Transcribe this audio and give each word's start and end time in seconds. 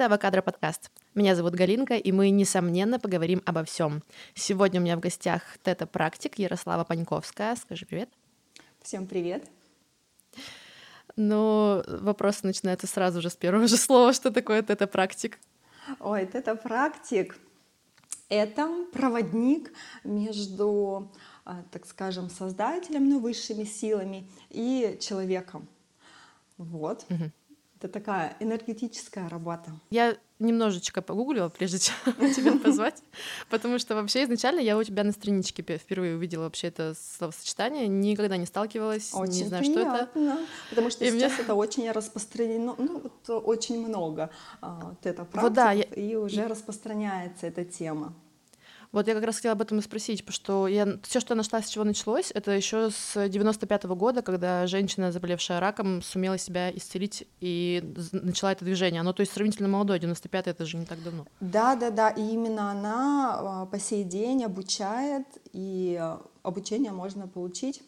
Это 0.00 0.06
Авокадро 0.06 0.40
подкаст. 0.40 0.90
Меня 1.14 1.36
зовут 1.36 1.54
Галинка, 1.54 1.94
и 1.94 2.10
мы, 2.10 2.30
несомненно, 2.30 2.98
поговорим 2.98 3.42
обо 3.44 3.64
всем. 3.64 4.02
Сегодня 4.34 4.80
у 4.80 4.82
меня 4.82 4.96
в 4.96 5.00
гостях 5.00 5.42
тета-практик 5.62 6.38
Ярослава 6.38 6.84
Паньковская. 6.84 7.54
Скажи 7.56 7.84
привет. 7.84 8.08
Всем 8.80 9.06
привет. 9.06 9.44
Ну, 11.16 11.82
вопросы 11.86 12.46
начинаются 12.46 12.86
сразу 12.86 13.20
же 13.20 13.28
с 13.28 13.36
первого 13.36 13.68
же 13.68 13.76
слова. 13.76 14.14
Что 14.14 14.30
такое 14.30 14.62
тета-практик? 14.62 15.38
Ой, 15.98 16.24
тета-практик— 16.24 17.36
это 18.30 18.86
проводник 18.94 19.70
между, 20.02 21.12
а, 21.44 21.62
так 21.70 21.84
скажем, 21.84 22.30
создателем, 22.30 23.06
ну, 23.06 23.20
высшими 23.20 23.64
силами 23.64 24.26
и 24.48 24.96
человеком. 24.98 25.68
Вот. 26.56 27.04
Угу. 27.10 27.32
Это 27.80 27.88
такая 27.88 28.36
энергетическая 28.40 29.26
работа. 29.30 29.70
Я 29.88 30.18
немножечко 30.38 31.00
погуглила, 31.00 31.48
прежде 31.48 31.78
чем 31.78 31.94
тебя 32.34 32.58
позвать, 32.58 33.02
потому 33.48 33.78
что 33.78 33.94
вообще 33.94 34.24
изначально 34.24 34.60
я 34.60 34.76
у 34.76 34.82
тебя 34.82 35.02
на 35.02 35.12
страничке 35.12 35.62
впервые 35.62 36.16
увидела 36.16 36.44
вообще 36.44 36.66
это 36.66 36.94
словосочетание, 36.94 37.88
никогда 37.88 38.36
не 38.36 38.44
сталкивалась, 38.44 39.14
очень 39.14 39.44
не 39.44 39.44
знаю, 39.44 39.64
приятно, 39.64 40.08
что 40.10 40.20
это. 40.20 40.38
Потому 40.68 40.90
что 40.90 41.04
и 41.06 41.10
сейчас 41.10 41.32
мне... 41.32 41.42
это 41.42 41.54
очень 41.54 41.90
распространено, 41.90 42.74
ну 42.76 43.00
вот 43.00 43.44
очень 43.46 43.86
много 43.86 44.28
а, 44.60 44.80
вот 44.82 45.06
это 45.06 45.24
практик, 45.24 45.42
вот 45.42 45.52
да, 45.54 45.72
я... 45.72 45.84
и 45.84 46.16
уже 46.16 46.48
распространяется 46.48 47.46
эта 47.46 47.64
тема. 47.64 48.14
Вот 48.92 49.06
я 49.06 49.14
как 49.14 49.24
раз 49.24 49.36
хотела 49.36 49.52
об 49.52 49.62
этом 49.62 49.78
и 49.78 49.82
спросить, 49.82 50.24
потому 50.24 50.34
что 50.34 50.66
я 50.66 50.98
все, 51.04 51.20
что 51.20 51.34
я 51.34 51.36
нашла, 51.36 51.62
с 51.62 51.68
чего 51.68 51.84
началось, 51.84 52.32
это 52.34 52.50
еще 52.50 52.90
с 52.90 53.28
95 53.28 53.84
-го 53.84 53.94
года, 53.94 54.20
когда 54.22 54.66
женщина, 54.66 55.12
заболевшая 55.12 55.60
раком, 55.60 56.02
сумела 56.02 56.38
себя 56.38 56.70
исцелить 56.76 57.28
и 57.40 57.94
начала 58.12 58.50
это 58.50 58.64
движение. 58.64 59.00
Оно, 59.00 59.12
то 59.12 59.20
есть, 59.20 59.32
сравнительно 59.32 59.68
молодое, 59.68 60.00
95 60.00 60.48
это 60.48 60.66
же 60.66 60.76
не 60.76 60.86
так 60.86 61.00
давно. 61.04 61.24
Да, 61.40 61.76
да, 61.76 61.90
да, 61.90 62.10
и 62.10 62.20
именно 62.20 62.72
она 62.72 63.38
а, 63.38 63.66
по 63.66 63.78
сей 63.78 64.02
день 64.02 64.44
обучает, 64.44 65.26
и 65.52 65.96
а, 66.00 66.20
обучение 66.42 66.90
можно 66.90 67.28
получить 67.28 67.84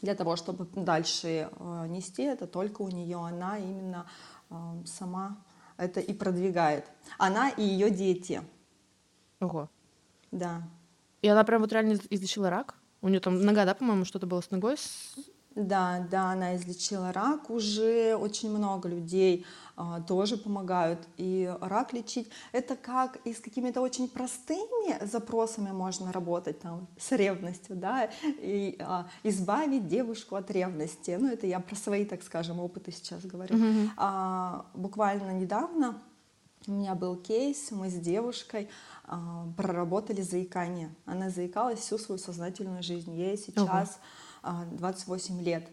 для 0.00 0.14
того, 0.14 0.36
чтобы 0.36 0.66
дальше 0.74 1.50
а, 1.58 1.86
нести 1.86 2.22
это 2.22 2.46
только 2.46 2.80
у 2.80 2.88
нее. 2.88 3.18
Она 3.18 3.58
именно 3.58 4.06
сама 4.86 5.36
это 5.76 6.00
и 6.00 6.12
продвигает. 6.12 6.84
Она 7.18 7.50
и 7.50 7.62
ее 7.62 7.90
дети. 7.90 8.42
Ого. 9.40 9.68
Да. 10.32 10.62
И 11.20 11.28
она 11.28 11.44
прям 11.44 11.60
вот 11.60 11.72
реально 11.72 11.98
излечила 12.10 12.50
рак? 12.50 12.74
У 13.00 13.08
нее 13.08 13.20
там 13.20 13.40
нога, 13.42 13.64
да, 13.64 13.74
по-моему, 13.74 14.04
что-то 14.04 14.26
было 14.26 14.40
с 14.40 14.50
ногой? 14.50 14.76
Да, 15.54 16.06
да, 16.10 16.32
она 16.32 16.56
излечила 16.56 17.12
рак. 17.12 17.50
Уже 17.50 18.16
очень 18.16 18.50
много 18.50 18.88
людей 18.88 19.44
а, 19.76 20.00
тоже 20.00 20.36
помогают. 20.36 21.00
И 21.16 21.54
рак 21.60 21.92
лечить 21.92 22.30
это 22.52 22.74
как 22.74 23.18
и 23.24 23.34
с 23.34 23.40
какими-то 23.40 23.80
очень 23.80 24.08
простыми 24.08 25.04
запросами 25.04 25.70
можно 25.70 26.12
работать 26.12 26.60
там 26.60 26.86
с 26.98 27.12
ревностью, 27.12 27.76
да, 27.76 28.10
и 28.24 28.76
а, 28.80 29.06
избавить 29.22 29.88
девушку 29.88 30.36
от 30.36 30.50
ревности. 30.50 31.16
Ну, 31.20 31.28
это 31.28 31.46
я 31.46 31.60
про 31.60 31.76
свои, 31.76 32.04
так 32.04 32.22
скажем, 32.22 32.60
опыты 32.60 32.92
сейчас 32.92 33.24
говорю. 33.24 33.56
Mm-hmm. 33.56 33.90
А, 33.96 34.66
буквально 34.74 35.32
недавно 35.32 36.00
у 36.66 36.72
меня 36.72 36.94
был 36.94 37.16
кейс, 37.16 37.70
мы 37.70 37.90
с 37.90 37.94
девушкой 37.94 38.68
а, 39.04 39.48
проработали 39.56 40.20
заикание. 40.20 40.94
Она 41.06 41.30
заикалась 41.30 41.80
всю 41.80 41.98
свою 41.98 42.18
сознательную 42.18 42.82
жизнь. 42.82 43.14
Ей 43.14 43.36
сейчас 43.36 43.98
а, 44.42 44.64
28 44.66 45.42
лет. 45.42 45.68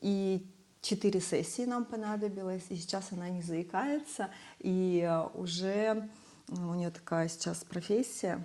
И 0.00 0.46
четыре 0.80 1.20
сессии 1.20 1.64
нам 1.64 1.84
понадобилось, 1.84 2.64
и 2.68 2.76
сейчас 2.76 3.12
она 3.12 3.28
не 3.28 3.42
заикается, 3.42 4.28
и 4.58 5.04
а, 5.08 5.30
уже 5.34 6.08
у 6.48 6.74
нее 6.74 6.90
такая 6.90 7.28
сейчас 7.28 7.64
профессия, 7.64 8.44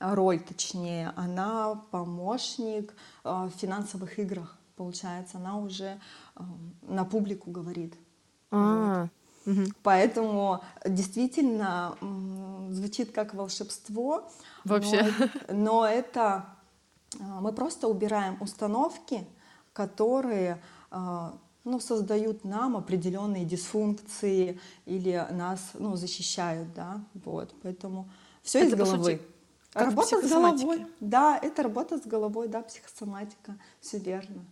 роль 0.00 0.40
точнее, 0.40 1.12
она 1.16 1.76
помощник 1.90 2.94
в 3.24 3.50
финансовых 3.56 4.18
играх, 4.18 4.58
получается, 4.74 5.38
она 5.38 5.56
уже 5.56 5.98
на 6.82 7.04
публику 7.04 7.50
говорит. 7.50 7.94
А, 8.50 9.02
вот. 9.02 9.10
Угу. 9.46 9.62
Поэтому 9.82 10.62
действительно 10.84 11.96
звучит 12.70 13.12
как 13.12 13.34
волшебство. 13.34 14.28
Вообще. 14.64 15.10
Но, 15.48 15.54
но 15.54 15.86
это 15.86 16.46
а, 17.20 17.40
мы 17.40 17.52
просто 17.52 17.88
убираем 17.88 18.36
установки, 18.40 19.24
которые 19.72 20.60
а, 20.90 21.38
ну, 21.64 21.80
создают 21.80 22.44
нам 22.44 22.76
определенные 22.76 23.44
дисфункции 23.44 24.60
или 24.84 25.26
нас 25.30 25.70
ну, 25.74 25.96
защищают, 25.96 26.72
да, 26.74 27.00
вот, 27.24 27.54
поэтому 27.62 28.08
все 28.42 28.64
из 28.64 28.74
головы. 28.74 29.12
Сути, 29.12 29.20
работа 29.74 30.22
с 30.22 30.30
головой, 30.30 30.86
да, 31.00 31.38
это 31.42 31.62
работа 31.64 31.98
с 31.98 32.06
головой, 32.06 32.48
да, 32.48 32.62
психосоматика, 32.62 33.56
все 33.80 33.98
верно. 33.98 34.44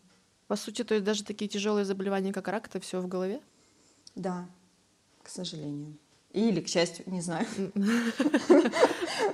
По 0.49 0.56
сути, 0.56 0.84
то 0.84 0.94
есть 0.94 1.06
даже 1.06 1.25
такие 1.25 1.49
тяжелые 1.49 1.84
заболевания, 1.84 2.32
как 2.32 2.49
рак, 2.49 2.66
это 2.66 2.81
все 2.81 3.00
в 3.00 3.06
голове? 3.06 3.41
Да, 4.15 4.47
к 5.25 5.29
сожалению. 5.29 5.97
Или, 6.35 6.61
к 6.61 6.69
счастью, 6.69 7.05
не 7.09 7.21
знаю. 7.21 7.47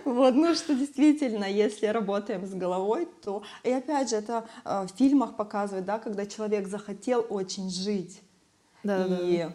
Вот, 0.04 0.34
ну 0.34 0.54
что 0.54 0.74
действительно, 0.74 1.44
если 1.44 1.86
работаем 1.86 2.46
с 2.46 2.52
головой, 2.52 3.08
то... 3.22 3.42
И 3.62 3.70
опять 3.70 4.10
же, 4.10 4.16
это 4.16 4.46
э, 4.64 4.86
в 4.86 4.96
фильмах 4.96 5.36
показывают, 5.36 5.86
да, 5.86 5.98
когда 5.98 6.26
человек 6.26 6.68
захотел 6.68 7.24
очень 7.28 7.70
жить. 7.70 8.20
Да, 8.82 9.06
и, 9.06 9.38
да. 9.38 9.52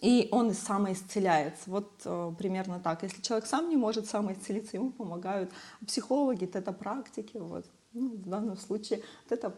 и 0.00 0.28
он 0.30 0.54
самоисцеляется. 0.54 1.62
Вот 1.66 1.90
э, 2.04 2.32
примерно 2.38 2.80
так. 2.80 3.02
Если 3.02 3.20
человек 3.22 3.46
сам 3.46 3.68
не 3.68 3.76
может 3.76 4.06
самоисцелиться, 4.06 4.76
ему 4.76 4.90
помогают 4.90 5.50
психологи, 5.86 6.44
это 6.52 6.72
практики. 6.72 7.36
Вот. 7.36 7.66
Ну, 7.92 8.10
в 8.10 8.28
данном 8.28 8.56
случае 8.56 9.02
это 9.28 9.50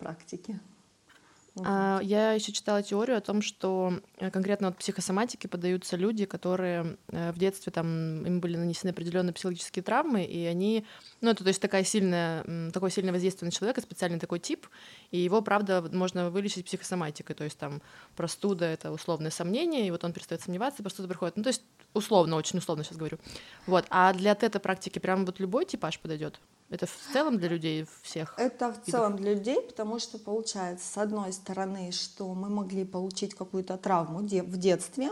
практики. 1.55 1.73
А, 1.73 2.01
я 2.03 2.33
еще 2.33 2.53
читала 2.53 2.83
теорию 2.83 3.17
о 3.17 3.21
том, 3.21 3.43
что 3.43 4.01
э, 4.19 4.31
конкретно 4.31 4.69
от 4.69 4.79
психосоматики 4.79 5.47
подаются 5.47 5.97
люди, 5.97 6.25
которые 6.25 6.97
э, 7.09 7.33
в 7.33 7.39
детстве 7.39 7.73
там 7.73 8.25
им 8.27 8.41
были 8.41 8.57
нанесены 8.57 8.91
определенные 8.91 9.33
психологические 9.33 9.83
травмы, 9.83 10.25
и 10.25 10.45
они, 10.45 10.85
ну 11.21 11.31
это 11.31 11.45
то 11.45 11.49
есть 11.49 11.63
такая 11.63 11.85
сильная, 11.85 12.71
такое 12.73 12.91
сильное 12.91 13.13
воздействие 13.13 13.47
на 13.47 13.53
человека, 13.53 13.81
специальный 13.81 14.19
такой 14.19 14.41
тип, 14.41 14.67
и 15.11 15.19
его, 15.19 15.43
правда, 15.43 15.83
можно 15.93 16.31
вылечить 16.31 16.65
психосоматикой, 16.67 17.37
то 17.37 17.45
есть 17.45 17.59
там 17.59 17.83
простуда— 18.17 18.65
это 18.67 18.93
условное 18.93 19.31
сомнение, 19.31 19.87
и 19.87 19.91
вот 19.91 20.05
он 20.05 20.13
перестает 20.13 20.43
сомневаться, 20.43 20.83
простуда 20.83 21.09
приходит, 21.09 21.37
ну 21.37 21.43
то 21.43 21.51
есть 21.51 21.63
условно, 21.95 22.37
очень 22.37 22.59
условно 22.59 22.85
сейчас 22.85 22.99
говорю. 22.99 23.19
Вот, 23.67 23.87
а 23.91 24.13
для 24.13 24.35
тета-практики 24.35 24.99
прям 24.99 25.25
вот 25.25 25.41
любой 25.41 25.65
типаж 25.65 25.99
подойдет? 26.01 26.41
Это 26.71 26.87
в 26.87 26.97
целом 27.13 27.39
для 27.39 27.49
людей 27.49 27.87
всех? 28.03 28.35
Это 28.39 28.73
в 28.73 28.91
целом 28.91 29.17
для 29.17 29.35
людей, 29.35 29.61
потому 29.61 29.99
что 29.99 30.19
получается, 30.19 30.87
с 30.87 30.97
одной 30.97 31.33
стороны, 31.33 31.93
что 31.93 32.33
мы 32.35 32.49
могли 32.49 32.85
получить 32.85 33.35
какую-то 33.35 33.77
травму 33.77 34.21
в 34.21 34.57
детстве 34.57 35.11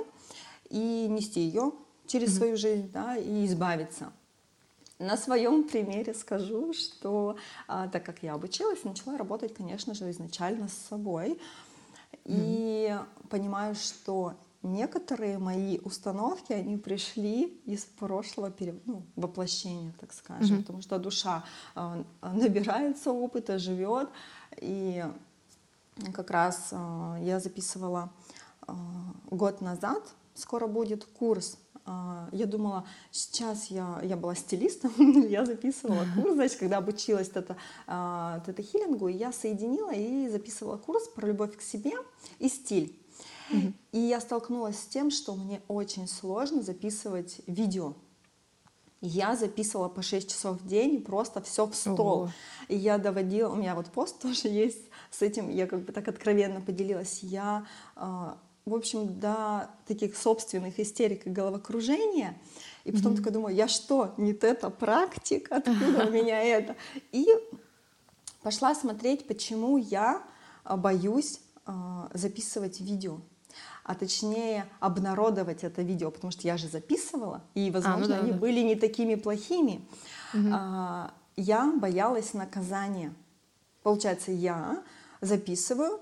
и 0.71 1.07
нести 1.09 1.41
ее 1.41 1.73
через 2.07 2.31
mm-hmm. 2.31 2.37
свою 2.37 2.57
жизнь, 2.57 2.91
да, 2.93 3.17
и 3.17 3.47
избавиться. 3.47 4.13
На 4.99 5.17
своем 5.17 5.65
примере 5.69 6.15
скажу, 6.15 6.73
что 6.73 7.37
а, 7.67 7.89
так 7.89 8.05
как 8.05 8.23
я 8.23 8.35
обучилась, 8.35 8.85
начала 8.85 9.19
работать, 9.19 9.55
конечно 9.55 9.95
же, 9.95 10.11
изначально 10.11 10.69
с 10.69 10.89
собой. 10.89 11.31
Mm-hmm. 11.31 11.39
И 12.27 12.99
понимаю, 13.29 13.75
что 13.75 14.35
некоторые 14.63 15.39
мои 15.39 15.79
установки, 15.79 16.53
они 16.53 16.77
пришли 16.77 17.61
из 17.65 17.85
прошлого 17.85 18.53
ну, 18.85 19.03
воплощения, 19.17 19.93
так 20.01 20.13
скажем, 20.13 20.59
mm-hmm. 20.59 20.61
потому 20.61 20.83
что 20.83 20.99
душа 20.99 21.45
э, 21.75 22.05
набирается 22.23 23.13
опыта, 23.13 23.59
живет. 23.59 24.09
И 24.59 25.05
как 26.13 26.31
раз 26.31 26.69
э, 26.71 27.17
я 27.23 27.41
записывала 27.41 28.13
э, 28.67 28.73
год 29.31 29.61
назад, 29.61 30.03
скоро 30.35 30.67
будет 30.67 31.05
курс 31.05 31.59
я 32.31 32.47
думала, 32.47 32.87
сейчас 33.11 33.67
я, 33.67 33.99
я 34.05 34.17
была 34.17 34.37
стилистом, 34.37 34.93
я 35.29 35.45
записывала 35.45 36.07
курс, 36.15 36.35
значит, 36.35 36.61
когда 36.61 36.77
обучилась 36.77 37.29
тета, 37.29 37.57
тета 37.87 38.63
хилингу, 38.63 39.09
я 39.09 39.33
соединила 39.33 39.93
и 39.93 40.29
записывала 40.29 40.77
курс 40.77 41.09
про 41.09 41.27
любовь 41.27 41.57
к 41.57 41.61
себе 41.61 41.91
и 42.39 42.49
стиль. 42.49 43.02
И 43.93 43.99
я 43.99 44.21
столкнулась 44.21 44.79
с 44.79 44.87
тем, 44.87 45.11
что 45.11 45.35
мне 45.35 45.61
очень 45.69 46.09
сложно 46.09 46.63
записывать 46.63 47.41
видео. 47.47 47.95
Я 49.05 49.35
записывала 49.35 49.89
по 49.89 50.01
6 50.01 50.31
часов 50.31 50.61
в 50.61 50.67
день 50.67 50.95
и 50.95 50.99
просто 50.99 51.43
все 51.43 51.67
в 51.67 51.75
стол. 51.75 51.99
Ого. 51.99 52.31
И 52.69 52.77
я 52.77 52.99
доводила, 52.99 53.51
у 53.51 53.57
меня 53.57 53.75
вот 53.75 53.87
пост 53.87 54.19
тоже 54.23 54.49
есть 54.49 54.89
с 55.11 55.23
этим, 55.23 55.51
я 55.51 55.67
как 55.67 55.85
бы 55.85 55.93
так 55.93 56.07
откровенно 56.07 56.61
поделилась. 56.61 57.21
Я, 57.23 57.67
а, 57.97 58.39
в 58.65 58.75
общем, 58.75 59.19
до 59.19 59.71
таких 59.87 60.17
собственных 60.17 60.79
истерик 60.79 61.27
и 61.27 61.31
головокружения. 61.31 62.41
И 62.85 62.93
потом 62.93 63.13
mm-hmm. 63.13 63.17
такая 63.17 63.33
думаю, 63.33 63.57
я 63.57 63.67
что, 63.67 64.15
не 64.17 64.33
это 64.33 64.71
практик, 64.71 65.49
откуда 65.51 66.07
у 66.07 66.11
меня 66.11 66.41
это? 66.41 66.77
И 67.11 67.27
пошла 68.43 68.73
смотреть, 68.77 69.27
почему 69.27 69.79
я 69.79 70.23
боюсь 70.65 71.41
а, 71.67 72.09
записывать 72.15 72.81
видео. 72.81 73.21
А 73.85 73.95
точнее 73.95 74.67
обнародовать 74.81 75.65
это 75.65 75.83
видео, 75.83 76.11
потому 76.11 76.31
что 76.31 76.47
я 76.47 76.57
же 76.57 76.69
записывала, 76.69 77.43
и, 77.55 77.71
возможно, 77.71 77.97
а, 77.97 77.99
ну 78.01 78.09
да, 78.09 78.19
они 78.21 78.33
да. 78.33 78.39
были 78.39 78.61
не 78.61 78.77
такими 78.77 79.17
плохими. 79.17 79.87
Угу. 80.35 80.49
А, 80.53 81.13
я 81.37 81.73
боялась 81.81 82.35
наказания. 82.35 83.13
Получается, 83.83 84.31
я 84.31 84.83
записываю, 85.21 86.01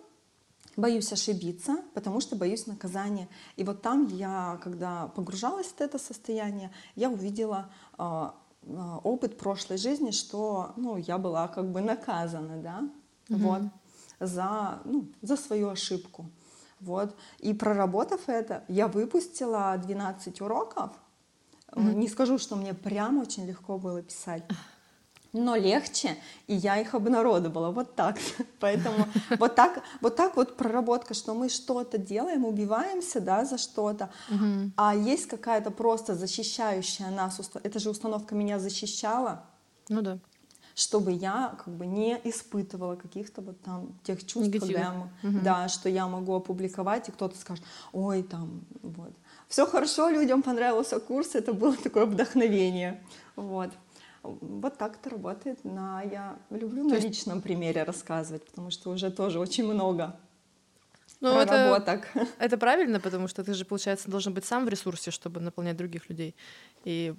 боюсь 0.77 1.13
ошибиться, 1.13 1.79
потому 1.95 2.21
что 2.21 2.37
боюсь 2.37 2.67
наказания. 2.67 3.29
И 3.57 3.65
вот 3.65 3.83
там 3.83 4.07
я, 4.09 4.59
когда 4.63 5.09
погружалась 5.09 5.69
в 5.69 5.81
это 5.81 5.99
состояние, 5.99 6.71
я 6.97 7.11
увидела 7.11 7.71
э, 7.99 8.29
опыт 9.03 9.39
прошлой 9.39 9.79
жизни, 9.79 10.11
что 10.11 10.73
ну, 10.77 10.97
я 10.97 11.19
была 11.19 11.49
как 11.49 11.71
бы 11.71 11.81
наказана, 11.81 12.61
да, 12.63 12.89
угу. 13.29 13.39
вот, 13.39 13.63
за, 14.21 14.81
ну, 14.85 15.07
за 15.23 15.37
свою 15.37 15.71
ошибку. 15.71 16.27
Вот. 16.81 17.15
И 17.39 17.55
проработав 17.55 18.29
это, 18.29 18.65
я 18.69 18.89
выпустила 18.89 19.77
12 19.77 20.41
уроков. 20.41 20.91
Mm-hmm. 21.73 21.95
Не 21.95 22.09
скажу, 22.09 22.39
что 22.39 22.57
мне 22.57 22.75
прям 22.75 23.21
очень 23.21 23.47
легко 23.47 23.79
было 23.79 24.03
писать, 24.03 24.43
но 25.33 25.55
легче, 25.55 26.17
и 26.49 26.55
я 26.55 26.79
их 26.81 26.95
обнародовала 26.95 27.71
вот 27.71 27.95
так. 27.95 28.19
Поэтому 28.61 29.07
вот 29.39 29.55
так, 29.55 29.83
вот 30.01 30.17
так 30.17 30.37
вот 30.37 30.57
проработка, 30.57 31.15
что 31.15 31.35
мы 31.35 31.49
что-то 31.49 31.99
делаем, 31.99 32.45
убиваемся, 32.45 33.21
да, 33.21 33.45
за 33.45 33.59
что-то, 33.59 34.11
угу. 34.29 34.73
а 34.77 34.95
есть 34.95 35.27
какая-то 35.29 35.71
просто 35.71 36.15
защищающая 36.15 37.11
нас, 37.11 37.41
это 37.63 37.79
же 37.79 37.91
установка 37.91 38.35
меня 38.35 38.59
защищала. 38.59 39.45
Ну 39.89 40.03
да 40.03 40.19
чтобы 40.81 41.13
я 41.13 41.55
как 41.63 41.75
бы 41.75 41.87
не 41.87 42.19
испытывала 42.25 42.97
каких-то 42.97 43.43
вот 43.43 43.61
там 43.61 43.93
тех 44.03 44.25
чувств, 44.25 44.51
когда 44.59 44.81
я, 44.81 45.09
угу. 45.23 45.39
да, 45.45 45.69
что 45.69 45.91
я 45.91 46.09
могу 46.09 46.35
опубликовать, 46.35 47.09
и 47.09 47.13
кто-то 47.13 47.37
скажет, 47.37 47.63
ой, 47.93 48.23
там, 48.23 48.63
вот. 48.83 49.13
Все 49.49 49.67
хорошо, 49.67 50.09
людям 50.09 50.43
понравился 50.43 50.99
курс, 50.99 51.35
это 51.35 51.53
было 51.53 51.77
такое 51.77 52.07
вдохновение, 52.07 53.03
вот. 53.37 53.71
Вот 54.23 54.77
так 54.77 54.99
это 55.01 55.11
работает. 55.11 55.65
На, 55.65 56.03
я 56.03 56.39
люблю 56.51 56.89
То 56.89 56.95
на 56.95 56.99
личном 56.99 57.41
примере 57.41 57.83
рассказывать, 57.85 58.45
потому 58.47 58.71
что 58.71 58.91
уже 58.91 59.11
тоже 59.11 59.39
очень 59.39 59.65
много 59.65 60.17
ну, 61.21 61.33
проработок. 61.35 62.09
Это, 62.15 62.29
это 62.39 62.59
правильно, 62.59 63.01
потому 63.01 63.29
что 63.29 63.45
ты 63.45 63.55
же, 63.55 63.65
получается, 63.65 64.11
должен 64.11 64.33
быть 64.33 64.45
сам 64.45 64.65
в 64.65 64.69
ресурсе, 64.69 65.11
чтобы 65.11 65.41
наполнять 65.41 65.77
других 65.77 66.09
людей. 66.09 66.35
И 66.85 67.15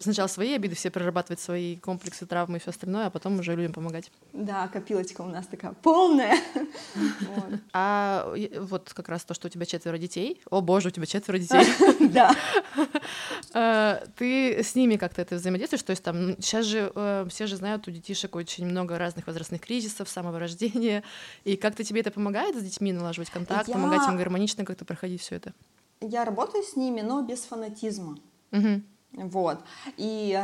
сначала 0.00 0.26
свои 0.26 0.54
обиды 0.54 0.74
все 0.74 0.90
прорабатывать, 0.90 1.38
свои 1.38 1.76
комплексы, 1.76 2.26
травмы 2.26 2.56
и 2.56 2.60
все 2.60 2.70
остальное, 2.70 3.06
а 3.06 3.10
потом 3.10 3.38
уже 3.38 3.54
людям 3.54 3.72
помогать. 3.72 4.10
Да, 4.32 4.66
копилочка 4.68 5.20
у 5.20 5.26
нас 5.26 5.46
такая 5.46 5.72
полная. 5.72 6.36
А 7.72 8.34
вот 8.58 8.92
как 8.92 9.08
раз 9.08 9.24
то, 9.24 9.34
что 9.34 9.46
у 9.46 9.50
тебя 9.50 9.66
четверо 9.66 9.98
детей. 9.98 10.40
О 10.50 10.60
боже, 10.60 10.88
у 10.88 10.90
тебя 10.90 11.06
четверо 11.06 11.38
детей. 11.38 11.64
Да. 12.10 12.34
А, 13.52 14.02
ты 14.16 14.64
с 14.64 14.74
ними 14.74 14.96
как-то 14.96 15.22
это 15.22 15.36
взаимодействуешь? 15.36 15.82
То 15.82 15.90
есть 15.90 16.02
там 16.02 16.34
сейчас 16.40 16.66
же 16.66 16.90
э, 16.92 17.26
все 17.28 17.46
же 17.46 17.56
знают, 17.56 17.86
у 17.86 17.90
детишек 17.92 18.34
очень 18.34 18.66
много 18.66 18.98
разных 18.98 19.28
возрастных 19.28 19.60
кризисов, 19.60 20.08
самого 20.08 20.40
рождения. 20.40 21.04
И 21.44 21.56
как-то 21.56 21.84
тебе 21.84 22.00
это 22.00 22.10
помогает 22.10 22.56
с 22.56 22.62
детьми 22.62 22.79
налаживать 22.80 23.30
контакт, 23.30 23.70
помогать 23.70 24.08
им 24.08 24.16
гармонично 24.16 24.64
как-то 24.64 24.84
проходить 24.84 25.20
все 25.20 25.36
это? 25.36 25.52
Я 26.00 26.24
работаю 26.24 26.64
с 26.64 26.76
ними, 26.76 27.02
но 27.02 27.22
без 27.22 27.40
фанатизма. 27.40 28.18
Угу. 28.52 28.82
Вот. 29.12 29.60
И 29.96 30.38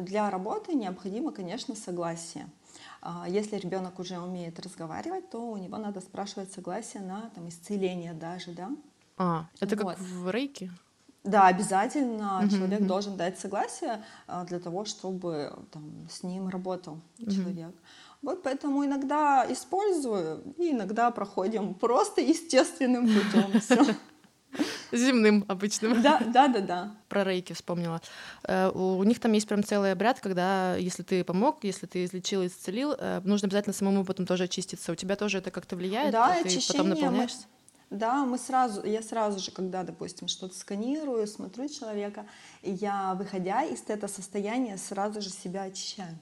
для 0.00 0.30
работы 0.30 0.74
необходимо, 0.74 1.32
конечно, 1.32 1.74
согласие. 1.74 2.46
А, 3.00 3.26
если 3.28 3.56
ребенок 3.56 3.98
уже 3.98 4.18
умеет 4.18 4.58
разговаривать, 4.58 5.30
то 5.30 5.38
у 5.38 5.56
него 5.56 5.76
надо 5.78 6.00
спрашивать 6.00 6.52
согласие 6.52 7.02
на 7.02 7.30
там, 7.34 7.48
исцеление 7.48 8.14
даже, 8.14 8.52
да? 8.52 8.70
А, 9.16 9.46
это 9.60 9.76
вот. 9.76 9.96
как 9.96 10.00
в 10.00 10.30
рейке? 10.30 10.72
Да, 11.22 11.46
обязательно 11.46 12.40
uh-huh, 12.42 12.50
человек 12.50 12.80
uh-huh. 12.80 12.86
должен 12.86 13.16
дать 13.16 13.38
согласие 13.38 14.04
а, 14.26 14.44
для 14.44 14.58
того, 14.58 14.84
чтобы 14.84 15.52
там, 15.70 16.06
с 16.10 16.22
ним 16.22 16.48
работал 16.48 17.00
uh-huh. 17.18 17.30
человек. 17.30 17.74
Вот 18.24 18.42
поэтому 18.42 18.84
иногда 18.86 19.46
использую, 19.50 20.54
и 20.56 20.70
иногда 20.70 21.10
проходим 21.10 21.74
просто 21.74 22.22
естественным 22.22 23.06
путем. 23.06 23.94
Земным 24.92 25.44
обычным. 25.48 26.00
Да, 26.00 26.20
да, 26.20 26.48
да, 26.48 26.60
да. 26.60 26.96
Про 27.08 27.24
рейки 27.24 27.52
вспомнила. 27.52 28.00
Э, 28.44 28.70
у 28.70 29.02
них 29.02 29.20
там 29.20 29.32
есть 29.32 29.46
прям 29.46 29.62
целый 29.62 29.92
обряд, 29.92 30.20
когда 30.20 30.76
если 30.76 31.02
ты 31.02 31.22
помог, 31.22 31.64
если 31.64 31.86
ты 31.86 32.04
излечил, 32.04 32.46
исцелил, 32.46 32.94
э, 32.96 33.20
нужно 33.24 33.46
обязательно 33.46 33.74
самому 33.74 34.04
потом 34.04 34.24
тоже 34.24 34.44
очиститься. 34.44 34.92
У 34.92 34.94
тебя 34.94 35.16
тоже 35.16 35.38
это 35.38 35.50
как-то 35.50 35.76
влияет? 35.76 36.12
Да, 36.12 36.34
ты 36.42 36.60
потом 36.68 36.90
наполняешься? 36.90 37.46
Да, 37.90 38.24
мы 38.24 38.38
сразу, 38.38 38.84
я 38.86 39.02
сразу 39.02 39.38
же, 39.38 39.50
когда, 39.50 39.82
допустим, 39.82 40.28
что-то 40.28 40.56
сканирую, 40.56 41.26
смотрю 41.26 41.68
человека, 41.68 42.26
я, 42.62 43.14
выходя 43.14 43.64
из 43.64 43.82
этого 43.88 44.10
состояния, 44.10 44.78
сразу 44.78 45.20
же 45.20 45.28
себя 45.28 45.64
очищаю. 45.64 46.18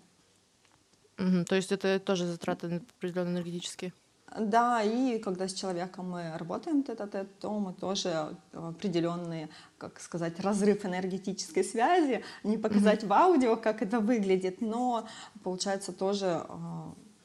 Угу, 1.19 1.45
то 1.45 1.55
есть 1.55 1.73
это 1.73 1.99
тоже 2.01 2.27
затраты 2.27 2.83
определенные 2.99 3.35
энергетические? 3.35 3.93
Да, 4.39 4.83
и 4.83 5.19
когда 5.19 5.47
с 5.47 5.53
человеком 5.53 6.11
мы 6.11 6.39
работаем 6.39 6.83
тет 6.83 7.01
-тет, 7.01 7.29
то 7.41 7.59
мы 7.59 7.75
тоже 7.75 8.35
определенные, 8.53 9.49
как 9.79 10.01
сказать, 10.01 10.41
разрыв 10.41 10.87
энергетической 10.87 11.65
связи, 11.65 12.25
не 12.45 12.57
показать 12.57 13.03
mm-hmm. 13.03 13.09
в 13.09 13.13
аудио, 13.13 13.57
как 13.57 13.83
это 13.83 14.01
выглядит, 14.01 14.63
но, 14.63 15.07
получается, 15.43 15.93
тоже 15.93 16.47
э, 16.49 16.55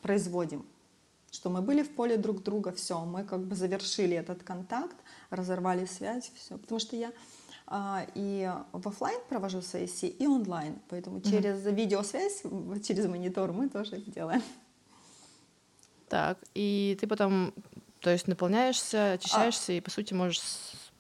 производим 0.02 0.66
что 1.32 1.50
мы 1.50 1.62
были 1.62 1.84
в 1.84 1.90
поле 1.94 2.18
друг 2.18 2.42
друга, 2.42 2.72
все, 2.72 3.00
мы 3.06 3.24
как 3.24 3.42
бы 3.42 3.56
завершили 3.56 4.16
этот 4.16 4.44
контакт, 4.44 4.96
разорвали 5.30 5.86
связь, 5.86 6.32
все, 6.36 6.58
потому 6.58 6.80
что 6.80 6.96
я 6.96 7.10
а, 7.10 7.12
и 7.70 8.52
в 8.72 8.88
офлайн 8.88 9.20
провожу 9.28 9.62
сессии, 9.62 10.08
и 10.08 10.26
онлайн, 10.26 10.80
поэтому 10.90 11.18
mm-hmm. 11.18 11.30
через 11.30 11.66
видеосвязь, 11.66 12.44
через 12.86 13.08
монитор 13.08 13.52
мы 13.52 13.70
тоже 13.70 13.98
это 13.98 14.10
делаем. 14.10 14.42
Так, 16.08 16.38
и 16.54 16.98
ты 17.00 17.08
потом, 17.08 17.54
то 18.00 18.10
есть 18.10 18.28
наполняешься, 18.28 19.14
очищаешься, 19.14 19.74
а... 19.74 19.76
и 19.76 19.82
по 19.82 19.92
сути 19.92 20.14
можешь 20.14 20.42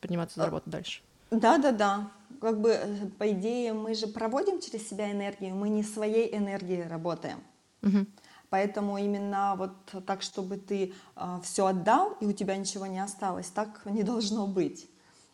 подниматься 0.01 0.35
за 0.35 0.43
а, 0.43 0.45
работу 0.47 0.69
дальше. 0.69 1.01
Да, 1.31 1.57
да, 1.57 1.71
да. 1.71 2.11
Как 2.41 2.59
бы, 2.59 2.71
э, 2.71 3.07
по 3.17 3.31
идее, 3.31 3.73
мы 3.73 3.93
же 3.93 4.07
проводим 4.07 4.59
через 4.59 4.87
себя 4.87 5.11
энергию, 5.11 5.55
мы 5.55 5.69
не 5.69 5.83
своей 5.83 6.35
энергией 6.35 6.83
работаем. 6.83 7.39
Угу. 7.83 8.05
Поэтому 8.49 8.97
именно 8.97 9.55
вот 9.57 10.05
так, 10.05 10.21
чтобы 10.21 10.57
ты 10.57 10.85
э, 10.85 10.91
а, 11.15 11.41
все 11.41 11.65
отдал, 11.67 12.17
и 12.19 12.25
у 12.25 12.33
тебя 12.33 12.57
ничего 12.57 12.85
не 12.85 12.99
осталось, 12.99 13.47
так 13.47 13.85
не 13.85 14.03
должно 14.03 14.45
быть. 14.47 14.89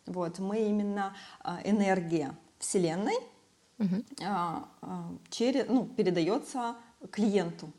Вот, 0.06 0.38
мы 0.38 0.68
именно 0.68 1.14
э, 1.42 1.56
энергия 1.64 2.34
Вселенной 2.58 3.16
угу. 3.78 3.96
э, 4.20 4.24
э, 4.82 4.86
через, 5.30 5.68
ну, 5.68 5.86
передается 5.86 6.76
клиенту 7.10 7.70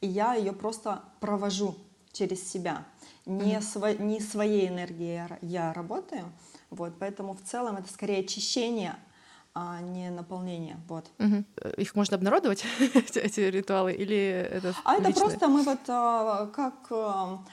и 0.00 0.06
я 0.06 0.34
ее 0.34 0.52
просто 0.52 1.02
провожу 1.20 1.76
через 2.12 2.48
себя. 2.50 2.84
Не, 3.26 3.56
mm-hmm. 3.56 3.62
сво, 3.62 3.92
не 3.94 4.20
своей 4.20 4.68
энергией 4.68 5.28
я, 5.42 5.72
работаю, 5.72 6.32
вот, 6.70 6.94
поэтому 6.98 7.34
в 7.34 7.42
целом 7.42 7.76
это 7.76 7.92
скорее 7.92 8.20
очищение, 8.20 8.96
а 9.54 9.80
не 9.80 10.10
наполнение, 10.10 10.78
вот. 10.88 11.06
Угу. 11.18 11.72
Их 11.76 11.94
можно 11.94 12.16
обнародовать, 12.16 12.64
эти 13.14 13.40
ритуалы, 13.40 13.92
или 13.92 14.16
это 14.16 14.74
А 14.84 14.94
личное? 14.94 15.10
это 15.10 15.20
просто 15.20 15.48
мы 15.48 15.62
вот 15.62 15.80
а, 15.88 16.46
как 16.46 16.74
а, 16.90 17.44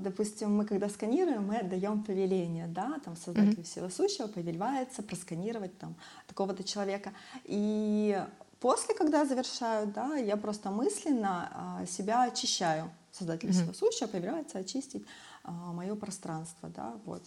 допустим, 0.00 0.56
мы 0.56 0.64
когда 0.64 0.88
сканируем, 0.88 1.46
мы 1.46 1.56
отдаем 1.56 2.02
повеление, 2.02 2.66
да, 2.66 3.00
там 3.04 3.16
создатель 3.16 3.60
mm-hmm. 3.60 3.64
всего 3.64 3.88
сущего 3.88 4.26
повелевается 4.26 5.02
просканировать 5.02 5.78
там 5.78 5.94
такого-то 6.26 6.64
человека. 6.64 7.12
И 7.44 8.18
После, 8.60 8.94
когда 8.94 9.24
завершаю, 9.24 9.86
да, 9.86 10.16
я 10.16 10.36
просто 10.36 10.70
мысленно 10.70 11.48
а, 11.52 11.86
себя 11.86 12.24
очищаю. 12.24 12.90
Создатель 13.12 13.50
mm-hmm. 13.50 13.74
сущего 13.74 14.08
повелевается 14.08 14.58
очистить 14.58 15.06
а, 15.44 15.52
мое 15.72 15.94
пространство, 15.94 16.68
да, 16.68 16.94
вот. 17.04 17.22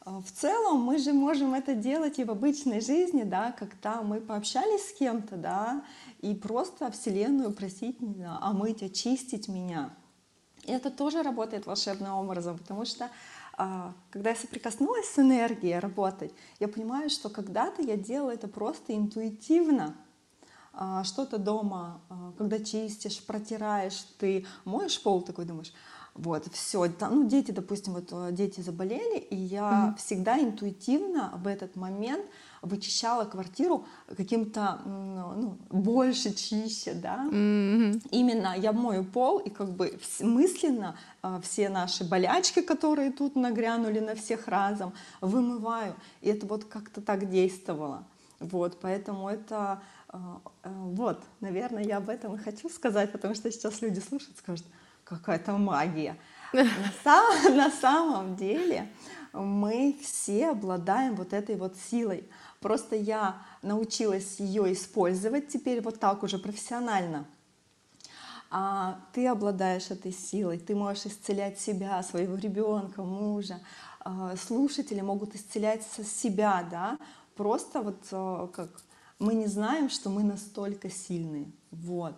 А, 0.00 0.20
в 0.20 0.30
целом 0.30 0.80
мы 0.80 0.98
же 0.98 1.14
можем 1.14 1.54
это 1.54 1.74
делать 1.74 2.18
и 2.18 2.24
в 2.24 2.30
обычной 2.30 2.82
жизни, 2.82 3.22
да, 3.22 3.52
когда 3.52 4.02
мы 4.02 4.20
пообщались 4.20 4.90
с 4.90 4.92
кем-то, 4.92 5.36
да, 5.36 5.82
и 6.20 6.34
просто 6.34 6.90
Вселенную 6.90 7.52
просить 7.52 7.96
омыть, 8.42 8.82
очистить 8.82 9.48
меня. 9.48 9.90
И 10.66 10.72
это 10.72 10.90
тоже 10.90 11.22
работает 11.22 11.66
волшебным 11.66 12.12
образом, 12.12 12.58
потому 12.58 12.84
что 12.84 13.08
когда 14.10 14.30
я 14.30 14.36
соприкоснулась 14.36 15.08
с 15.08 15.18
энергией 15.18 15.78
работать, 15.78 16.32
я 16.60 16.68
понимаю, 16.68 17.08
что 17.08 17.30
когда-то 17.30 17.80
я 17.82 17.96
делала 17.96 18.32
это 18.32 18.48
просто 18.48 18.94
интуитивно, 18.94 19.96
что-то 21.04 21.38
дома, 21.38 22.02
когда 22.36 22.58
чистишь, 22.58 23.24
протираешь, 23.24 24.06
ты 24.18 24.44
моешь 24.66 25.02
пол, 25.02 25.22
такой 25.22 25.46
думаешь, 25.46 25.72
Вот, 26.16 26.46
все. 26.50 26.90
Ну, 27.00 27.28
дети, 27.28 27.50
допустим, 27.50 27.92
вот 27.92 28.08
э, 28.10 28.32
дети 28.32 28.60
заболели, 28.60 29.18
и 29.18 29.36
я 29.36 29.94
mm-hmm. 29.94 29.98
всегда 29.98 30.38
интуитивно 30.38 31.32
в 31.36 31.46
этот 31.46 31.76
момент 31.76 32.24
вычищала 32.62 33.24
квартиру 33.24 33.84
каким-то 34.16 34.80
ну, 34.86 35.58
больше, 35.70 36.32
чище, 36.32 36.94
да. 36.94 37.28
Mm-hmm. 37.30 38.08
Именно 38.12 38.54
я 38.56 38.72
мою 38.72 39.04
пол 39.04 39.38
и 39.38 39.50
как 39.50 39.70
бы 39.70 39.98
мысленно 40.20 40.96
э, 41.22 41.38
все 41.42 41.68
наши 41.68 42.02
болячки, 42.02 42.62
которые 42.62 43.12
тут 43.12 43.36
нагрянули 43.36 44.00
на 44.00 44.14
всех 44.14 44.48
разом, 44.48 44.94
вымываю. 45.20 45.94
И 46.22 46.30
это 46.30 46.46
вот 46.46 46.64
как-то 46.64 47.02
так 47.02 47.28
действовало. 47.28 48.04
Вот, 48.40 48.78
поэтому 48.80 49.28
это 49.28 49.82
э, 50.08 50.18
вот, 50.64 51.22
наверное, 51.40 51.84
я 51.84 51.98
об 51.98 52.08
этом 52.08 52.36
и 52.36 52.38
хочу 52.38 52.70
сказать, 52.70 53.12
потому 53.12 53.34
что 53.34 53.52
сейчас 53.52 53.82
люди 53.82 54.00
слушают, 54.00 54.38
скажут, 54.38 54.66
какая-то 55.06 55.52
магия. 55.52 56.18
На, 56.52 56.66
сам, 57.02 57.56
на 57.56 57.70
самом 57.70 58.36
деле 58.36 58.88
мы 59.32 59.96
все 60.02 60.50
обладаем 60.50 61.14
вот 61.14 61.32
этой 61.32 61.56
вот 61.56 61.76
силой. 61.76 62.28
Просто 62.60 62.96
я 62.96 63.42
научилась 63.62 64.40
ее 64.40 64.72
использовать 64.72 65.48
теперь 65.48 65.80
вот 65.82 66.00
так 66.00 66.22
уже 66.22 66.38
профессионально. 66.38 67.26
А 68.50 69.00
ты 69.12 69.26
обладаешь 69.26 69.90
этой 69.90 70.12
силой, 70.12 70.58
ты 70.58 70.74
можешь 70.74 71.06
исцелять 71.06 71.58
себя, 71.58 72.02
своего 72.02 72.36
ребенка, 72.36 73.02
мужа. 73.02 73.60
А, 74.00 74.36
слушатели 74.36 75.00
могут 75.00 75.34
исцелять 75.34 75.82
себя, 75.82 76.66
да, 76.70 76.98
просто 77.34 77.82
вот 77.82 78.00
а, 78.12 78.46
как 78.46 78.70
мы 79.18 79.34
не 79.34 79.46
знаем, 79.46 79.90
что 79.90 80.10
мы 80.10 80.22
настолько 80.22 80.88
сильные. 80.90 81.50
Вот. 81.70 82.14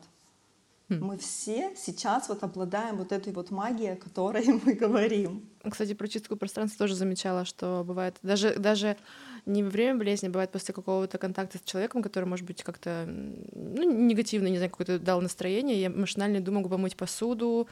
Хм. 0.89 1.01
Мы 1.05 1.19
все 1.19 1.75
сейчас 1.77 2.29
вот 2.31 2.43
обладаем 2.43 2.97
вот 2.97 3.13
этой 3.13 3.33
вот 3.33 3.51
магией, 3.51 3.93
о 3.93 3.97
которой 3.97 4.47
мы 4.65 4.73
говорим. 4.73 5.47
Кстати, 5.69 5.93
про 5.93 6.09
чистку 6.09 6.37
пространства 6.37 6.79
тоже 6.79 6.95
замечала, 6.95 7.45
что 7.45 7.85
бывает 7.87 8.17
даже, 8.23 8.55
даже 8.55 8.97
не 9.45 9.63
во 9.63 9.69
время 9.69 9.99
болезни, 9.99 10.29
бывает 10.29 10.51
после 10.51 10.73
какого-то 10.73 11.19
контакта 11.19 11.59
с 11.59 11.61
человеком, 11.63 12.03
который, 12.03 12.25
может 12.25 12.47
быть, 12.47 12.63
как-то 12.63 13.05
ну, 13.07 13.83
негативно, 13.83 14.49
не 14.49 14.57
знаю, 14.57 14.71
какое-то 14.71 14.99
дал 14.99 15.21
настроение, 15.21 15.81
я 15.81 15.91
машинально 15.91 16.41
думаю, 16.41 16.63
могу 16.63 16.71
помыть 16.71 16.97
посуду, 16.97 17.69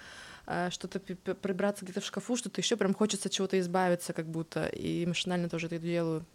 э, 0.46 0.68
что-то 0.70 1.00
прибраться 1.00 1.84
где-то 1.86 2.02
в 2.02 2.04
шкафу, 2.04 2.36
что-то 2.36 2.60
еще 2.60 2.76
прям 2.76 2.92
хочется 2.92 3.30
чего-то 3.30 3.58
избавиться, 3.58 4.12
как 4.12 4.26
будто, 4.26 4.66
и 4.66 5.06
машинально 5.06 5.48
тоже 5.48 5.66
это 5.66 5.78
делаю. 5.78 6.26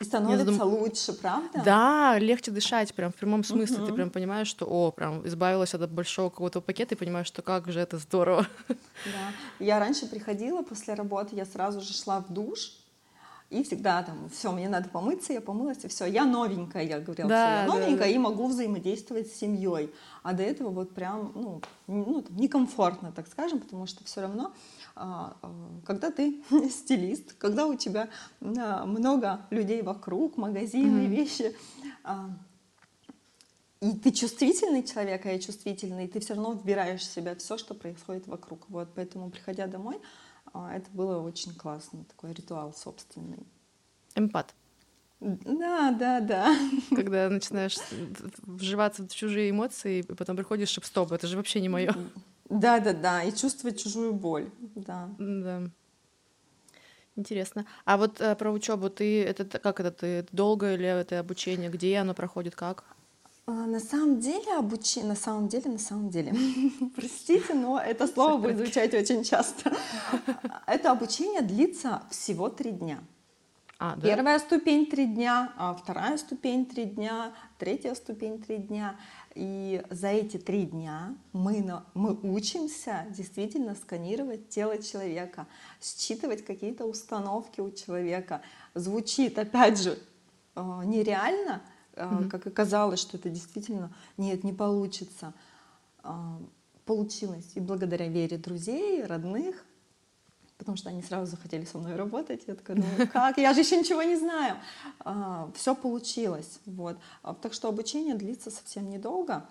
И 0.00 0.04
становится 0.04 0.52
задум... 0.52 0.74
лучше, 0.74 1.12
правда? 1.12 1.62
Да, 1.64 2.18
легче 2.18 2.52
дышать, 2.52 2.94
прям 2.94 3.10
в 3.10 3.16
прямом 3.16 3.42
смысле. 3.42 3.78
Uh-huh. 3.78 3.86
Ты 3.86 3.92
прям 3.92 4.10
понимаешь, 4.10 4.46
что, 4.46 4.64
о, 4.66 4.92
прям 4.92 5.26
избавилась 5.26 5.74
от 5.74 5.90
большого 5.90 6.30
какого-то 6.30 6.60
пакета 6.60 6.94
и 6.94 6.98
понимаешь, 6.98 7.26
что 7.26 7.42
как 7.42 7.70
же 7.70 7.80
это 7.80 7.98
здорово. 7.98 8.46
Да. 9.04 9.64
Я 9.64 9.78
раньше 9.78 10.06
приходила 10.06 10.62
после 10.62 10.94
работы, 10.94 11.36
я 11.36 11.46
сразу 11.46 11.80
же 11.80 11.92
шла 11.92 12.20
в 12.20 12.32
душ, 12.32 12.72
и 13.50 13.62
всегда 13.62 14.02
там, 14.02 14.28
все, 14.28 14.52
мне 14.52 14.68
надо 14.68 14.88
помыться, 14.88 15.32
я 15.32 15.40
помылась, 15.40 15.84
и 15.84 15.88
все, 15.88 16.04
я 16.04 16.24
новенькая, 16.24 16.82
я 16.82 17.00
говорила, 17.00 17.28
да, 17.28 17.62
я 17.62 17.66
новенькая, 17.66 17.96
да, 17.96 18.04
да. 18.04 18.10
и 18.10 18.18
могу 18.18 18.48
взаимодействовать 18.48 19.32
с 19.32 19.36
семьей. 19.36 19.90
А 20.22 20.34
до 20.34 20.42
этого 20.42 20.68
вот 20.68 20.94
прям, 20.94 21.32
ну, 21.34 21.62
ну 21.86 22.24
некомфортно, 22.28 23.10
так 23.10 23.26
скажем, 23.26 23.60
потому 23.60 23.86
что 23.86 24.04
все 24.04 24.20
равно 24.20 24.52
когда 25.84 26.10
ты 26.10 26.42
стилист, 26.70 27.34
когда 27.34 27.66
у 27.66 27.74
тебя 27.76 28.08
много 28.40 29.46
людей 29.50 29.82
вокруг, 29.82 30.36
магазины, 30.36 31.06
mm-hmm. 31.06 31.16
вещи, 31.16 31.56
а, 32.04 32.30
и 33.80 33.92
ты 33.92 34.10
чувствительный 34.10 34.82
человек, 34.82 35.24
а 35.26 35.32
я 35.32 35.38
чувствительный, 35.38 36.06
и 36.06 36.08
ты 36.08 36.18
все 36.20 36.34
равно 36.34 36.52
вбираешь 36.52 37.00
в 37.00 37.12
себя 37.12 37.36
все, 37.36 37.56
что 37.56 37.74
происходит 37.74 38.26
вокруг. 38.26 38.68
Вот, 38.68 38.88
поэтому, 38.94 39.30
приходя 39.30 39.66
домой, 39.68 40.00
это 40.52 40.90
было 40.92 41.20
очень 41.20 41.54
классно, 41.54 42.04
такой 42.04 42.32
ритуал 42.32 42.74
собственный. 42.74 43.46
Эмпат. 44.16 44.54
Да, 45.20 45.92
да, 45.98 46.20
да. 46.20 46.56
Когда 46.90 47.28
начинаешь 47.28 47.76
вживаться 48.42 49.04
в 49.04 49.08
чужие 49.08 49.50
эмоции, 49.50 50.00
и 50.00 50.02
потом 50.02 50.36
приходишь, 50.36 50.68
чтобы 50.68 50.86
стоп, 50.86 51.12
это 51.12 51.26
же 51.26 51.36
вообще 51.36 51.60
не 51.60 51.68
мое. 51.68 51.94
Да, 52.48 52.80
да, 52.80 52.92
да, 52.92 53.22
и 53.22 53.32
чувствовать 53.32 53.82
чужую 53.82 54.12
боль, 54.12 54.50
да. 54.74 55.08
Да. 55.18 55.62
Интересно. 57.16 57.66
А 57.84 57.96
вот 57.96 58.20
э, 58.20 58.36
про 58.36 58.52
учебу 58.52 58.90
ты 58.90 59.24
это 59.24 59.58
как 59.58 59.80
это 59.80 59.90
ты 59.90 60.26
долго 60.30 60.74
или 60.74 60.86
это 60.86 61.18
обучение? 61.18 61.68
Где 61.68 61.96
оно 61.96 62.14
проходит? 62.14 62.54
Как? 62.54 62.84
А, 63.46 63.66
на 63.66 63.80
самом 63.80 64.20
деле 64.20 64.56
обучение, 64.56 65.08
на 65.08 65.16
самом 65.16 65.48
деле, 65.48 65.70
на 65.70 65.78
самом 65.78 66.10
деле, 66.10 66.32
простите, 66.94 67.54
но 67.54 67.80
это 67.80 68.06
слово 68.06 68.36
будет 68.36 68.58
звучать 68.58 68.94
очень 68.94 69.24
часто. 69.24 69.74
Это 70.66 70.92
обучение 70.92 71.40
длится 71.40 72.02
всего 72.10 72.50
три 72.50 72.70
дня. 72.70 73.00
А, 73.80 73.94
да? 73.94 74.08
Первая 74.08 74.38
ступень 74.40 74.86
три 74.86 75.06
дня, 75.06 75.52
а 75.56 75.72
вторая 75.72 76.18
ступень 76.18 76.66
три 76.66 76.84
дня, 76.84 77.32
третья 77.58 77.94
ступень 77.94 78.42
три 78.42 78.56
дня. 78.56 78.96
И 79.36 79.84
за 79.88 80.08
эти 80.08 80.36
три 80.36 80.66
дня 80.66 81.14
мы, 81.32 81.64
мы 81.94 82.18
учимся 82.24 83.06
действительно 83.10 83.76
сканировать 83.76 84.48
тело 84.48 84.82
человека, 84.82 85.46
считывать 85.80 86.44
какие-то 86.44 86.86
установки 86.86 87.60
у 87.60 87.70
человека. 87.70 88.42
Звучит, 88.74 89.38
опять 89.38 89.80
же, 89.80 89.96
э, 90.56 90.82
нереально, 90.84 91.62
mm-hmm. 91.92 92.28
как 92.30 92.48
оказалось, 92.48 92.98
что 92.98 93.16
это 93.16 93.30
действительно 93.30 93.94
нет, 94.16 94.42
не 94.42 94.52
получится. 94.52 95.34
Э, 96.02 96.10
получилось 96.84 97.52
и 97.54 97.60
благодаря 97.60 98.08
вере 98.08 98.38
друзей, 98.38 99.04
родных, 99.04 99.64
потому 100.58 100.76
что 100.76 100.90
они 100.90 101.02
сразу 101.02 101.30
захотели 101.30 101.64
со 101.64 101.78
мной 101.78 101.96
работать. 101.96 102.42
Я 102.46 102.54
такая, 102.56 102.76
ну 102.76 103.06
как, 103.12 103.38
я 103.38 103.54
же 103.54 103.60
еще 103.60 103.78
ничего 103.78 104.02
не 104.02 104.16
знаю. 104.16 104.56
А, 105.00 105.50
все 105.54 105.74
получилось. 105.74 106.60
Вот. 106.66 106.98
А, 107.22 107.34
так 107.34 107.54
что 107.54 107.68
обучение 107.68 108.14
длится 108.14 108.50
совсем 108.50 108.90
недолго. 108.90 109.46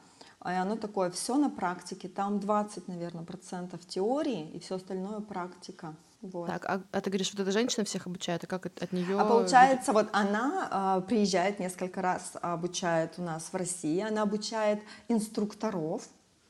И 0.46 0.50
оно 0.50 0.76
такое, 0.76 1.10
все 1.10 1.36
на 1.36 1.50
практике. 1.50 2.08
Там 2.08 2.40
20, 2.40 2.88
наверное, 2.88 3.24
процентов 3.24 3.86
теории 3.88 4.52
и 4.52 4.60
все 4.60 4.76
остальное 4.76 5.22
практика. 5.22 5.96
Вот. 6.22 6.48
Так, 6.48 6.66
а, 6.66 6.82
а 6.92 7.02
ты 7.02 7.10
говоришь, 7.10 7.32
вот 7.32 7.40
эта 7.40 7.52
женщина 7.52 7.86
всех 7.86 8.08
обучает, 8.08 8.44
а 8.44 8.48
как 8.48 8.66
от, 8.66 8.82
от 8.82 8.92
нее? 8.92 9.20
А 9.20 9.26
получается, 9.26 9.94
вот 9.94 10.10
она 10.14 10.68
а, 10.72 11.02
приезжает 11.02 11.60
несколько 11.60 12.02
раз, 12.02 12.34
обучает 12.42 13.14
у 13.18 13.22
нас 13.22 13.50
в 13.52 13.56
России, 13.56 14.00
она 14.02 14.24
обучает 14.24 14.82
инструкторов, 15.10 16.08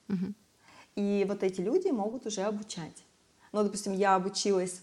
угу. 0.08 0.34
и 0.96 1.26
вот 1.28 1.44
эти 1.44 1.60
люди 1.60 1.90
могут 1.90 2.26
уже 2.26 2.44
обучать. 2.44 3.04
Ну, 3.52 3.64
допустим, 3.64 3.94
я 3.94 4.16
обучилась 4.16 4.82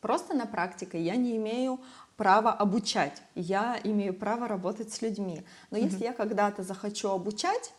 просто 0.00 0.34
на 0.34 0.46
практике, 0.46 1.00
я 1.00 1.16
не 1.16 1.36
имею 1.36 1.80
права 2.16 2.52
обучать, 2.52 3.22
я 3.34 3.80
имею 3.84 4.14
право 4.14 4.48
работать 4.48 4.92
с 4.92 5.02
людьми. 5.02 5.42
Но 5.70 5.78
mm-hmm. 5.78 5.84
если 5.84 6.04
я 6.04 6.12
когда-то 6.12 6.62
захочу 6.62 7.08
обучать, 7.08 7.72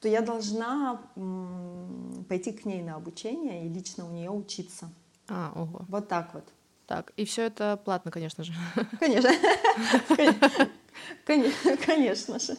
то 0.00 0.08
я 0.08 0.20
должна 0.20 1.00
м, 1.16 2.24
пойти 2.28 2.52
к 2.52 2.64
ней 2.64 2.82
на 2.82 2.96
обучение 2.96 3.66
и 3.66 3.68
лично 3.68 4.06
у 4.06 4.10
нее 4.10 4.30
учиться. 4.30 4.90
А, 5.28 5.52
ого. 5.54 5.84
Вот 5.88 6.08
так 6.08 6.34
вот. 6.34 6.44
Так, 6.86 7.12
и 7.16 7.24
все 7.24 7.42
это 7.42 7.78
платно, 7.84 8.10
конечно 8.10 8.44
же. 8.44 8.54
Конечно. 8.98 9.30
Конечно 11.84 12.38
же. 12.38 12.56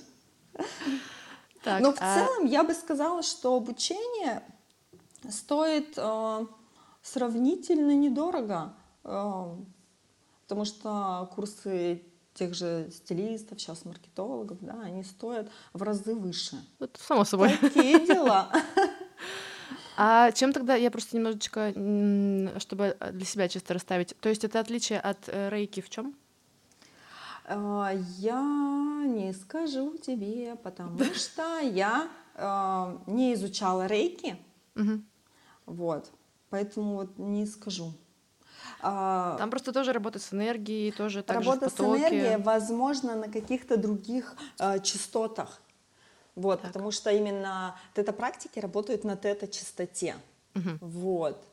Но 1.65 1.93
в 1.93 1.97
а 1.99 2.15
целом 2.15 2.45
я 2.45 2.63
бы 2.63 2.73
сказала, 2.73 3.23
что 3.23 3.55
обучение 3.55 4.43
стоит 5.29 5.97
э, 5.97 6.45
сравнительно 7.01 7.95
недорого, 7.95 8.73
э, 9.03 9.55
потому 10.47 10.65
что 10.65 11.29
курсы 11.35 12.03
тех 12.33 12.53
же 12.53 12.89
стилистов, 12.91 13.59
сейчас 13.59 13.85
маркетологов, 13.85 14.57
да, 14.61 14.79
они 14.83 15.03
стоят 15.03 15.49
в 15.73 15.83
разы 15.83 16.15
выше. 16.15 16.57
Это 16.79 16.99
само 17.01 17.25
собой. 17.25 17.57
Такие 17.57 18.05
дела. 18.05 18.49
А 20.01 20.31
чем 20.31 20.53
тогда, 20.53 20.75
я 20.75 20.91
просто 20.91 21.17
немножечко, 21.17 21.71
чтобы 22.59 22.95
для 23.11 23.25
себя 23.25 23.49
чисто 23.49 23.73
расставить, 23.73 24.15
то 24.21 24.29
есть 24.29 24.45
это 24.45 24.61
отличие 24.61 24.97
от 25.01 25.17
э, 25.27 25.49
рейки 25.49 25.81
в 25.81 25.89
чем? 25.89 26.15
Э, 27.45 28.01
я 28.17 29.03
не 29.05 29.33
скажу 29.33 29.97
тебе, 29.97 30.55
потому 30.55 31.03
что 31.15 31.59
я 31.59 32.07
не 33.07 33.33
изучала 33.33 33.87
рейки, 33.87 34.37
вот, 35.65 36.09
Поэтому 36.49 36.95
вот 36.95 37.17
не 37.17 37.45
скажу. 37.45 37.93
А, 38.81 39.37
Там 39.37 39.49
просто 39.49 39.73
тоже 39.73 39.93
работа 39.93 40.19
с 40.19 40.33
энергией, 40.33 40.91
тоже 40.91 41.23
так 41.23 41.37
Работа 41.37 41.69
с 41.69 41.79
энергией, 41.79 42.37
возможно, 42.37 43.15
на 43.15 43.29
каких-то 43.29 43.77
других 43.77 44.35
э, 44.59 44.79
частотах. 44.81 45.61
Вот, 46.35 46.61
так. 46.61 46.71
потому 46.71 46.91
что 46.91 47.11
именно 47.11 47.75
тета-практики 47.93 48.59
работают 48.59 49.03
на 49.03 49.17
тета-частоте. 49.17 50.15
Угу. 50.55 50.77
Вот. 50.81 51.43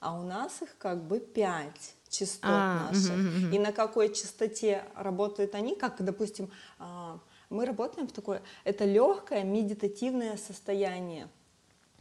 А 0.00 0.18
у 0.18 0.22
нас 0.22 0.60
их 0.60 0.76
как 0.76 1.02
бы 1.02 1.18
пять 1.18 1.94
частот 2.10 2.44
а, 2.44 2.90
наших. 2.90 3.12
Угу, 3.12 3.46
угу. 3.46 3.54
И 3.54 3.58
на 3.58 3.72
какой 3.72 4.12
частоте 4.12 4.84
работают 4.94 5.54
они, 5.54 5.74
как, 5.74 6.04
допустим, 6.04 6.50
э, 6.78 7.18
мы 7.48 7.64
работаем 7.64 8.06
в 8.06 8.12
такое, 8.12 8.42
это 8.64 8.84
легкое 8.84 9.44
медитативное 9.44 10.36
состояние. 10.36 11.28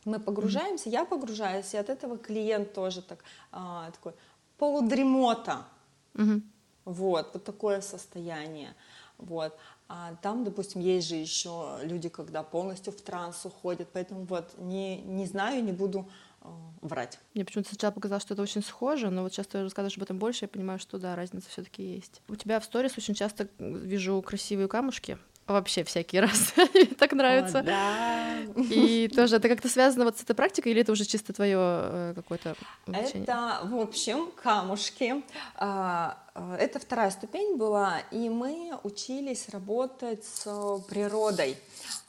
Мы 0.05 0.19
погружаемся, 0.19 0.89
я 0.89 1.05
погружаюсь, 1.05 1.73
и 1.73 1.77
от 1.77 1.89
этого 1.89 2.17
клиент 2.17 2.73
тоже 2.73 3.01
так, 3.01 3.23
а, 3.51 3.91
такой 3.91 4.13
полудремота. 4.57 5.65
Мгм. 6.13 6.43
Вот, 6.85 7.31
вот 7.33 7.43
такое 7.43 7.81
состояние. 7.81 8.75
Вот. 9.17 9.57
А 9.87 10.15
там, 10.21 10.43
допустим, 10.43 10.81
есть 10.81 11.07
же 11.07 11.15
еще 11.15 11.77
люди, 11.83 12.09
когда 12.09 12.43
полностью 12.43 12.91
в 12.91 13.01
транс 13.01 13.45
уходят, 13.45 13.87
поэтому 13.93 14.25
вот 14.25 14.57
не, 14.57 14.97
не 15.01 15.25
знаю, 15.25 15.63
не 15.63 15.71
буду 15.71 16.09
э, 16.41 16.47
врать. 16.81 17.19
Мне 17.33 17.45
почему-то 17.45 17.69
сначала 17.69 17.91
показалось, 17.91 18.23
что 18.23 18.33
это 18.33 18.43
очень 18.43 18.63
схоже, 18.63 19.09
но 19.09 19.23
вот 19.23 19.33
сейчас 19.33 19.47
ты 19.47 19.61
рассказываешь 19.61 19.97
об 19.97 20.03
этом 20.03 20.17
больше, 20.17 20.45
я 20.45 20.49
понимаю, 20.49 20.79
что 20.79 20.97
да, 20.97 21.15
разница 21.15 21.49
все 21.49 21.63
таки 21.63 21.83
есть. 21.83 22.21
У 22.27 22.35
тебя 22.35 22.59
в 22.59 22.65
сторис 22.65 22.97
очень 22.97 23.13
часто 23.13 23.47
вижу 23.59 24.21
красивые 24.21 24.67
камушки, 24.67 25.17
вообще 25.47 25.83
всякий 25.83 26.19
раз. 26.21 26.53
Мне 26.73 26.85
так 26.85 27.13
нравится. 27.13 27.59
О, 27.59 27.63
да. 27.63 28.37
И 28.69 29.09
тоже 29.09 29.37
это 29.37 29.49
как-то 29.49 29.69
связано 29.69 30.05
вот 30.05 30.17
с 30.17 30.23
этой 30.23 30.35
практикой, 30.35 30.71
или 30.71 30.81
это 30.81 30.91
уже 30.91 31.05
чисто 31.05 31.33
твое 31.33 32.13
какое-то 32.15 32.55
увлечение? 32.87 33.23
Это, 33.23 33.61
в 33.63 33.77
общем, 33.77 34.31
камушки. 34.31 35.23
А, 35.55 36.17
а, 36.35 36.55
Это 36.57 36.79
вторая 36.79 37.11
ступень 37.11 37.57
была, 37.57 37.99
и 38.11 38.29
мы 38.29 38.77
учились 38.83 39.49
работать 39.49 40.23
с 40.25 40.43
природой, 40.87 41.57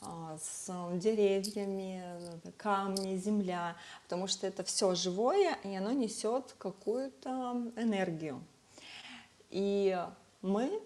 а, 0.01 0.37
с 0.41 0.71
деревьями, 0.97 2.03
камни, 2.57 3.17
земля, 3.17 3.75
потому 4.03 4.27
что 4.27 4.47
это 4.47 4.63
все 4.63 4.95
живое, 4.95 5.57
и 5.63 5.75
оно 5.75 5.91
несет 5.91 6.55
какую-то 6.57 7.71
энергию. 7.75 8.41
И 9.49 9.97
мы 10.41 10.81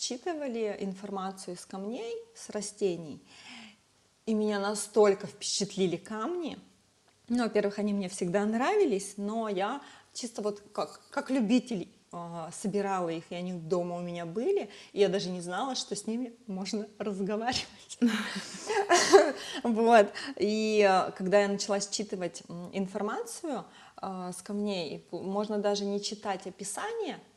считывали 0.00 0.76
информацию 0.80 1.54
из 1.54 1.64
камней, 1.64 2.14
с 2.34 2.50
растений. 2.50 3.20
И 4.26 4.34
меня 4.34 4.60
настолько 4.60 5.26
впечатлили 5.26 5.96
камни. 5.96 6.58
Ну, 7.28 7.44
во-первых, 7.44 7.78
они 7.78 7.92
мне 7.92 8.08
всегда 8.08 8.44
нравились, 8.44 9.14
но 9.16 9.48
я 9.48 9.80
чисто 10.12 10.42
вот 10.42 10.62
как, 10.72 11.00
как 11.10 11.30
любитель 11.30 11.88
э, 12.12 12.48
собирала 12.52 13.08
их, 13.08 13.24
и 13.30 13.34
они 13.34 13.52
дома 13.52 13.96
у 13.96 14.00
меня 14.00 14.26
были, 14.26 14.68
и 14.92 15.00
я 15.00 15.08
даже 15.08 15.30
не 15.30 15.40
знала, 15.40 15.74
что 15.74 15.96
с 15.96 16.06
ними 16.06 16.34
можно 16.46 16.86
разговаривать. 16.98 17.98
Вот. 19.62 20.12
И 20.36 20.86
э, 20.88 21.10
когда 21.12 21.40
я 21.42 21.48
начала 21.48 21.80
считывать 21.80 22.42
информацию 22.72 23.64
э, 24.00 24.32
с 24.36 24.42
камней, 24.42 25.06
можно 25.10 25.58
даже 25.58 25.84
не 25.84 26.02
читать 26.02 26.46
описание, 26.46 27.16
а, 27.16 27.31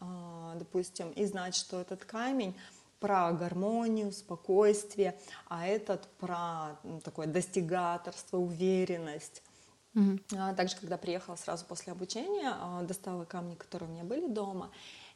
допустим, 0.00 1.10
и 1.10 1.24
знать, 1.24 1.54
что 1.54 1.80
этот 1.80 2.04
камень 2.04 2.54
про 3.00 3.32
гармонию, 3.32 4.12
спокойствие, 4.12 5.18
а 5.48 5.66
этот 5.66 6.08
про 6.18 6.78
ну, 6.82 7.00
такое 7.00 7.26
достигаторство, 7.26 8.38
уверенность. 8.38 9.42
Mm-hmm. 9.94 10.54
Также, 10.54 10.76
когда 10.76 10.96
приехала 10.96 11.36
сразу 11.36 11.64
после 11.64 11.92
обучения, 11.92 12.52
а, 12.52 12.82
достала 12.82 13.24
камни, 13.24 13.54
которые 13.54 13.88
у 13.88 13.92
меня 13.92 14.04
были 14.04 14.26
дома, 14.26 14.70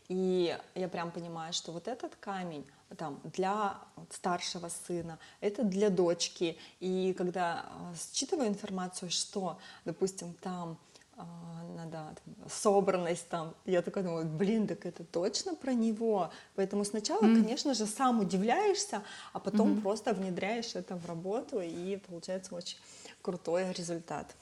и 0.09 0.59
я 0.75 0.89
прям 0.89 1.11
понимаю, 1.11 1.53
что 1.53 1.73
вот 1.73 1.89
этот 1.89 2.17
камень 2.17 2.67
там 2.97 3.21
для 3.25 3.79
старшего 4.11 4.69
сына, 4.69 5.19
это 5.41 5.62
для 5.62 5.89
дочки. 5.91 6.59
И 6.81 7.15
когда 7.17 7.67
считываю 8.12 8.49
информацию, 8.49 9.11
что, 9.11 9.59
допустим, 9.85 10.35
там 10.35 10.79
а, 11.23 11.64
надо 11.76 12.14
собранность 12.49 13.29
там. 13.29 13.55
Я 13.64 13.83
такая 13.83 14.05
думаю, 14.05 14.26
блин, 14.26 14.67
так 14.67 14.87
это 14.87 15.05
точно 15.05 15.55
про 15.55 15.73
него. 15.73 16.31
Поэтому 16.55 16.85
сначала, 16.85 17.23
mm. 17.23 17.41
конечно 17.41 17.75
же, 17.75 17.87
сам 17.87 18.21
удивляешься, 18.21 19.02
а 19.33 19.38
потом 19.38 19.73
mm-hmm. 19.73 19.81
просто 19.83 20.12
внедряешь 20.12 20.75
это 20.75 20.97
в 20.97 21.07
работу, 21.07 21.61
и 21.61 21.97
получается 21.97 22.55
очень 22.55 22.79
крутой 23.23 23.73
результат. 23.73 24.35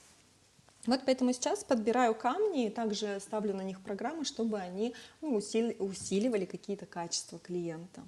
Вот 0.87 1.01
поэтому 1.05 1.33
сейчас 1.33 1.63
подбираю 1.63 2.15
камни 2.15 2.67
и 2.67 2.71
также 2.71 3.21
ставлю 3.21 3.55
на 3.55 3.61
них 3.61 3.81
программы, 3.83 4.25
чтобы 4.25 4.59
они 4.59 4.95
ну, 5.21 5.37
усили, 5.37 5.77
усиливали 5.79 6.47
какие-то 6.47 6.87
качества 6.87 7.39
клиента. 7.39 8.03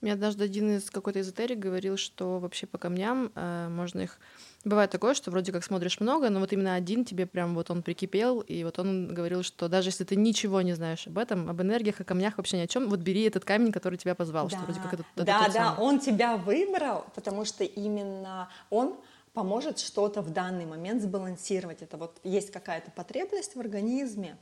Мне 0.00 0.12
однажды 0.12 0.44
один 0.44 0.76
из 0.76 0.90
какой-то 0.90 1.20
эзотерик 1.20 1.58
говорил, 1.58 1.96
что 1.96 2.38
вообще 2.38 2.66
по 2.66 2.78
камням 2.78 3.32
э, 3.34 3.68
можно 3.70 4.00
их 4.00 4.18
Бывает 4.64 4.90
такое, 4.90 5.12
что 5.12 5.30
вроде 5.30 5.52
как 5.52 5.62
смотришь 5.62 6.00
много, 6.00 6.30
но 6.30 6.40
вот 6.40 6.52
именно 6.54 6.74
один 6.74 7.04
тебе 7.04 7.26
прям 7.26 7.54
вот 7.54 7.70
он 7.70 7.82
прикипел, 7.82 8.40
и 8.40 8.64
вот 8.64 8.78
он 8.78 9.12
говорил, 9.12 9.42
что 9.42 9.68
даже 9.68 9.90
если 9.90 10.04
ты 10.04 10.16
ничего 10.16 10.62
не 10.62 10.72
знаешь 10.72 11.06
об 11.06 11.18
этом, 11.18 11.50
об 11.50 11.60
энергиях, 11.60 12.00
о 12.00 12.04
камнях, 12.04 12.38
вообще 12.38 12.56
ни 12.56 12.62
о 12.62 12.66
чем, 12.66 12.88
вот 12.88 13.00
бери 13.00 13.24
этот 13.24 13.44
камень, 13.44 13.72
который 13.72 13.98
тебя 13.98 14.14
позвал, 14.14 14.48
да. 14.48 14.56
что 14.56 14.64
вроде 14.64 14.80
как 14.80 14.94
это, 14.94 15.04
это 15.16 15.24
Да, 15.26 15.48
да, 15.52 15.74
он 15.78 16.00
тебя 16.00 16.38
выбрал, 16.38 17.04
потому 17.14 17.44
что 17.44 17.62
именно 17.62 18.48
он 18.70 18.96
поможет 19.34 19.80
что-то 19.80 20.22
в 20.22 20.32
данный 20.32 20.64
момент 20.64 21.02
сбалансировать. 21.02 21.82
Это 21.82 21.98
вот 21.98 22.18
есть 22.22 22.50
какая-то 22.50 22.90
потребность 22.90 23.56
в 23.56 23.60
организме, 23.60 24.38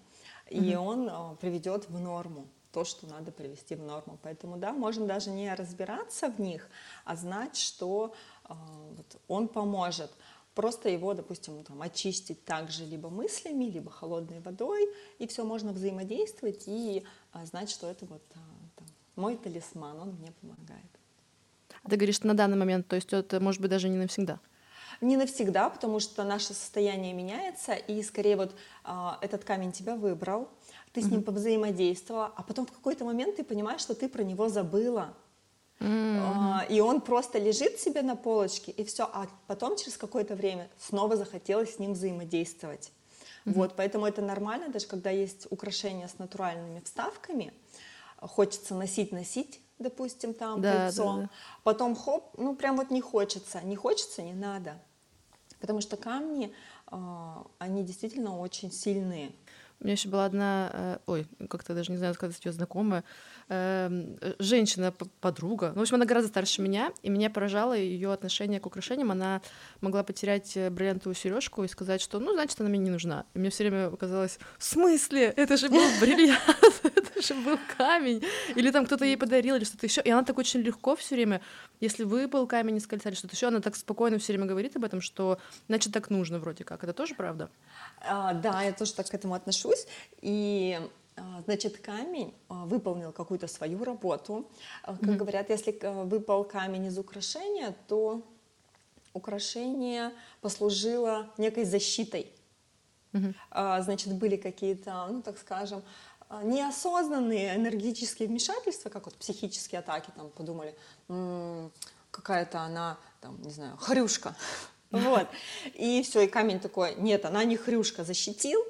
и 0.50 0.76
угу. 0.76 0.84
он 0.84 1.08
э, 1.08 1.36
приведет 1.40 1.88
в 1.88 1.98
норму 1.98 2.46
то, 2.72 2.84
что 2.84 3.06
надо 3.06 3.30
привести 3.30 3.74
в 3.74 3.82
норму. 3.82 4.18
Поэтому, 4.22 4.56
да, 4.56 4.72
можно 4.72 5.06
даже 5.06 5.30
не 5.30 5.54
разбираться 5.54 6.28
в 6.28 6.40
них, 6.40 6.68
а 7.04 7.16
знать, 7.16 7.56
что 7.56 8.14
э, 8.48 8.54
вот, 8.96 9.20
он 9.28 9.48
поможет. 9.48 10.10
Просто 10.54 10.88
его, 10.88 11.14
допустим, 11.14 11.62
там, 11.64 11.80
очистить 11.82 12.44
также 12.44 12.84
либо 12.84 13.08
мыслями, 13.08 13.66
либо 13.66 13.90
холодной 13.90 14.40
водой, 14.40 14.86
и 15.18 15.26
все 15.26 15.44
можно 15.44 15.72
взаимодействовать 15.72 16.64
и 16.66 17.04
э, 17.34 17.46
знать, 17.46 17.70
что 17.70 17.90
это 17.90 18.06
вот 18.06 18.22
э, 18.34 18.38
там, 18.76 18.86
мой 19.16 19.36
талисман, 19.36 20.00
он 20.00 20.08
мне 20.14 20.32
помогает. 20.40 20.82
Ты 21.88 21.96
говоришь, 21.96 22.16
что 22.16 22.26
на 22.26 22.34
данный 22.34 22.56
момент, 22.56 22.86
то 22.86 22.96
есть 22.96 23.12
это 23.12 23.40
может 23.40 23.60
быть 23.60 23.70
даже 23.70 23.88
не 23.88 23.96
навсегда? 23.96 24.40
Не 25.00 25.16
навсегда, 25.16 25.68
потому 25.68 26.00
что 26.00 26.22
наше 26.22 26.48
состояние 26.48 27.12
меняется, 27.12 27.74
и 27.74 28.02
скорее 28.02 28.36
вот 28.36 28.54
э, 28.84 29.10
этот 29.20 29.44
камень 29.44 29.72
тебя 29.72 29.96
выбрал, 29.96 30.48
ты 30.92 31.02
с 31.02 31.06
ним 31.06 31.22
повзаимодействовала, 31.22 32.32
а 32.36 32.42
потом 32.42 32.66
в 32.66 32.72
какой-то 32.72 33.04
момент 33.04 33.36
ты 33.36 33.44
понимаешь, 33.44 33.80
что 33.80 33.94
ты 33.94 34.08
про 34.08 34.22
него 34.22 34.48
забыла. 34.48 35.14
Mm-hmm. 35.80 36.68
И 36.68 36.80
он 36.80 37.00
просто 37.00 37.38
лежит 37.38 37.80
себе 37.80 38.02
на 38.02 38.14
полочке, 38.14 38.70
и 38.70 38.84
все. 38.84 39.04
А 39.04 39.26
потом 39.46 39.76
через 39.76 39.96
какое-то 39.96 40.36
время 40.36 40.68
снова 40.78 41.16
захотелось 41.16 41.74
с 41.74 41.78
ним 41.78 41.94
взаимодействовать. 41.94 42.92
Mm-hmm. 43.44 43.52
Вот, 43.54 43.74
поэтому 43.74 44.06
это 44.06 44.22
нормально, 44.22 44.68
даже 44.68 44.86
когда 44.86 45.10
есть 45.10 45.46
украшения 45.50 46.06
с 46.06 46.18
натуральными 46.18 46.80
вставками, 46.84 47.52
хочется 48.20 48.74
носить-носить, 48.74 49.60
допустим, 49.78 50.34
там 50.34 50.60
да, 50.60 50.84
кольцо, 50.84 51.16
да, 51.16 51.22
да. 51.22 51.30
потом 51.64 51.96
хоп, 51.96 52.38
ну 52.38 52.54
прям 52.54 52.76
вот 52.76 52.90
не 52.90 53.00
хочется, 53.00 53.60
не 53.62 53.74
хочется, 53.74 54.22
не 54.22 54.34
надо, 54.34 54.78
потому 55.60 55.80
что 55.80 55.96
камни, 55.96 56.52
а, 56.86 57.44
они 57.58 57.82
действительно 57.82 58.38
очень 58.38 58.70
сильные. 58.70 59.32
У 59.82 59.84
меня 59.84 59.94
еще 59.94 60.08
была 60.08 60.26
одна, 60.26 60.70
э, 60.72 60.98
ой, 61.06 61.26
как-то 61.50 61.74
даже 61.74 61.90
не 61.90 61.98
знаю, 61.98 62.14
сказать 62.14 62.44
ее 62.44 62.52
знакомая, 62.52 63.02
эм, 63.48 64.16
женщина, 64.38 64.94
подруга. 65.20 65.72
Ну, 65.74 65.80
в 65.80 65.82
общем, 65.82 65.96
она 65.96 66.04
гораздо 66.04 66.28
старше 66.28 66.62
меня, 66.62 66.92
и 67.02 67.10
меня 67.10 67.30
поражало 67.30 67.76
ее 67.76 68.12
отношение 68.12 68.60
к 68.60 68.66
украшениям. 68.66 69.10
Она 69.10 69.42
могла 69.80 70.04
потерять 70.04 70.56
э, 70.56 70.70
бриллиантовую 70.70 71.16
сережку 71.16 71.64
и 71.64 71.68
сказать, 71.68 72.00
что, 72.00 72.20
ну, 72.20 72.32
значит, 72.32 72.60
она 72.60 72.68
мне 72.68 72.78
не 72.78 72.90
нужна. 72.90 73.24
И 73.34 73.40
мне 73.40 73.50
все 73.50 73.64
время 73.64 73.90
казалось, 73.96 74.38
в 74.56 74.62
смысле? 74.62 75.34
Это 75.36 75.56
же 75.56 75.68
был 75.68 75.82
бриллиант, 76.00 76.80
это 76.84 77.20
же 77.20 77.34
был 77.34 77.58
камень. 77.76 78.22
Или 78.54 78.70
там 78.70 78.86
кто-то 78.86 79.04
ей 79.04 79.16
подарил, 79.16 79.56
или 79.56 79.64
что-то 79.64 79.86
еще. 79.86 80.00
И 80.00 80.10
она 80.10 80.22
так 80.22 80.38
очень 80.38 80.60
легко 80.60 80.94
все 80.94 81.16
время, 81.16 81.40
если 81.80 82.04
выпал 82.04 82.46
камень 82.46 82.76
из 82.76 82.86
кольца 82.86 83.08
или 83.08 83.16
что-то 83.16 83.34
еще, 83.34 83.48
она 83.48 83.58
так 83.58 83.74
спокойно 83.74 84.18
все 84.18 84.32
время 84.32 84.46
говорит 84.46 84.76
об 84.76 84.84
этом, 84.84 85.00
что, 85.00 85.40
значит, 85.66 85.92
так 85.92 86.08
нужно 86.08 86.38
вроде 86.38 86.62
как. 86.62 86.84
Это 86.84 86.92
тоже 86.92 87.16
правда? 87.16 87.50
А, 88.00 88.32
да, 88.32 88.62
я 88.62 88.72
тоже 88.72 88.94
так 88.94 89.08
к 89.08 89.14
этому 89.14 89.34
отношусь. 89.34 89.71
И 90.20 90.78
а, 91.16 91.42
Значит, 91.44 91.78
камень 91.78 92.34
а, 92.48 92.64
выполнил 92.64 93.12
какую-то 93.12 93.46
свою 93.46 93.84
работу. 93.84 94.48
А, 94.82 94.96
как 94.96 95.02
mm-hmm. 95.02 95.16
говорят, 95.16 95.50
если 95.50 95.78
выпал 96.04 96.44
камень 96.44 96.86
из 96.86 96.98
украшения, 96.98 97.74
то 97.86 98.22
украшение 99.12 100.12
послужило 100.40 101.30
некой 101.36 101.64
защитой. 101.64 102.32
Mm-hmm. 103.12 103.82
Значит, 103.82 104.14
были 104.14 104.36
какие-то, 104.36 105.06
ну 105.10 105.20
так 105.20 105.36
скажем, 105.36 105.82
неосознанные 106.44 107.54
энергетические 107.56 108.26
вмешательства, 108.26 108.88
как 108.88 109.04
вот 109.04 109.14
психические 109.16 109.80
атаки, 109.80 110.10
там 110.16 110.30
подумали, 110.30 110.74
какая-то 112.10 112.60
она, 112.60 112.98
там, 113.20 113.38
не 113.42 113.50
знаю, 113.50 113.76
хрюшка, 113.76 114.34
вот. 114.90 115.28
И 115.74 116.02
все, 116.02 116.22
и 116.22 116.26
камень 116.26 116.58
такой, 116.58 116.94
нет, 116.94 117.26
она 117.26 117.44
не 117.44 117.58
хрюшка, 117.58 118.02
защитил, 118.02 118.64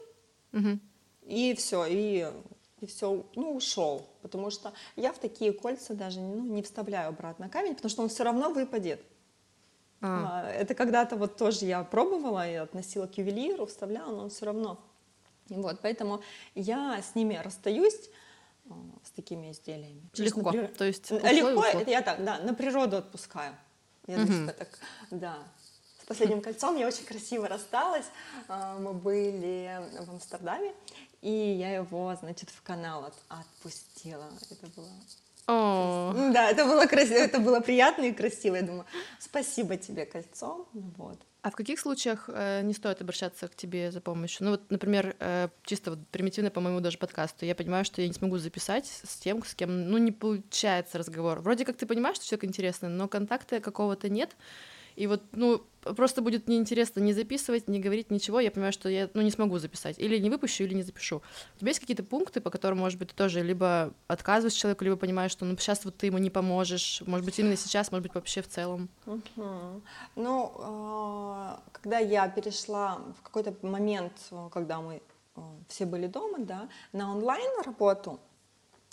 и 1.27 1.55
все, 1.55 1.87
и, 1.87 2.31
и 2.81 2.87
все, 2.87 3.25
ну, 3.35 3.55
ушел. 3.55 4.07
Потому 4.23 4.51
что 4.51 4.73
я 4.97 5.13
в 5.13 5.19
такие 5.19 5.53
кольца 5.53 5.95
даже 5.95 6.21
ну, 6.21 6.45
не 6.45 6.63
вставляю 6.63 7.09
обратно 7.09 7.49
камень, 7.49 7.75
потому 7.75 7.91
что 7.91 8.03
он 8.03 8.09
все 8.09 8.25
равно 8.25 8.51
выпадет. 8.51 9.03
А. 10.01 10.45
а. 10.45 10.51
Это 10.51 10.75
когда-то 10.75 11.17
вот 11.17 11.37
тоже 11.37 11.67
я 11.67 11.83
пробовала, 11.85 12.49
и 12.49 12.55
относила 12.55 13.07
к 13.07 13.17
ювелиру, 13.19 13.67
вставляла, 13.67 14.15
но 14.15 14.23
он 14.25 14.31
все 14.31 14.47
равно. 14.47 14.79
Вот, 15.49 15.81
поэтому 15.81 16.23
я 16.55 17.01
с 17.03 17.15
ними 17.15 17.35
расстаюсь 17.43 18.11
а, 18.69 18.75
с 19.05 19.11
такими 19.11 19.51
изделиями. 19.53 20.03
Легко, 20.17 20.51
при... 20.51 20.67
то 20.67 20.85
есть 20.85 21.11
легко, 21.11 21.65
это 21.65 21.91
я 21.91 22.03
так, 22.03 22.25
да, 22.25 22.39
на 22.39 22.55
природу 22.55 22.97
отпускаю. 22.97 23.55
Я 24.07 24.19
угу. 24.19 24.51
так, 24.59 24.79
да, 25.11 25.39
последним 26.07 26.41
кольцом. 26.41 26.77
Я 26.77 26.87
очень 26.87 27.05
красиво 27.05 27.49
рассталась. 27.49 28.07
А, 28.49 28.79
мы 28.79 28.93
были 28.93 29.81
в 30.05 30.11
Амстердаме, 30.11 30.73
и 31.23 31.31
я 31.31 31.75
его, 31.75 32.15
значит, 32.21 32.51
в 32.51 32.63
канал 32.63 33.05
от, 33.05 33.15
отпустила. 33.29 34.29
Это 34.51 34.67
было 34.77 34.89
О, 35.47 36.13
да, 36.33 36.51
это 36.51 36.65
было 36.65 36.87
красиво, 36.87 37.19
это 37.19 37.39
было 37.39 37.61
приятно 37.61 38.03
и 38.03 38.13
красиво. 38.13 38.57
Я 38.57 38.63
думаю, 38.63 38.85
спасибо 39.19 39.77
тебе, 39.77 40.05
кольцо. 40.05 40.69
Вот. 40.73 41.19
А 41.43 41.51
в 41.51 41.57
каких 41.57 41.81
случаях 41.81 42.29
э, 42.29 42.63
не 42.63 42.73
стоит 42.73 43.01
обращаться 43.01 43.49
к 43.49 43.57
тебе 43.57 43.91
за 43.91 44.01
помощью? 44.01 44.45
Ну 44.45 44.51
вот, 44.53 44.71
например, 44.71 45.17
э, 45.19 45.49
чисто 45.65 45.91
вот 45.91 46.07
примитивно, 46.09 46.51
по-моему, 46.51 46.81
даже 46.81 46.99
подкасту. 46.99 47.45
Я 47.45 47.57
понимаю, 47.57 47.85
что 47.85 48.01
я 48.01 48.07
не 48.07 48.15
смогу 48.15 48.39
записать 48.39 48.87
с 48.87 49.17
тем, 49.17 49.45
с 49.45 49.55
кем, 49.55 49.91
ну, 49.91 49.99
не 49.99 50.13
получается 50.13 50.99
разговор. 50.99 51.41
Вроде 51.41 51.65
как 51.65 51.77
ты 51.77 51.87
понимаешь, 51.87 52.17
что 52.17 52.27
человек 52.27 52.45
интересный, 52.45 52.89
но 52.89 53.09
контакта 53.09 53.61
какого-то 53.61 54.09
нет. 54.09 54.37
И 54.95 55.09
вот, 55.09 55.23
ну, 55.33 55.67
просто 55.83 56.23
будет 56.23 56.49
неинтересно 56.49 57.01
не 57.01 57.13
записывать, 57.13 57.69
не 57.69 57.81
говорить 57.81 58.11
ничего. 58.11 58.41
Я 58.41 58.51
понимаю, 58.51 58.73
что 58.73 58.89
я, 58.89 59.11
ну, 59.15 59.23
не 59.23 59.31
смогу 59.31 59.59
записать. 59.59 59.99
Или 59.99 60.19
не 60.19 60.31
выпущу, 60.31 60.65
или 60.65 60.75
не 60.75 60.83
запишу. 60.83 61.23
У 61.57 61.59
тебя 61.59 61.69
есть 61.69 61.81
какие-то 61.81 62.03
пункты, 62.03 62.41
по 62.41 62.51
которым, 62.51 62.79
может 62.79 62.99
быть, 62.99 63.09
ты 63.11 63.15
тоже 63.15 63.43
либо 63.43 63.93
отказываешь 64.07 64.55
человеку, 64.55 64.85
либо 64.85 64.97
понимаешь, 64.97 65.33
что, 65.33 65.45
ну, 65.45 65.57
сейчас 65.57 65.85
вот 65.85 65.97
ты 65.97 66.07
ему 66.07 66.19
не 66.19 66.31
поможешь. 66.31 67.03
Может 67.07 67.27
быть, 67.27 67.39
именно 67.39 67.57
сейчас, 67.57 67.91
может 67.91 68.03
быть, 68.03 68.15
вообще 68.15 68.43
в 68.43 68.49
целом. 68.49 68.89
Ну, 70.17 70.53
э, 70.59 71.57
когда 71.73 71.99
я 71.99 72.29
перешла 72.29 72.99
в 73.19 73.23
какой-то 73.23 73.55
момент, 73.67 74.13
когда 74.53 74.81
мы 74.81 75.03
э, 75.37 75.41
все 75.69 75.87
были 75.87 76.07
дома, 76.07 76.39
да, 76.39 76.69
на 76.93 77.11
онлайн 77.11 77.51
работу, 77.65 78.21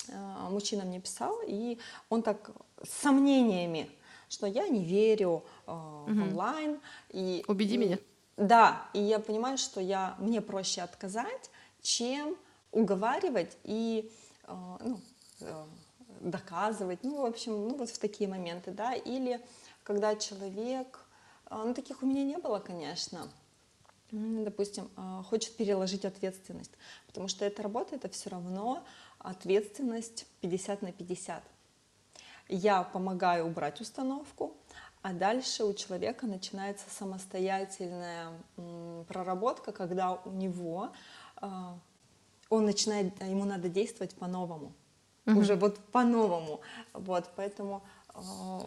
э, 0.08 0.14
мужчина 0.50 0.86
мне 0.86 1.00
писал, 1.00 1.40
и 1.48 1.78
он 2.10 2.24
так 2.24 2.52
с 2.84 3.02
сомнениями, 3.02 3.90
что 4.30 4.48
я 4.48 4.68
не 4.68 4.84
верю 4.86 5.44
э, 5.68 5.72
в 5.72 6.10
Мгм. 6.12 6.22
онлайн. 6.30 6.80
И, 7.10 7.44
Убеди 7.48 7.76
и- 7.76 7.78
меня. 7.78 7.98
Да, 8.38 8.88
и 8.94 9.00
я 9.02 9.20
понимаю, 9.20 9.58
что 9.58 9.82
я, 9.82 10.16
мне 10.20 10.40
проще 10.42 10.82
отказать, 10.82 11.50
чем 11.82 12.38
уговаривать 12.72 13.58
и 13.64 14.10
э, 14.48 14.54
ну, 14.82 15.00
э, 15.42 15.66
доказывать, 16.22 17.00
ну, 17.04 17.22
в 17.22 17.26
общем, 17.26 17.52
ну, 17.68 17.76
вот 17.76 17.90
в 17.90 17.98
такие 18.00 18.30
моменты, 18.30 18.72
да, 18.72 18.94
или 18.94 19.42
когда 19.84 20.16
человек, 20.16 21.00
э, 21.50 21.62
ну, 21.66 21.74
таких 21.74 22.02
у 22.04 22.06
меня 22.06 22.24
не 22.24 22.38
было, 22.38 22.60
конечно, 22.60 23.28
допустим, 24.12 24.90
э, 24.98 25.24
хочет 25.30 25.56
переложить 25.56 26.06
ответственность, 26.06 26.72
потому 27.08 27.28
что 27.28 27.46
эта 27.46 27.62
работа 27.62 27.96
это 27.96 28.10
все 28.10 28.30
равно 28.30 28.84
ответственность 29.20 30.26
50 30.42 30.82
на 30.82 30.92
50. 30.92 31.44
Я 32.50 32.82
помогаю 32.82 33.46
убрать 33.46 33.80
установку, 33.80 34.58
а 35.04 35.14
дальше 35.14 35.64
у 35.64 35.74
человека 35.74 36.26
начинается 36.26 36.86
самостоятельная 36.90 38.34
проработка, 39.08 39.72
когда 39.72 40.14
у 40.14 40.32
него 40.32 40.90
э, 41.42 41.48
он 42.50 42.66
начинает, 42.66 43.22
ему 43.24 43.46
надо 43.46 43.70
действовать 43.70 44.16
по-новому, 44.16 44.74
Мгм. 45.26 45.38
уже 45.38 45.56
вот 45.56 45.78
по-новому, 45.92 46.62
вот, 46.94 47.30
поэтому 47.36 47.84
э, 48.16 48.60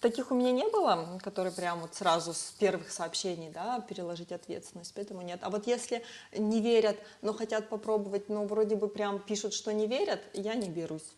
таких 0.00 0.32
у 0.32 0.34
меня 0.34 0.50
не 0.50 0.68
было, 0.68 1.18
которые 1.22 1.52
прям 1.52 1.80
вот 1.80 1.94
сразу 1.94 2.34
с 2.34 2.54
первых 2.58 2.90
сообщений, 2.90 3.50
да, 3.50 3.80
переложить 3.80 4.32
ответственность, 4.32 4.92
поэтому 4.94 5.22
нет. 5.22 5.38
А 5.42 5.50
вот 5.50 5.68
если 5.68 6.02
не 6.36 6.60
верят, 6.60 6.98
но 7.22 7.32
хотят 7.32 7.68
попробовать, 7.68 8.28
но 8.28 8.44
вроде 8.46 8.74
бы 8.74 8.88
прям 8.88 9.20
пишут, 9.20 9.54
что 9.54 9.72
не 9.72 9.86
верят, 9.86 10.20
я 10.34 10.54
не 10.54 10.68
берусь. 10.68 11.14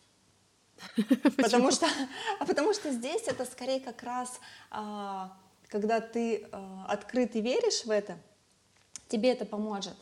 Потому 1.36 1.70
что, 1.70 1.86
а 2.38 2.44
потому 2.46 2.72
что 2.72 2.92
здесь 2.92 3.22
это 3.26 3.44
скорее 3.44 3.80
как 3.80 4.02
раз, 4.02 4.40
а, 4.70 5.36
когда 5.68 6.00
ты 6.00 6.48
а, 6.52 6.86
открыт 6.88 7.36
и 7.36 7.40
веришь 7.40 7.84
в 7.84 7.90
это, 7.90 8.18
тебе 9.08 9.32
это 9.32 9.44
поможет. 9.44 9.96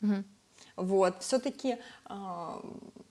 Мгм. 0.00 0.24
Вот, 0.76 1.22
все-таки 1.22 1.78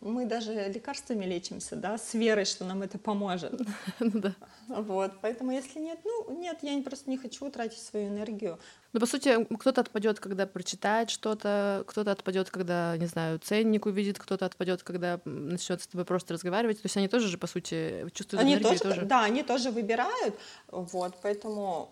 мы 0.01 0.25
даже 0.25 0.53
лекарствами 0.69 1.25
лечимся, 1.25 1.75
да, 1.75 1.97
с 1.97 2.13
верой, 2.13 2.45
что 2.45 2.65
нам 2.65 2.81
это 2.81 2.97
поможет. 2.97 3.53
Ну 3.99 4.11
да. 4.13 4.33
Вот, 4.67 5.11
поэтому 5.21 5.51
если 5.51 5.79
нет, 5.79 5.99
ну 6.03 6.39
нет, 6.39 6.59
я 6.61 6.81
просто 6.81 7.09
не 7.09 7.17
хочу 7.17 7.49
тратить 7.51 7.79
свою 7.79 8.07
энергию. 8.07 8.57
Ну, 8.93 8.99
по 8.99 9.05
сути, 9.05 9.45
кто-то 9.55 9.81
отпадет, 9.81 10.19
когда 10.19 10.47
прочитает 10.47 11.09
что-то, 11.09 11.83
кто-то 11.87 12.11
отпадет, 12.11 12.49
когда, 12.49 12.97
не 12.97 13.05
знаю, 13.05 13.39
ценник 13.39 13.85
увидит, 13.85 14.17
кто-то 14.17 14.45
отпадет, 14.45 14.83
когда 14.83 15.19
начнет 15.25 15.81
с 15.81 15.87
тобой 15.87 16.05
просто 16.05 16.33
разговаривать. 16.33 16.81
То 16.81 16.85
есть 16.85 16.97
они 16.97 17.07
тоже 17.07 17.27
же, 17.27 17.37
по 17.37 17.47
сути, 17.47 18.05
чувствуют 18.13 18.41
Они 18.41 18.53
энергию 18.53 18.79
тоже, 18.79 18.95
тоже. 18.95 19.05
да, 19.05 19.23
они 19.23 19.43
тоже 19.43 19.71
выбирают, 19.71 20.35
вот, 20.67 21.15
поэтому, 21.21 21.89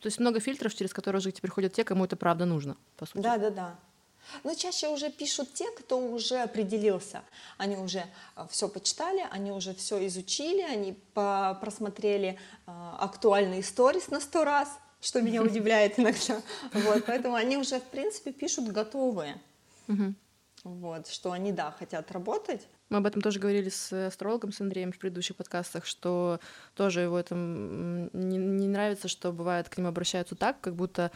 То 0.00 0.06
есть 0.06 0.18
много 0.20 0.40
фильтров, 0.40 0.74
через 0.74 0.92
которые 0.92 1.18
уже 1.18 1.32
теперь 1.32 1.50
ходят 1.50 1.72
те, 1.72 1.84
кому 1.84 2.04
это 2.04 2.16
правда 2.16 2.44
нужно, 2.44 2.76
по 2.96 3.06
сути. 3.06 3.22
да, 3.22 3.38
да, 3.38 3.50
да. 3.50 3.78
Но 4.44 4.54
чаще 4.54 4.88
уже 4.88 5.10
пишут 5.10 5.52
те, 5.54 5.70
кто 5.70 5.98
уже 5.98 6.38
определился. 6.38 7.22
Они 7.58 7.76
уже 7.76 8.04
все 8.50 8.68
почитали, 8.68 9.26
они 9.30 9.52
уже 9.52 9.74
все 9.74 10.06
изучили, 10.06 10.62
они 10.62 10.98
просмотрели 11.14 12.38
а, 12.66 12.96
актуальные 13.00 13.62
сторис 13.62 14.08
на 14.08 14.20
сто 14.20 14.44
раз, 14.44 14.68
что 15.00 15.20
меня 15.20 15.42
удивляет 15.42 15.98
иногда. 15.98 16.42
Вот, 16.72 17.04
поэтому 17.06 17.34
они 17.34 17.56
уже, 17.56 17.80
в 17.80 17.84
принципе, 17.84 18.32
пишут 18.32 18.68
готовые. 18.68 19.40
Вот, 20.64 21.08
что 21.08 21.32
они, 21.32 21.50
да, 21.50 21.72
хотят 21.72 22.12
работать. 22.12 22.68
Мы 22.88 22.98
об 22.98 23.06
этом 23.06 23.20
тоже 23.20 23.40
говорили 23.40 23.68
с 23.68 23.92
астрологом, 24.06 24.52
с 24.52 24.60
Андреем 24.60 24.92
в 24.92 24.98
предыдущих 24.98 25.34
подкастах, 25.34 25.86
что 25.86 26.38
тоже 26.74 27.00
его 27.00 27.18
это 27.18 27.34
м, 27.34 28.10
не, 28.12 28.36
не 28.36 28.68
нравится, 28.68 29.08
что 29.08 29.32
бывает 29.32 29.68
к 29.68 29.76
нему 29.76 29.88
обращаются 29.88 30.36
так, 30.36 30.60
как 30.60 30.76
будто 30.76 31.10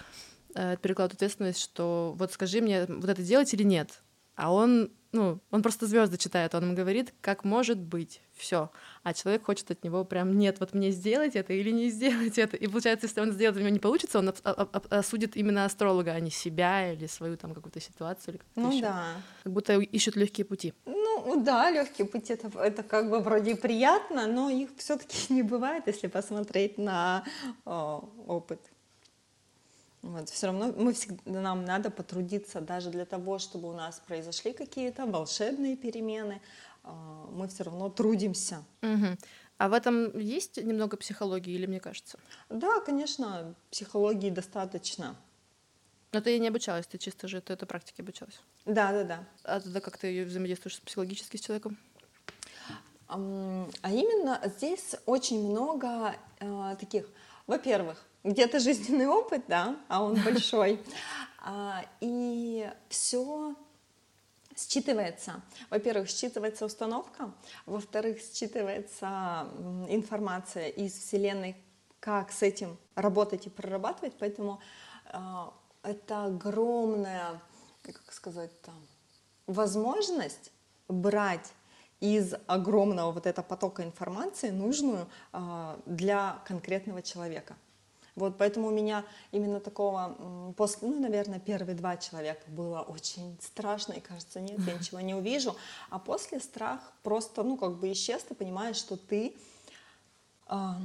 э, 0.57 0.77
перекладывают 0.81 1.15
ответственность, 1.15 1.61
что 1.61 2.15
вот 2.19 2.33
скажи 2.33 2.61
мне, 2.61 2.87
вот 2.89 3.09
это 3.09 3.23
делать 3.23 3.53
или 3.55 3.63
нет. 3.63 4.03
А 4.35 4.53
он, 4.53 4.91
ну, 5.13 5.41
он 5.51 5.63
просто 5.63 5.87
звезды 5.87 6.19
читает, 6.19 6.55
он 6.55 6.63
им 6.65 6.75
говорит, 6.75 7.15
как 7.23 7.43
может 7.45 7.79
быть, 7.79 8.21
все. 8.35 8.71
А 9.03 9.15
человек 9.15 9.47
хочет 9.47 9.71
от 9.71 9.83
него 9.83 10.05
прям, 10.05 10.37
нет, 10.37 10.61
вот 10.61 10.75
мне 10.75 10.91
сделать 10.91 11.37
это 11.37 11.55
или 11.55 11.71
не 11.71 11.89
сделать 11.89 12.37
это. 12.39 12.55
И 12.59 12.67
получается, 12.67 13.07
если 13.07 13.21
он 13.23 13.33
сделает, 13.33 13.57
у 13.57 13.61
него 13.61 13.71
не 13.71 13.79
получится, 13.79 14.19
он 14.19 14.29
об- 14.29 14.37
об- 14.45 14.77
об- 14.77 14.93
осудит 14.93 15.37
именно 15.37 15.65
астролога, 15.65 16.13
а 16.13 16.21
не 16.21 16.31
себя 16.31 16.93
или 16.93 17.07
свою 17.07 17.37
там 17.39 17.55
какую-то 17.55 17.81
ситуацию 17.81 18.35
или 18.35 18.39
как-то 18.39 18.61
Ну 18.61 18.73
ещё. 18.73 18.81
да. 18.83 19.05
Как 19.45 19.53
будто 19.55 19.73
ищут 19.81 20.17
легкие 20.17 20.45
пути. 20.45 20.75
Ну 20.85 21.43
да, 21.43 21.71
легкий 21.71 22.05
путь 22.05 22.31
это, 22.31 22.51
это 22.59 22.83
как 22.83 23.09
бы 23.09 23.21
вроде 23.21 23.53
и 23.53 23.55
приятно, 23.55 24.27
но 24.27 24.51
их 24.51 24.69
все-таки 24.77 25.17
не 25.33 25.43
бывает, 25.43 25.85
если 25.87 26.09
посмотреть 26.09 26.77
на 26.77 27.25
э, 27.65 27.71
опыт. 28.27 28.61
Вот, 30.07 30.29
все 30.29 30.47
равно 30.47 30.73
мы 30.77 30.93
всегда, 30.93 31.41
нам 31.41 31.65
надо 31.65 31.91
потрудиться 31.91 32.61
даже 32.61 32.91
для 32.91 33.05
того, 33.05 33.39
чтобы 33.39 33.69
у 33.69 33.73
нас 33.73 34.01
произошли 34.07 34.53
какие-то 34.53 35.05
волшебные 35.05 35.77
перемены, 35.77 36.41
э, 36.85 36.91
мы 37.33 37.49
все 37.49 37.65
равно 37.65 37.91
трудимся. 37.91 38.63
Мгм. 38.83 39.19
А 39.59 39.69
в 39.69 39.73
этом 39.73 40.17
есть 40.17 40.59
немного 40.59 40.97
психологии, 40.97 41.53
или 41.53 41.67
мне 41.67 41.81
кажется? 41.81 42.19
Да, 42.49 42.81
конечно, 42.81 43.55
психологии 43.71 44.31
достаточно. 44.31 45.17
Но 46.13 46.21
ты 46.21 46.39
не 46.39 46.49
обучалась, 46.49 46.87
ты 46.87 46.99
чисто 46.99 47.27
же 47.27 47.41
ты 47.41 47.55
этой 47.55 47.67
практике 47.67 48.03
обучалась. 48.03 48.41
Да, 48.65 48.93
да, 48.93 49.05
да. 49.05 49.25
А 49.43 49.61
тогда 49.61 49.81
как 49.81 49.99
ты 49.99 50.25
взаимодействуешь 50.25 50.81
психологически 50.81 51.37
с 51.37 51.41
человеком? 51.41 51.77
А 53.09 53.91
именно 53.91 54.41
здесь 54.57 54.95
очень 55.07 55.51
много 55.51 56.15
э, 56.39 56.77
таких, 56.79 57.09
во-первых, 57.47 58.05
где-то 58.27 58.59
жизненный 58.61 59.07
опыт, 59.07 59.45
да, 59.49 59.77
а 59.89 60.03
он 60.03 60.21
большой, 60.23 60.81
А, 61.49 61.85
и 62.01 62.69
все 62.89 63.55
считывается. 64.57 65.43
Во-первых, 65.71 66.09
считывается 66.09 66.65
установка, 66.65 67.33
во-вторых, 67.67 68.19
считывается 68.19 69.49
информация 69.89 70.71
из 70.71 70.93
Вселенной, 70.95 71.57
как 72.01 72.33
с 72.33 72.43
этим 72.43 72.77
работать 72.97 73.47
и 73.47 73.51
прорабатывать, 73.51 74.15
поэтому 74.19 74.59
а, 75.05 75.53
это 75.85 76.25
огромная, 76.25 77.41
как 77.85 78.13
сказать-то, 78.13 78.73
возможность 79.47 80.51
брать 80.89 81.53
из 82.01 82.35
огромного 82.49 83.13
вот 83.13 83.27
этого 83.27 83.45
потока 83.45 83.85
информации 83.85 84.51
нужную 84.51 85.07
а, 85.33 85.79
для 85.87 86.43
конкретного 86.45 87.03
человека. 87.03 87.57
Вот 88.17 88.39
поэтому 88.39 88.69
у 88.69 88.71
меня 88.71 89.05
именно 89.31 89.61
такого, 89.61 90.55
после, 90.57 90.89
ну, 90.89 91.01
наверное, 91.01 91.39
первые 91.39 91.77
два 91.77 91.99
человека 91.99 92.43
было 92.49 92.81
очень 92.81 93.37
страшно, 93.43 93.93
и 93.93 94.01
кажется, 94.01 94.41
нет, 94.41 94.59
я 94.67 94.75
ничего 94.79 95.01
не 95.01 95.15
увижу. 95.15 95.55
А 95.91 95.99
после 95.99 96.41
страх 96.41 96.81
просто, 97.03 97.43
ну, 97.43 97.59
как 97.59 97.77
бы 97.77 97.93
исчез, 97.93 98.23
ты 98.23 98.35
понимаешь, 98.35 98.77
что 98.77 98.97
ты 98.97 99.35
а, 100.47 100.79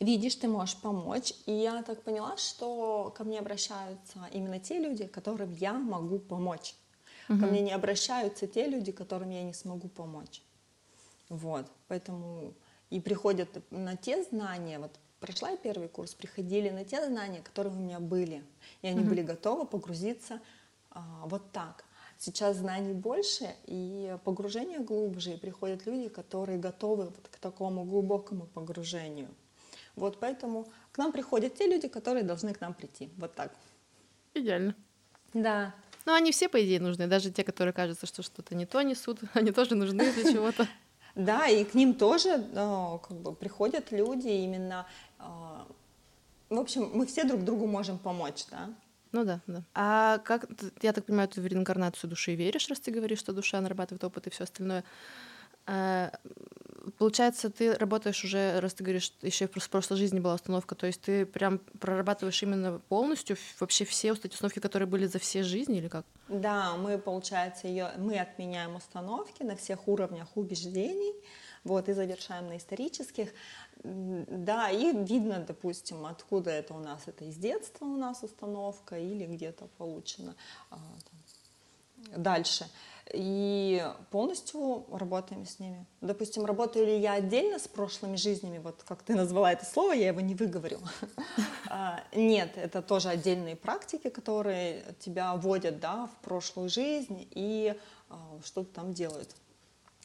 видишь, 0.00 0.34
ты 0.34 0.48
можешь 0.48 0.76
помочь. 0.76 1.32
И 1.46 1.52
я 1.52 1.82
так 1.82 2.02
поняла, 2.02 2.36
что 2.36 3.14
ко 3.16 3.22
мне 3.24 3.38
обращаются 3.38 4.28
именно 4.32 4.58
те 4.58 4.78
люди, 4.80 5.06
которым 5.06 5.54
я 5.54 5.74
могу 5.74 6.18
помочь. 6.18 6.74
Ко 7.28 7.46
мне 7.46 7.60
не 7.60 7.70
обращаются 7.70 8.48
те 8.48 8.66
люди, 8.66 8.90
которым 8.90 9.30
я 9.30 9.44
не 9.44 9.52
смогу 9.52 9.86
помочь. 9.86 10.42
Вот, 11.28 11.64
поэтому 11.86 12.54
и 12.90 12.98
приходят 12.98 13.48
на 13.70 13.96
те 13.96 14.24
знания, 14.24 14.80
вот 14.80 14.90
прошла 15.20 15.56
первый 15.56 15.88
курс, 15.88 16.14
приходили 16.14 16.70
на 16.70 16.84
те 16.84 17.06
знания, 17.06 17.40
которые 17.42 17.72
у 17.74 17.78
меня 17.78 18.00
были, 18.00 18.42
и 18.82 18.88
они 18.88 19.00
были 19.00 19.22
готовы 19.22 19.66
погрузиться 19.66 20.40
а, 20.90 21.22
вот 21.26 21.52
так. 21.52 21.84
Сейчас 22.18 22.56
знаний 22.56 22.92
больше, 22.92 23.54
и 23.66 24.16
погружение 24.24 24.80
глубже, 24.80 25.32
и 25.32 25.36
приходят 25.38 25.86
люди, 25.86 26.08
которые 26.08 26.58
готовы 26.58 27.04
вот 27.04 27.28
к 27.30 27.38
такому 27.38 27.84
глубокому 27.84 28.46
погружению. 28.46 29.28
Вот 29.96 30.18
поэтому 30.20 30.66
к 30.92 30.98
нам 30.98 31.12
приходят 31.12 31.54
те 31.54 31.66
люди, 31.66 31.88
которые 31.88 32.24
должны 32.24 32.52
к 32.52 32.60
нам 32.60 32.74
прийти. 32.74 33.10
Вот 33.16 33.34
так. 33.34 33.54
Идеально. 34.34 34.74
Да. 35.32 35.74
Ну, 36.06 36.14
они 36.14 36.32
все, 36.32 36.48
по 36.48 36.62
идее, 36.62 36.80
нужны. 36.80 37.06
Даже 37.06 37.30
те, 37.30 37.44
которые 37.44 37.72
кажется, 37.72 38.06
что 38.06 38.22
что-то 38.22 38.54
не 38.54 38.66
то 38.66 38.82
несут, 38.82 39.20
они 39.34 39.52
тоже 39.52 39.74
нужны 39.74 40.12
для 40.12 40.32
чего-то. 40.32 40.68
Да, 41.16 41.48
и 41.48 41.64
к 41.64 41.74
ним 41.74 41.94
тоже 41.94 42.36
ну, 42.54 43.00
как 43.06 43.16
бы 43.16 43.34
приходят 43.34 43.90
люди 43.90 44.28
именно... 44.28 44.86
А, 45.20 45.66
в 46.48 46.58
общем, 46.58 46.90
мы 46.92 47.06
все 47.06 47.24
друг 47.24 47.44
другу 47.44 47.66
можем 47.66 47.98
помочь, 47.98 48.44
да. 48.50 48.70
Ну 49.12 49.24
да, 49.24 49.40
да. 49.46 49.62
А 49.74 50.18
как, 50.18 50.46
я 50.82 50.92
так 50.92 51.04
понимаю, 51.04 51.28
ты 51.28 51.40
в 51.40 51.46
реинкарнацию 51.46 52.08
души 52.08 52.34
веришь, 52.34 52.68
раз 52.68 52.80
ты 52.80 52.90
говоришь, 52.90 53.18
что 53.18 53.32
душа 53.32 53.60
нарабатывает 53.60 54.04
опыт 54.04 54.26
и 54.26 54.30
все 54.30 54.44
остальное. 54.44 54.84
А, 55.66 56.12
получается, 56.98 57.50
ты 57.50 57.74
работаешь 57.74 58.24
уже, 58.24 58.60
раз 58.60 58.74
ты 58.74 58.84
говоришь, 58.84 59.12
еще 59.22 59.46
в 59.46 59.68
прошлой 59.68 59.96
жизни 59.96 60.20
была 60.20 60.34
установка, 60.34 60.74
то 60.74 60.86
есть 60.86 61.00
ты 61.00 61.26
прям 61.26 61.58
прорабатываешь 61.58 62.42
именно 62.42 62.80
полностью 62.88 63.36
вообще 63.58 63.84
все 63.84 64.12
эти 64.12 64.34
установки, 64.34 64.58
которые 64.58 64.88
были 64.88 65.06
за 65.06 65.18
все 65.18 65.42
жизни 65.42 65.78
или 65.78 65.88
как? 65.88 66.04
Да, 66.28 66.76
мы, 66.76 66.98
получается, 66.98 67.68
ее, 67.68 67.90
мы 67.98 68.18
отменяем 68.18 68.76
установки 68.76 69.42
на 69.42 69.56
всех 69.56 69.86
уровнях 69.88 70.28
убеждений, 70.36 71.14
вот, 71.64 71.88
и 71.88 71.92
завершаем 71.92 72.48
на 72.48 72.56
исторических. 72.56 73.32
Да, 73.82 74.70
и 74.70 74.92
видно, 75.04 75.44
допустим, 75.46 76.06
откуда 76.06 76.50
это 76.50 76.74
у 76.74 76.78
нас, 76.78 77.02
это 77.06 77.24
из 77.24 77.36
детства 77.36 77.84
у 77.84 77.96
нас 77.96 78.22
установка 78.22 78.98
или 78.98 79.26
где-то 79.26 79.68
получено 79.78 80.34
а, 80.70 80.78
дальше. 82.16 82.66
И 83.12 83.84
полностью 84.10 84.86
работаем 84.92 85.44
с 85.44 85.58
ними. 85.58 85.84
Допустим, 86.00 86.44
работаю 86.44 86.86
ли 86.86 87.00
я 87.00 87.14
отдельно 87.14 87.58
с 87.58 87.66
прошлыми 87.66 88.14
жизнями, 88.16 88.58
вот 88.58 88.84
как 88.86 89.02
ты 89.02 89.14
назвала 89.16 89.52
это 89.52 89.64
слово, 89.64 89.92
я 89.92 90.08
его 90.08 90.20
не 90.20 90.34
выговорю. 90.34 90.78
А, 91.72 92.02
нет, 92.12 92.56
это 92.56 92.82
тоже 92.82 93.10
отдельные 93.10 93.54
практики, 93.54 94.08
которые 94.08 94.82
тебя 94.98 95.36
вводят 95.36 95.78
да, 95.78 96.08
в 96.08 96.24
прошлую 96.24 96.68
жизнь 96.68 97.28
и 97.30 97.76
а, 98.08 98.40
что-то 98.44 98.74
там 98.74 98.92
делают. 98.92 99.36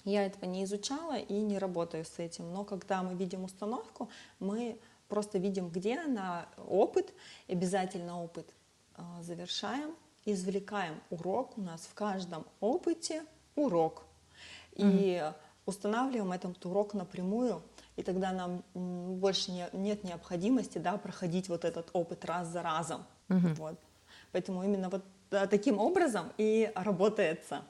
Я 0.05 0.25
этого 0.25 0.45
не 0.45 0.63
изучала 0.63 1.17
и 1.17 1.33
не 1.33 1.57
работаю 1.57 2.05
с 2.05 2.19
этим. 2.19 2.53
Но 2.53 2.63
когда 2.63 3.03
мы 3.03 3.15
видим 3.15 3.43
установку, 3.43 4.09
мы 4.39 4.79
просто 5.07 5.39
видим, 5.39 5.69
где 5.69 5.99
она, 5.99 6.47
опыт, 6.67 7.13
обязательно 7.47 8.23
опыт 8.23 8.47
а, 8.95 9.21
завершаем, 9.21 9.95
извлекаем 10.23 11.01
урок. 11.09 11.57
У 11.57 11.61
нас 11.61 11.81
в 11.81 11.93
каждом 11.95 12.45
опыте 12.59 13.23
урок. 13.55 14.03
И 14.73 14.83
mm-hmm. 14.83 15.33
устанавливаем 15.65 16.31
этот 16.31 16.63
урок 16.65 16.93
напрямую, 16.93 17.63
и 17.95 18.03
тогда 18.03 18.31
нам 18.31 18.63
больше 18.73 19.51
не, 19.51 19.67
нет 19.73 20.03
необходимости 20.03 20.77
да, 20.77 20.97
проходить 20.97 21.49
вот 21.49 21.65
этот 21.65 21.89
опыт 21.93 22.25
раз 22.25 22.49
за 22.49 22.61
разом. 22.61 23.05
Mm-hmm. 23.29 23.53
Вот. 23.55 23.79
Поэтому 24.31 24.63
именно 24.63 24.89
вот 24.89 25.03
таким 25.49 25.79
образом 25.79 26.31
и 26.37 26.71
работается. 26.75 27.63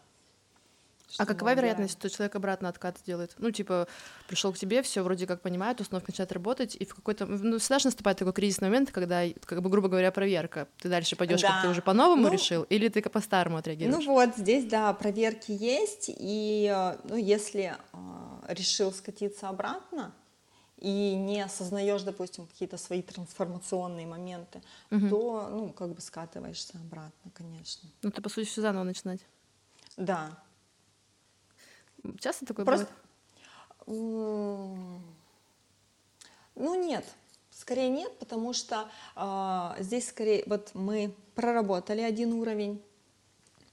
А 1.18 1.26
какова 1.26 1.54
вероятность, 1.54 1.94
что 1.94 2.10
человек 2.10 2.36
обратно 2.36 2.70
откат 2.70 2.98
сделает? 2.98 3.34
Ну, 3.38 3.52
типа, 3.52 3.88
пришел 4.28 4.52
к 4.54 4.58
тебе, 4.58 4.82
все 4.82 5.02
вроде 5.02 5.28
как 5.28 5.42
понимает, 5.42 5.80
установка 5.80 6.12
начинает 6.12 6.32
работать, 6.32 6.76
и 6.76 6.86
в 6.86 6.96
какой-то... 6.96 7.26
Ну, 7.26 7.58
всегда 7.60 7.80
же 7.80 7.88
наступает 7.88 8.18
такой 8.18 8.34
кризисный 8.34 8.70
момент, 8.70 8.92
когда, 8.92 9.24
как 9.46 9.62
бы, 9.62 9.70
грубо 9.70 9.88
говоря, 9.88 10.12
проверка. 10.12 10.68
Ты 10.80 10.90
дальше 10.90 11.16
пойдешь, 11.16 11.42
да. 11.42 11.50
как 11.50 11.62
ты 11.64 11.68
уже 11.70 11.82
по-новому 11.82 12.24
ну, 12.24 12.34
решил, 12.34 12.64
или 12.64 12.88
ты 12.90 13.02
по-старому 13.02 13.58
отреагируешь? 13.58 14.06
Ну 14.06 14.14
вот, 14.14 14.36
здесь, 14.36 14.66
да, 14.66 14.94
проверки 14.94 15.52
есть, 15.52 16.10
и, 16.10 16.72
э, 16.74 16.98
ну, 17.06 17.16
если 17.16 17.76
э, 17.94 17.98
решил 18.50 18.92
скатиться 18.92 19.50
обратно, 19.50 20.14
и 20.78 21.16
не 21.16 21.42
осознаешь, 21.42 22.04
допустим, 22.04 22.48
какие-то 22.48 22.78
свои 22.78 23.02
трансформационные 23.02 24.06
моменты, 24.06 24.62
угу. 24.92 25.10
то, 25.10 25.50
ну, 25.50 25.70
как 25.72 25.94
бы 25.94 26.02
скатываешься 26.02 26.78
обратно, 26.78 27.32
конечно. 27.34 27.90
Ну, 28.02 28.12
ты, 28.12 28.22
по 28.22 28.30
сути, 28.30 28.48
все 28.48 28.62
заново 28.62 28.84
начинать. 28.84 29.22
Да, 29.98 30.38
Часто 32.20 32.46
такое 32.46 32.66
Просто... 32.66 32.88
бывает? 33.86 35.02
Ну, 36.56 36.76
нет. 36.76 37.06
Скорее 37.52 37.90
нет, 37.90 38.18
потому 38.20 38.54
что 38.54 38.90
э, 39.16 39.82
здесь 39.82 40.10
скорее 40.10 40.44
вот 40.46 40.72
мы 40.74 41.16
проработали 41.36 42.02
один 42.02 42.34
уровень, 42.34 42.82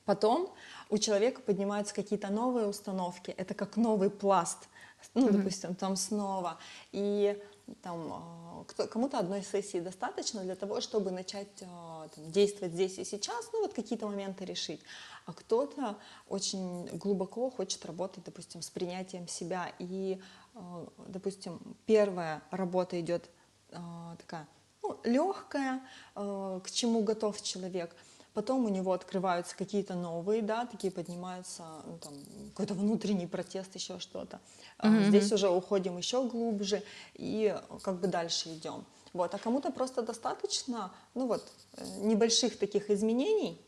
потом 0.04 0.52
у 0.88 0.98
человека 0.98 1.40
поднимаются 1.40 1.92
какие-то 1.94 2.28
новые 2.28 2.68
установки, 2.68 3.32
это 3.32 3.54
как 3.54 3.76
новый 3.76 4.08
пласт, 4.08 4.68
ну, 5.14 5.26
mm-hmm. 5.26 5.32
допустим, 5.32 5.74
там 5.74 5.96
снова, 5.96 6.58
и 6.92 7.42
там 7.82 8.64
э, 8.78 8.86
кому-то 8.86 9.18
одной 9.18 9.42
сессии 9.42 9.80
достаточно 9.80 10.42
для 10.42 10.54
того, 10.54 10.80
чтобы 10.80 11.10
начать 11.10 11.62
э, 11.62 12.08
там, 12.14 12.30
действовать 12.30 12.74
здесь 12.74 12.98
и 12.98 13.04
сейчас, 13.04 13.50
ну 13.52 13.62
вот 13.62 13.72
какие-то 13.72 14.06
моменты 14.06 14.44
решить 14.44 14.80
а 15.24 15.32
кто-то 15.32 15.96
очень 16.28 16.86
глубоко 16.98 17.48
хочет 17.48 17.86
работать, 17.86 18.24
допустим, 18.24 18.60
с 18.60 18.70
принятием 18.70 19.28
себя. 19.28 19.72
И, 19.78 20.20
э, 20.54 20.86
допустим, 21.06 21.60
первая 21.86 22.42
работа 22.50 23.00
идет 23.00 23.30
такая 24.18 24.46
ну, 24.82 25.00
легкая, 25.04 25.80
к 26.14 26.64
чему 26.70 27.02
готов 27.02 27.40
человек. 27.40 27.96
Потом 28.34 28.64
у 28.64 28.68
него 28.68 28.92
открываются 28.92 29.56
какие-то 29.56 29.94
новые, 29.94 30.42
да, 30.42 30.66
такие 30.66 30.90
поднимаются, 30.90 31.62
ну, 31.86 31.98
там, 31.98 32.14
какой-то 32.50 32.74
внутренний 32.74 33.26
протест, 33.26 33.74
еще 33.74 33.98
что-то. 33.98 34.40
Mm-hmm. 34.78 35.08
Здесь 35.08 35.32
уже 35.32 35.48
уходим 35.48 35.98
еще 35.98 36.26
глубже 36.26 36.82
и 37.14 37.54
как 37.82 38.00
бы 38.00 38.06
дальше 38.06 38.54
идем. 38.54 38.84
Вот, 39.12 39.34
а 39.34 39.38
кому-то 39.38 39.70
просто 39.70 40.02
достаточно, 40.02 40.90
ну 41.14 41.26
вот, 41.26 41.46
небольших 41.98 42.58
таких 42.58 42.88
изменений, 42.90 43.60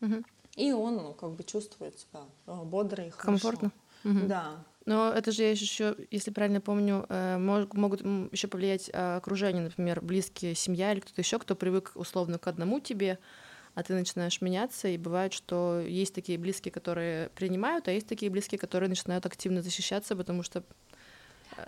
mm-hmm 0.00 0.24
и 0.58 0.72
он 0.72 0.96
ну, 0.96 1.12
как 1.12 1.30
бы 1.30 1.44
чувствует 1.44 1.98
себя 1.98 2.22
э, 2.46 2.62
бодро 2.64 3.06
и 3.06 3.10
хорошо. 3.10 3.26
Комфортно. 3.26 3.72
Угу. 4.04 4.26
Да. 4.26 4.64
Но 4.86 5.10
это 5.10 5.30
же 5.30 5.44
еще, 5.44 5.96
если 6.10 6.32
правильно 6.32 6.60
помню, 6.60 7.06
э, 7.08 7.38
могут 7.38 8.00
еще 8.32 8.48
повлиять 8.48 8.90
э, 8.92 9.16
окружение, 9.16 9.62
например, 9.62 10.00
близкие, 10.00 10.56
семья 10.56 10.92
или 10.92 11.00
кто-то 11.00 11.20
еще, 11.20 11.38
кто 11.38 11.54
привык 11.54 11.92
условно 11.94 12.38
к 12.38 12.48
одному 12.48 12.80
тебе, 12.80 13.20
а 13.78 13.82
ты 13.84 13.94
начинаешь 13.94 14.40
меняться, 14.40 14.88
и 14.88 14.98
бывает, 14.98 15.32
что 15.32 15.78
есть 15.78 16.12
такие 16.12 16.36
близкие, 16.36 16.72
которые 16.72 17.28
принимают, 17.28 17.86
а 17.86 17.92
есть 17.92 18.08
такие 18.08 18.28
близкие, 18.28 18.58
которые 18.58 18.88
начинают 18.88 19.24
активно 19.24 19.62
защищаться, 19.62 20.16
потому 20.16 20.42
что 20.42 20.64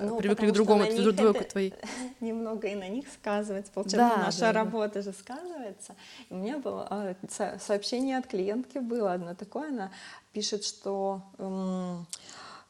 ну, 0.01 0.19
привыкли 0.19 0.51
к 0.51 0.53
другому, 0.53 0.83
это 0.83 1.01
друг 1.01 1.15
друга 1.15 1.45
твои. 1.45 1.71
Немного 2.19 2.67
и 2.67 2.75
на 2.75 2.89
них 2.89 3.07
сказывается. 3.15 3.71
Получается, 3.71 4.17
да, 4.17 4.25
наша 4.25 4.41
да, 4.41 4.53
работа 4.53 4.95
да. 4.95 5.03
же 5.03 5.13
сказывается. 5.13 5.95
И 6.29 6.35
у 6.35 6.39
меня 6.39 6.59
было 6.59 6.85
а, 6.91 7.15
сообщение 7.61 8.19
от 8.19 8.27
клиентки 8.27 8.79
было 8.79 9.13
одно 9.13 9.37
такое, 9.37 9.69
она 9.69 9.93
пишет, 10.33 10.65
что 10.65 11.23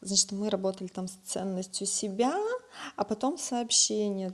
значит, 0.01 0.31
мы 0.33 0.51
работали 0.51 0.87
там 0.87 1.07
с 1.07 1.13
ценностью 1.25 1.87
себя, 1.87 2.37
а 2.95 3.03
потом 3.03 3.39
сообщение 3.39 4.33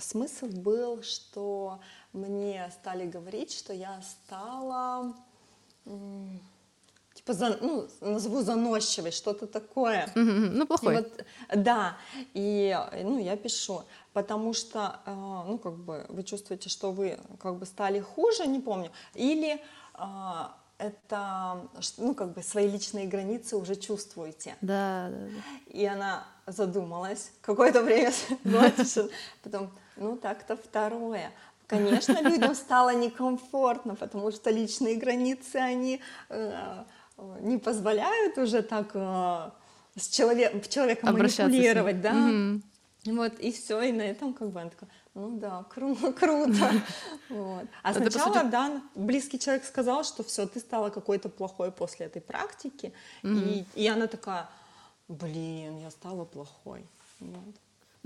смысл 0.00 0.46
был, 0.46 1.02
что 1.02 1.80
мне 2.12 2.70
стали 2.80 3.06
говорить, 3.06 3.52
что 3.52 3.72
я 3.72 4.00
стала 4.02 5.14
типа, 7.14 7.32
за, 7.32 7.58
ну, 7.60 7.88
назову 8.00 8.42
заносчивой, 8.42 9.10
что-то 9.10 9.46
такое. 9.46 10.06
Mm-hmm. 10.14 10.50
Ну, 10.52 10.66
плохой. 10.66 10.94
И 10.94 10.96
вот, 10.96 11.24
да, 11.54 11.96
и, 12.34 12.76
ну, 13.02 13.18
я 13.18 13.36
пишу, 13.36 13.82
потому 14.12 14.52
что, 14.52 15.00
э, 15.06 15.14
ну, 15.48 15.58
как 15.58 15.76
бы, 15.76 16.04
вы 16.08 16.22
чувствуете, 16.22 16.68
что 16.68 16.92
вы, 16.92 17.18
как 17.40 17.56
бы, 17.56 17.66
стали 17.66 18.00
хуже, 18.00 18.46
не 18.46 18.60
помню, 18.60 18.90
или 19.14 19.60
э, 19.94 19.98
это, 20.78 21.68
ну, 21.96 22.14
как 22.14 22.32
бы, 22.34 22.42
свои 22.42 22.68
личные 22.68 23.06
границы 23.06 23.56
уже 23.56 23.76
чувствуете. 23.76 24.56
Да, 24.60 25.08
да, 25.10 25.16
да. 25.16 25.78
И 25.78 25.84
она 25.84 26.26
задумалась, 26.46 27.32
какое-то 27.40 27.82
время 27.82 28.12
потом, 29.42 29.70
ну, 29.96 30.16
так-то 30.16 30.56
второе. 30.56 31.32
Конечно, 31.66 32.20
людям 32.22 32.54
стало 32.54 32.94
некомфортно, 32.94 33.96
потому 33.96 34.30
что 34.30 34.50
личные 34.50 34.96
границы, 34.96 35.56
они 35.56 36.00
э, 36.28 36.84
не 37.40 37.58
позволяют 37.58 38.38
уже 38.38 38.62
так 38.62 38.90
э, 38.94 39.50
с 39.96 40.08
человек, 40.08 40.68
человеком 40.68 41.12
манипулировать, 41.12 42.00
да. 42.00 42.12
Угу. 42.12 43.16
Вот, 43.16 43.38
и 43.40 43.50
все, 43.52 43.80
и 43.82 43.92
на 43.92 44.02
этом 44.02 44.32
как 44.32 44.50
бы 44.50 44.60
она 44.60 44.70
такая, 44.70 44.90
ну 45.16 45.38
да, 45.38 45.64
кру- 45.74 46.12
круто. 46.12 46.70
Вот. 47.30 47.64
А 47.82 47.90
Это 47.90 48.10
сначала, 48.10 48.34
сути... 48.34 48.50
да, 48.50 48.82
близкий 48.94 49.38
человек 49.38 49.64
сказал, 49.64 50.04
что 50.04 50.22
все, 50.22 50.46
ты 50.46 50.60
стала 50.60 50.90
какой-то 50.90 51.28
плохой 51.28 51.72
после 51.72 52.06
этой 52.06 52.20
практики. 52.20 52.92
И, 53.22 53.64
и 53.74 53.88
она 53.88 54.06
такая, 54.06 54.48
блин, 55.08 55.78
я 55.78 55.90
стала 55.90 56.24
плохой. 56.24 56.86
Вот. 57.20 57.54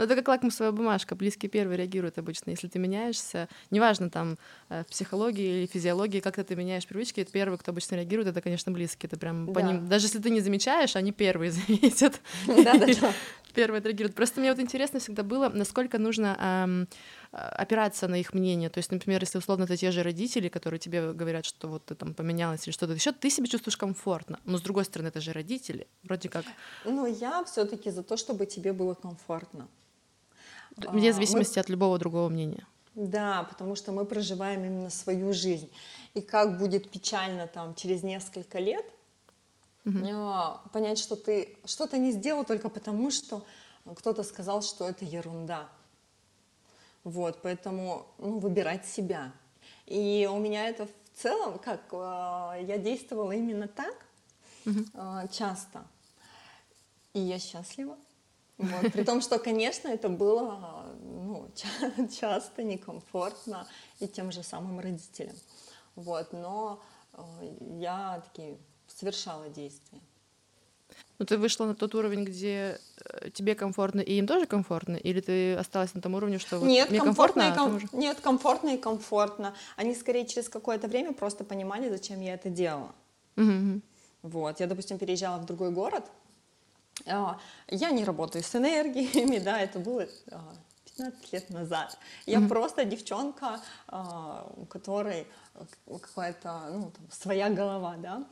Ну, 0.00 0.06
это 0.06 0.16
как 0.16 0.28
лакмусовая 0.28 0.72
бумажка. 0.72 1.14
Близкие 1.14 1.50
первые 1.50 1.76
реагируют 1.76 2.16
обычно. 2.16 2.48
Если 2.48 2.68
ты 2.68 2.78
меняешься, 2.78 3.50
неважно 3.70 4.08
там 4.08 4.38
э, 4.70 4.82
в 4.82 4.86
психологии 4.86 5.58
или 5.58 5.66
физиологии, 5.66 6.20
как 6.20 6.36
ты 6.36 6.56
меняешь 6.56 6.86
привычки, 6.86 7.20
это 7.20 7.30
первый, 7.30 7.58
кто 7.58 7.70
обычно 7.70 7.96
реагирует, 7.96 8.28
это, 8.28 8.40
конечно, 8.40 8.72
близкие. 8.72 9.08
Это 9.08 9.18
прям 9.18 9.44
да. 9.44 9.52
по 9.52 9.58
ним. 9.58 9.86
Даже 9.90 10.06
если 10.06 10.18
ты 10.18 10.30
не 10.30 10.40
замечаешь, 10.40 10.96
они 10.96 11.12
первые 11.12 11.50
заметят. 11.52 12.18
Первые 13.54 13.80
отреагируют. 13.80 14.14
Просто 14.14 14.40
мне 14.40 14.50
вот 14.50 14.60
интересно 14.60 15.00
всегда 15.00 15.22
было, 15.22 15.48
насколько 15.48 15.98
нужно 15.98 16.36
эм, 16.40 16.88
опираться 17.32 18.06
на 18.06 18.14
их 18.14 18.32
мнение. 18.32 18.70
То 18.70 18.78
есть, 18.78 18.92
например, 18.92 19.20
если 19.20 19.38
условно 19.38 19.64
это 19.64 19.76
те 19.76 19.90
же 19.90 20.04
родители, 20.04 20.48
которые 20.48 20.78
тебе 20.78 21.12
говорят, 21.12 21.44
что 21.44 21.66
вот 21.66 21.84
ты 21.84 21.96
там 21.96 22.14
поменялась 22.14 22.64
или 22.66 22.72
что-то 22.72 22.92
еще, 22.92 23.10
ты 23.10 23.28
себя 23.28 23.48
чувствуешь 23.48 23.76
комфортно. 23.76 24.38
Но 24.44 24.56
с 24.56 24.62
другой 24.62 24.84
стороны, 24.84 25.08
это 25.08 25.20
же 25.20 25.32
родители. 25.32 25.88
Вроде 26.04 26.28
как. 26.28 26.44
Ну, 26.84 27.04
я 27.06 27.42
все-таки 27.44 27.90
за 27.90 28.04
то, 28.04 28.16
чтобы 28.16 28.46
тебе 28.46 28.72
было 28.72 28.94
комфортно. 28.94 29.68
Вне 30.76 31.10
а, 31.10 31.12
зависимости 31.12 31.58
мы... 31.58 31.60
от 31.60 31.68
любого 31.68 31.98
другого 31.98 32.28
мнения. 32.28 32.66
Да, 32.94 33.44
потому 33.44 33.76
что 33.76 33.92
мы 33.92 34.04
проживаем 34.04 34.64
именно 34.64 34.90
свою 34.90 35.32
жизнь. 35.32 35.70
И 36.14 36.20
как 36.20 36.58
будет 36.58 36.90
печально 36.90 37.46
там 37.46 37.74
через 37.74 38.02
несколько 38.02 38.58
лет 38.58 38.84
угу. 39.84 39.98
понять, 40.72 40.98
что 40.98 41.16
ты 41.16 41.56
что-то 41.64 41.98
не 41.98 42.12
сделал 42.12 42.44
только 42.44 42.68
потому, 42.68 43.10
что 43.10 43.44
кто-то 43.96 44.22
сказал, 44.22 44.62
что 44.62 44.88
это 44.88 45.04
ерунда. 45.04 45.68
Вот, 47.04 47.40
поэтому 47.42 48.06
ну, 48.18 48.38
выбирать 48.38 48.86
себя. 48.86 49.32
И 49.86 50.28
у 50.30 50.38
меня 50.38 50.68
это 50.68 50.86
в 50.86 51.20
целом, 51.22 51.58
как 51.58 51.80
а, 51.92 52.58
я 52.60 52.76
действовала 52.76 53.32
именно 53.32 53.68
так 53.68 53.94
угу. 54.66 54.84
часто. 55.32 55.84
И 57.14 57.20
я 57.20 57.38
счастлива. 57.38 57.96
Вот. 58.60 58.92
При 58.92 59.04
том, 59.04 59.22
что, 59.22 59.38
конечно, 59.38 59.88
это 59.88 60.08
было 60.08 60.84
ну, 61.02 61.50
часто 62.20 62.62
некомфортно 62.62 63.66
и 64.00 64.06
тем 64.06 64.32
же 64.32 64.42
самым 64.42 64.80
родителям. 64.80 65.36
Вот. 65.96 66.32
Но 66.32 66.82
э, 67.14 67.20
я 67.78 68.22
такие 68.26 68.58
совершала 68.86 69.48
действия. 69.48 70.00
Ну, 71.18 71.26
ты 71.26 71.38
вышла 71.38 71.66
на 71.66 71.74
тот 71.74 71.94
уровень, 71.94 72.24
где 72.24 72.78
э, 73.04 73.30
тебе 73.30 73.54
комфортно, 73.54 74.00
и 74.00 74.14
им 74.14 74.26
тоже 74.26 74.46
комфортно? 74.46 74.96
Или 74.96 75.20
ты 75.20 75.54
осталась 75.54 75.94
на 75.94 76.00
том 76.00 76.14
уровне, 76.14 76.38
что 76.38 76.58
вот 76.58 76.66
Нет, 76.66 76.90
мне 76.90 76.98
комфортно, 76.98 77.42
комфортно 77.44 77.52
и 77.52 77.66
ком... 77.66 77.76
уже... 77.76 77.88
Нет, 77.92 78.20
комфортно 78.20 78.68
и 78.74 78.78
комфортно. 78.78 79.54
Они 79.76 79.94
скорее 79.94 80.26
через 80.26 80.48
какое-то 80.48 80.88
время 80.88 81.12
просто 81.12 81.44
понимали, 81.44 81.88
зачем 81.88 82.20
я 82.20 82.34
это 82.34 82.50
делала. 82.50 82.94
Угу. 83.36 83.80
Вот. 84.22 84.60
Я, 84.60 84.66
допустим, 84.66 84.98
переезжала 84.98 85.38
в 85.38 85.46
другой 85.46 85.70
город, 85.70 86.04
а, 86.04 86.29
я 87.06 87.90
не 87.90 88.04
работаю 88.04 88.44
с 88.44 88.54
энергиями, 88.54 89.38
да, 89.44 89.60
это 89.60 89.78
было 89.78 90.06
15 90.84 90.98
а, 90.98 91.34
лет 91.34 91.50
назад. 91.50 91.98
Я 92.26 92.38
mm-hmm. 92.38 92.48
просто 92.48 92.84
девчонка, 92.84 93.60
а, 93.88 94.50
у 94.56 94.66
которой 94.66 95.26
какая-то 95.86 96.68
ну, 96.72 96.90
там, 96.90 97.10
своя 97.10 97.50
голова, 97.50 97.96
да. 97.96 98.24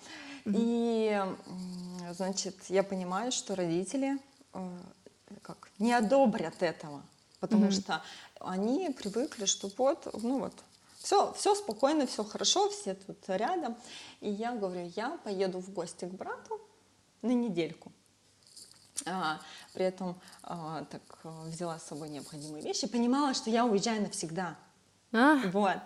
Mm-hmm. 0.44 0.54
И, 0.54 1.22
значит, 2.12 2.56
я 2.68 2.82
понимаю, 2.82 3.32
что 3.32 3.54
родители 3.54 4.18
как, 5.42 5.70
не 5.78 5.92
одобрят 5.92 6.62
этого, 6.62 7.02
потому 7.40 7.66
mm-hmm. 7.66 7.82
что 7.82 8.02
они 8.40 8.90
привыкли, 8.90 9.44
что 9.44 9.70
вот, 9.76 10.08
ну 10.22 10.40
вот, 10.40 10.54
все, 10.98 11.32
все 11.34 11.54
спокойно, 11.54 12.06
все 12.06 12.24
хорошо, 12.24 12.68
все 12.70 12.94
тут 12.94 13.18
рядом. 13.28 13.76
И 14.20 14.30
я 14.30 14.52
говорю, 14.52 14.90
я 14.96 15.18
поеду 15.24 15.60
в 15.60 15.72
гости 15.72 16.04
к 16.04 16.12
брату 16.12 16.60
на 17.22 17.32
недельку. 17.32 17.92
А, 19.06 19.40
при 19.74 19.84
этом 19.84 20.20
а, 20.42 20.84
так 20.84 21.02
взяла 21.44 21.78
с 21.78 21.86
собой 21.86 22.08
необходимые 22.08 22.62
вещи, 22.62 22.86
понимала, 22.86 23.34
что 23.34 23.50
я 23.50 23.64
уезжаю 23.64 24.02
навсегда. 24.02 24.56
А? 25.12 25.36
Вот. 25.52 25.78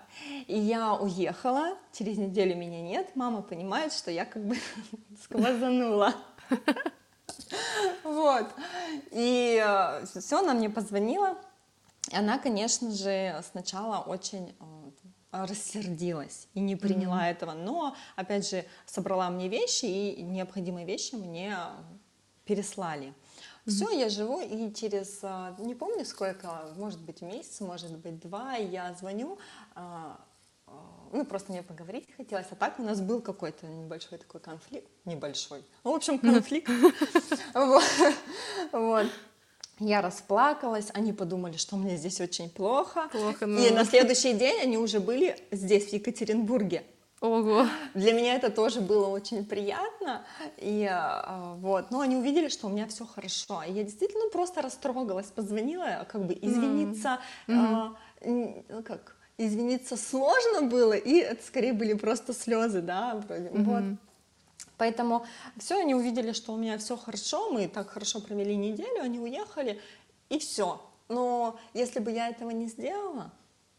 И 0.47 0.59
я 0.59 0.95
уехала, 0.95 1.77
через 1.93 2.19
неделю 2.19 2.57
меня 2.57 2.83
нет, 2.83 3.15
мама 3.15 3.43
понимает, 3.43 3.93
что 3.93 4.11
я 4.11 4.25
как 4.25 4.45
бы 4.45 4.57
сквозанула. 5.23 6.15
Вот. 8.03 8.49
И 9.11 9.63
все, 10.05 10.39
она 10.39 10.55
мне 10.55 10.69
позвонила. 10.69 11.39
И 12.11 12.17
она, 12.17 12.39
конечно 12.39 12.91
же, 12.91 13.43
сначала 13.51 13.99
очень 14.01 14.55
рассердилась 15.31 16.49
и 16.53 16.61
не 16.61 16.77
приняла 16.77 17.27
mm-hmm. 17.27 17.31
этого, 17.31 17.53
но 17.53 17.97
опять 18.17 18.49
же 18.49 18.67
собрала 18.85 19.31
мне 19.31 19.49
вещи 19.49 19.87
и 19.87 20.23
необходимые 20.23 20.85
вещи 20.85 21.15
мне 21.15 21.57
переслали. 22.45 23.15
Все, 23.67 23.91
я 23.91 24.09
живу, 24.09 24.41
и 24.41 24.73
через, 24.75 25.21
а, 25.23 25.55
не 25.59 25.75
помню 25.75 26.05
сколько, 26.05 26.69
может 26.77 27.01
быть 27.01 27.23
месяц, 27.23 27.61
может 27.61 27.97
быть 27.97 28.19
два, 28.19 28.55
я 28.55 28.93
звоню, 28.95 29.39
а, 29.77 30.21
а, 30.67 30.73
ну, 31.13 31.25
просто 31.25 31.53
мне 31.53 31.63
поговорить 31.63 32.09
хотелось, 32.17 32.47
а 32.51 32.57
так 32.57 32.81
у 32.81 32.83
нас 32.83 33.01
был 33.01 33.21
какой-то 33.21 33.67
небольшой 33.67 34.19
такой 34.19 34.41
конфликт, 34.41 34.89
небольшой, 35.05 35.63
ну, 35.85 35.93
в 35.93 35.95
общем, 35.95 36.19
конфликт, 36.19 36.69
вот, 38.73 39.07
я 39.79 40.01
расплакалась, 40.01 40.89
они 40.95 41.13
подумали, 41.13 41.57
что 41.57 41.77
мне 41.77 41.97
здесь 41.97 42.21
очень 42.21 42.51
плохо. 42.51 43.09
Плохо, 43.11 43.47
ну. 43.47 43.65
И 43.65 43.71
на 43.71 43.85
следующий 43.85 44.33
день 44.33 44.61
они 44.61 44.79
уже 44.79 45.01
были 45.01 45.37
здесь, 45.51 45.91
в 45.91 45.93
Екатеринбурге. 45.93 46.85
Ого. 47.23 47.69
Для 47.95 48.13
меня 48.13 48.35
это 48.35 48.51
тоже 48.51 48.81
было 48.81 49.07
очень 49.07 49.45
приятно. 49.45 50.25
И 50.57 50.85
а, 50.91 51.55
вот, 51.59 51.93
но 51.93 52.01
они 52.01 52.17
увидели, 52.17 52.49
что 52.49 52.67
у 52.67 52.71
меня 52.71 52.89
все 52.89 53.07
хорошо. 53.07 53.63
И 53.63 53.71
я 53.71 53.85
действительно 53.85 54.29
просто 54.31 54.61
растрогалась, 54.61 55.27
позвонила, 55.27 56.05
как 56.11 56.27
бы 56.27 56.35
извиниться, 56.35 57.21
mm-hmm. 57.47 57.97
а, 58.75 58.83
как 58.83 59.17
извиниться 59.39 59.97
сложно 59.97 60.63
было, 60.63 60.95
и 60.95 61.19
это 61.19 61.43
скорее 61.45 61.73
были 61.73 61.95
просто 61.95 62.35
слезы, 62.35 62.83
да, 62.83 63.15
вроде. 63.15 63.49
Mm-hmm. 63.51 63.65
Вот. 63.65 63.99
Поэтому 64.77 65.25
все, 65.59 65.81
они 65.81 65.95
увидели, 65.95 66.33
что 66.33 66.53
у 66.53 66.57
меня 66.57 66.77
все 66.77 66.97
хорошо, 66.97 67.53
мы 67.53 67.69
так 67.69 67.91
хорошо 67.91 68.21
провели 68.21 68.57
неделю, 68.57 69.01
они 69.01 69.21
уехали, 69.21 69.81
и 70.29 70.41
все. 70.41 70.81
Но 71.09 71.57
если 71.73 72.01
бы 72.01 72.11
я 72.11 72.29
этого 72.31 72.51
не 72.51 72.67
сделала, 72.67 73.31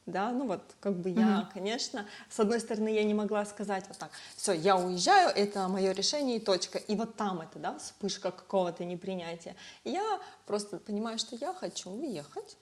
да, 0.05 0.31
ну 0.31 0.47
вот 0.47 0.61
как 0.79 0.95
бы 0.95 1.09
я, 1.09 1.21
mm-hmm. 1.21 1.53
конечно, 1.53 2.05
с 2.29 2.39
одной 2.39 2.59
стороны 2.59 2.89
я 2.89 3.03
не 3.03 3.13
могла 3.13 3.45
сказать 3.45 3.85
вот 3.87 3.97
так, 3.97 4.11
все, 4.35 4.51
я 4.51 4.75
уезжаю, 4.75 5.29
это 5.29 5.67
мое 5.67 5.91
решение 5.91 6.37
и 6.37 6.39
точка, 6.39 6.77
и 6.77 6.95
вот 6.95 7.15
там 7.15 7.41
это, 7.41 7.59
да, 7.59 7.77
вспышка 7.77 8.31
какого-то 8.31 8.83
непринятия. 8.85 9.55
я 9.83 10.19
просто 10.45 10.77
понимаю, 10.77 11.17
что 11.19 11.35
я 11.35 11.53
хочу 11.53 11.89
уехать, 11.89 12.57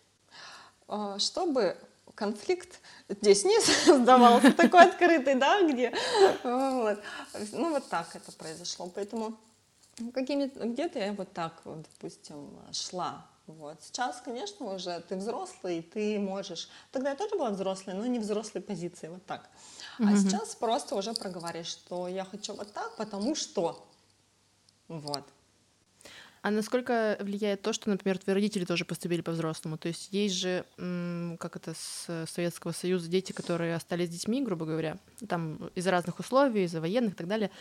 а, 0.88 1.17
чтобы 1.19 1.77
конфликт 2.15 2.80
здесь 3.10 3.43
не 3.43 3.60
создавался 3.86 4.51
такой 4.54 4.84
открытый, 4.84 5.36
да, 5.36 5.67
где, 5.67 5.93
вот. 6.43 6.99
ну 7.54 7.71
вот 7.71 7.88
так 7.89 8.15
это 8.15 8.32
произошло, 8.34 8.89
поэтому 8.93 9.36
какими 10.13 10.45
где-то 10.45 10.99
я 10.99 11.13
вот 11.13 11.32
так, 11.34 11.54
вот, 11.63 11.86
допустим, 11.93 12.49
шла 12.71 13.25
вот. 13.47 13.82
Сейчас, 13.82 14.21
конечно, 14.21 14.73
уже 14.73 14.99
ты 15.08 15.15
взрослый, 15.15 15.82
ты 15.82 16.19
можешь... 16.19 16.69
Тогда 16.91 17.10
я 17.10 17.15
тоже 17.15 17.36
была 17.36 17.49
взрослой, 17.49 17.93
но 17.93 18.06
не 18.06 18.19
взрослой 18.19 18.62
позиции, 18.62 19.08
вот 19.08 19.25
так. 19.25 19.49
А 19.99 20.15
сейчас 20.15 20.56
просто 20.56 20.95
уже 20.95 21.13
проговоришь, 21.13 21.67
что 21.67 22.08
я 22.08 22.25
хочу 22.25 22.54
вот 22.54 22.71
так, 22.73 22.95
потому 22.95 23.36
что... 23.36 23.88
Вот. 24.88 25.23
А 26.43 26.49
насколько 26.49 27.17
влияет 27.19 27.62
то, 27.62 27.71
что, 27.71 27.89
например, 27.89 28.17
твои 28.17 28.34
родители 28.34 28.65
тоже 28.65 28.84
поступили 28.84 29.21
по-взрослому? 29.21 29.77
То 29.77 29.89
есть 29.89 30.12
есть 30.12 30.36
же, 30.36 30.65
как 31.39 31.56
это 31.56 31.75
с 31.75 32.25
Советского 32.27 32.71
Союза, 32.71 33.08
дети, 33.10 33.32
которые 33.32 33.75
остались 33.75 34.10
детьми, 34.10 34.41
грубо 34.41 34.65
говоря, 34.65 34.97
там 35.30 35.69
из-за 35.75 35.91
разных 35.91 36.19
условий, 36.19 36.63
из-за 36.63 36.82
военных 36.82 37.13
и 37.13 37.15
так 37.15 37.27
далее 37.27 37.51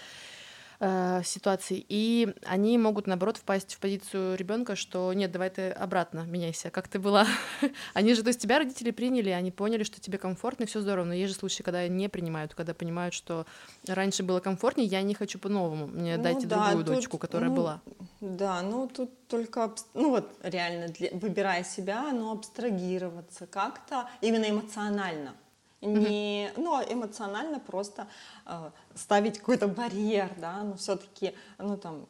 э, 0.81 1.23
ситуаций, 1.25 1.85
и 1.89 2.35
они 2.45 2.79
могут, 2.79 3.07
наоборот, 3.07 3.37
впасть 3.37 3.75
в 3.75 3.79
позицию 3.79 4.37
ребенка, 4.37 4.77
что 4.77 5.13
нет, 5.13 5.31
давай 5.31 5.51
ты 5.51 5.71
обратно 5.71 6.21
меняйся, 6.21 6.71
как 6.71 6.89
ты 6.89 6.99
была. 6.99 7.27
они 7.95 8.15
же, 8.15 8.23
то 8.23 8.29
есть 8.29 8.41
тебя 8.41 8.59
родители 8.59 8.91
приняли, 8.91 9.31
они 9.31 9.51
поняли, 9.51 9.85
что 9.85 10.01
тебе 10.01 10.19
комфортно, 10.19 10.65
и 10.65 10.67
все 10.67 10.81
здорово, 10.81 11.05
но 11.05 11.15
есть 11.15 11.33
же 11.33 11.39
случаи, 11.39 11.63
когда 11.63 11.87
не 11.87 12.09
принимают, 12.09 12.55
когда 12.55 12.75
понимают, 12.75 13.15
что 13.15 13.47
раньше 13.87 14.23
было 14.23 14.41
комфортнее, 14.41 14.89
я 14.89 15.03
не 15.03 15.15
хочу 15.15 15.39
по-новому, 15.39 15.87
мне 15.87 16.17
ну, 16.17 16.23
дайте 16.23 16.47
да, 16.47 16.67
другую 16.67 16.85
тут, 16.85 16.95
дочку, 16.97 17.19
которая 17.19 17.51
ну, 17.51 17.57
была. 17.57 17.81
Да, 18.21 18.63
ну 18.63 18.89
тут 18.89 19.29
только, 19.29 19.73
ну 19.95 20.11
вот 20.11 20.33
реально, 20.43 20.89
для, 20.89 21.11
выбирая 21.13 21.63
себя, 21.63 22.11
но 22.13 22.33
абстрагироваться 22.33 23.47
как-то, 23.47 24.09
именно 24.21 24.49
эмоционально 24.49 25.35
не, 25.81 26.53
ну, 26.57 26.81
эмоционально 26.83 27.59
просто 27.59 28.07
э, 28.47 28.71
ставить 28.95 29.39
какой-то 29.39 29.69
барьер, 29.69 30.31
да, 30.39 30.63
но 30.63 30.77
все-таки, 30.77 31.35
ну, 31.59 31.77
там, 31.77 32.07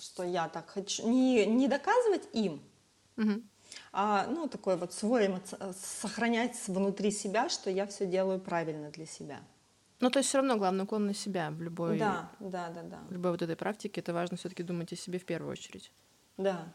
что 0.00 0.24
я 0.24 0.48
так 0.48 0.68
хочу, 0.68 1.08
не, 1.08 1.46
не 1.46 1.68
доказывать 1.68 2.28
им, 2.32 2.60
угу. 3.16 3.42
а, 3.92 4.26
ну, 4.26 4.48
такой 4.48 4.76
вот 4.76 4.92
свой 4.92 5.26
эмоци... 5.26 5.56
сохранять 6.00 6.56
внутри 6.66 7.10
себя, 7.10 7.48
что 7.48 7.70
я 7.70 7.86
все 7.86 8.06
делаю 8.06 8.40
правильно 8.40 8.90
для 8.90 9.06
себя. 9.06 9.40
Ну, 10.00 10.10
то 10.10 10.18
есть 10.18 10.28
все 10.28 10.38
равно 10.38 10.56
главный 10.56 10.82
уклон 10.82 11.06
на 11.06 11.14
себя 11.14 11.52
в 11.52 11.62
любой, 11.62 11.96
да, 11.96 12.28
да, 12.40 12.70
да, 12.70 12.82
да. 12.82 12.98
В 13.08 13.12
любой 13.12 13.30
вот 13.30 13.42
этой 13.42 13.54
практике 13.54 14.00
это 14.00 14.12
важно 14.12 14.36
все-таки 14.36 14.64
думать 14.64 14.92
о 14.92 14.96
себе 14.96 15.20
в 15.20 15.24
первую 15.24 15.52
очередь. 15.52 15.92
Да, 16.36 16.72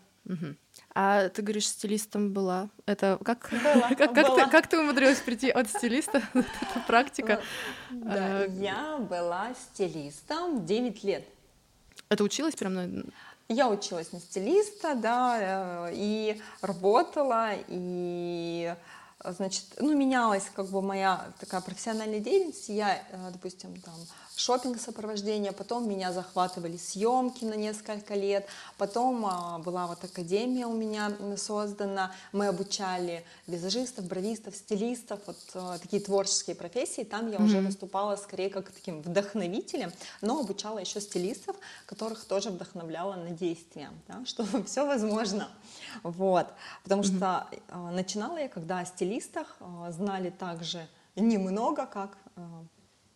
А 0.93 1.29
ты 1.29 1.41
говоришь, 1.41 1.67
стилистом 1.67 2.33
была. 2.33 2.69
Это 2.85 3.19
как, 3.23 3.49
Была, 3.63 3.89
как, 3.89 4.13
как, 4.13 4.27
была. 4.27 4.45
ты, 4.45 4.51
как 4.51 4.67
ты 4.67 4.79
умудрилась 4.79 5.19
прийти 5.19 5.49
от 5.49 5.69
стилиста? 5.69 6.23
Эта 6.33 6.79
практика. 6.87 7.41
Да, 7.91 8.45
Э, 8.45 8.47
я 8.49 8.97
была 8.97 9.53
стилистом 9.53 10.65
9 10.65 11.03
лет. 11.03 11.27
Это 12.09 12.23
училась 12.23 12.55
прям 12.55 12.73
на... 12.73 13.03
Я 13.49 13.69
училась 13.69 14.11
на 14.11 14.19
стилиста, 14.19 14.95
да, 14.95 15.87
э, 15.89 15.91
и 15.93 16.41
работала, 16.61 17.51
и, 17.67 18.75
значит, 19.23 19.63
ну, 19.79 19.95
менялась 19.95 20.49
как 20.53 20.67
бы 20.67 20.81
моя 20.81 21.31
такая 21.39 21.61
профессиональная 21.61 22.19
деятельность. 22.19 22.69
Я, 22.69 22.95
э, 23.11 23.29
допустим, 23.31 23.79
там, 23.81 23.95
шопинг 24.37 24.79
сопровождение, 24.79 25.51
потом 25.51 25.89
меня 25.89 26.13
захватывали 26.13 26.77
съемки 26.77 27.43
на 27.43 27.55
несколько 27.55 28.13
лет, 28.13 28.47
потом 28.77 29.25
а, 29.25 29.57
была 29.57 29.87
вот 29.87 30.03
академия 30.03 30.67
у 30.67 30.73
меня 30.73 31.11
создана, 31.35 32.13
мы 32.31 32.47
обучали 32.47 33.25
визажистов, 33.47 34.05
бровистов, 34.05 34.55
стилистов, 34.55 35.19
вот 35.25 35.37
а, 35.55 35.79
такие 35.79 36.01
творческие 36.01 36.55
профессии, 36.55 37.03
там 37.03 37.31
я 37.31 37.39
уже 37.39 37.59
выступала 37.59 38.15
скорее 38.15 38.49
как 38.51 38.71
таким 38.71 39.01
вдохновителем, 39.01 39.91
но 40.21 40.39
обучала 40.39 40.77
еще 40.77 41.01
стилистов, 41.01 41.55
которых 41.87 42.23
тоже 42.25 42.51
вдохновляла 42.51 43.15
на 43.15 43.31
действия, 43.31 43.89
да, 44.07 44.23
что 44.25 44.45
все 44.65 44.85
возможно, 44.85 45.49
вот, 46.03 46.47
потому 46.83 47.01
что 47.01 47.47
а, 47.69 47.91
начинала 47.91 48.37
я, 48.37 48.49
когда 48.49 48.79
о 48.79 48.85
стилистах 48.85 49.57
знали 49.89 50.29
также 50.29 50.87
немного, 51.15 51.87
как 51.87 52.15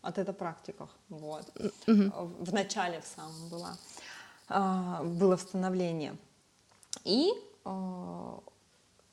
от 0.02 0.18
этой 0.18 0.34
практиках, 0.34 0.90
вот. 1.10 1.46
Мгм. 1.88 2.12
В 2.40 2.54
начале 2.54 3.02
в 3.02 3.06
самом 3.06 3.50
была, 3.50 3.78
а, 4.48 5.04
было 5.04 5.38
становление. 5.38 6.18
И 7.04 7.32
а, 7.66 8.40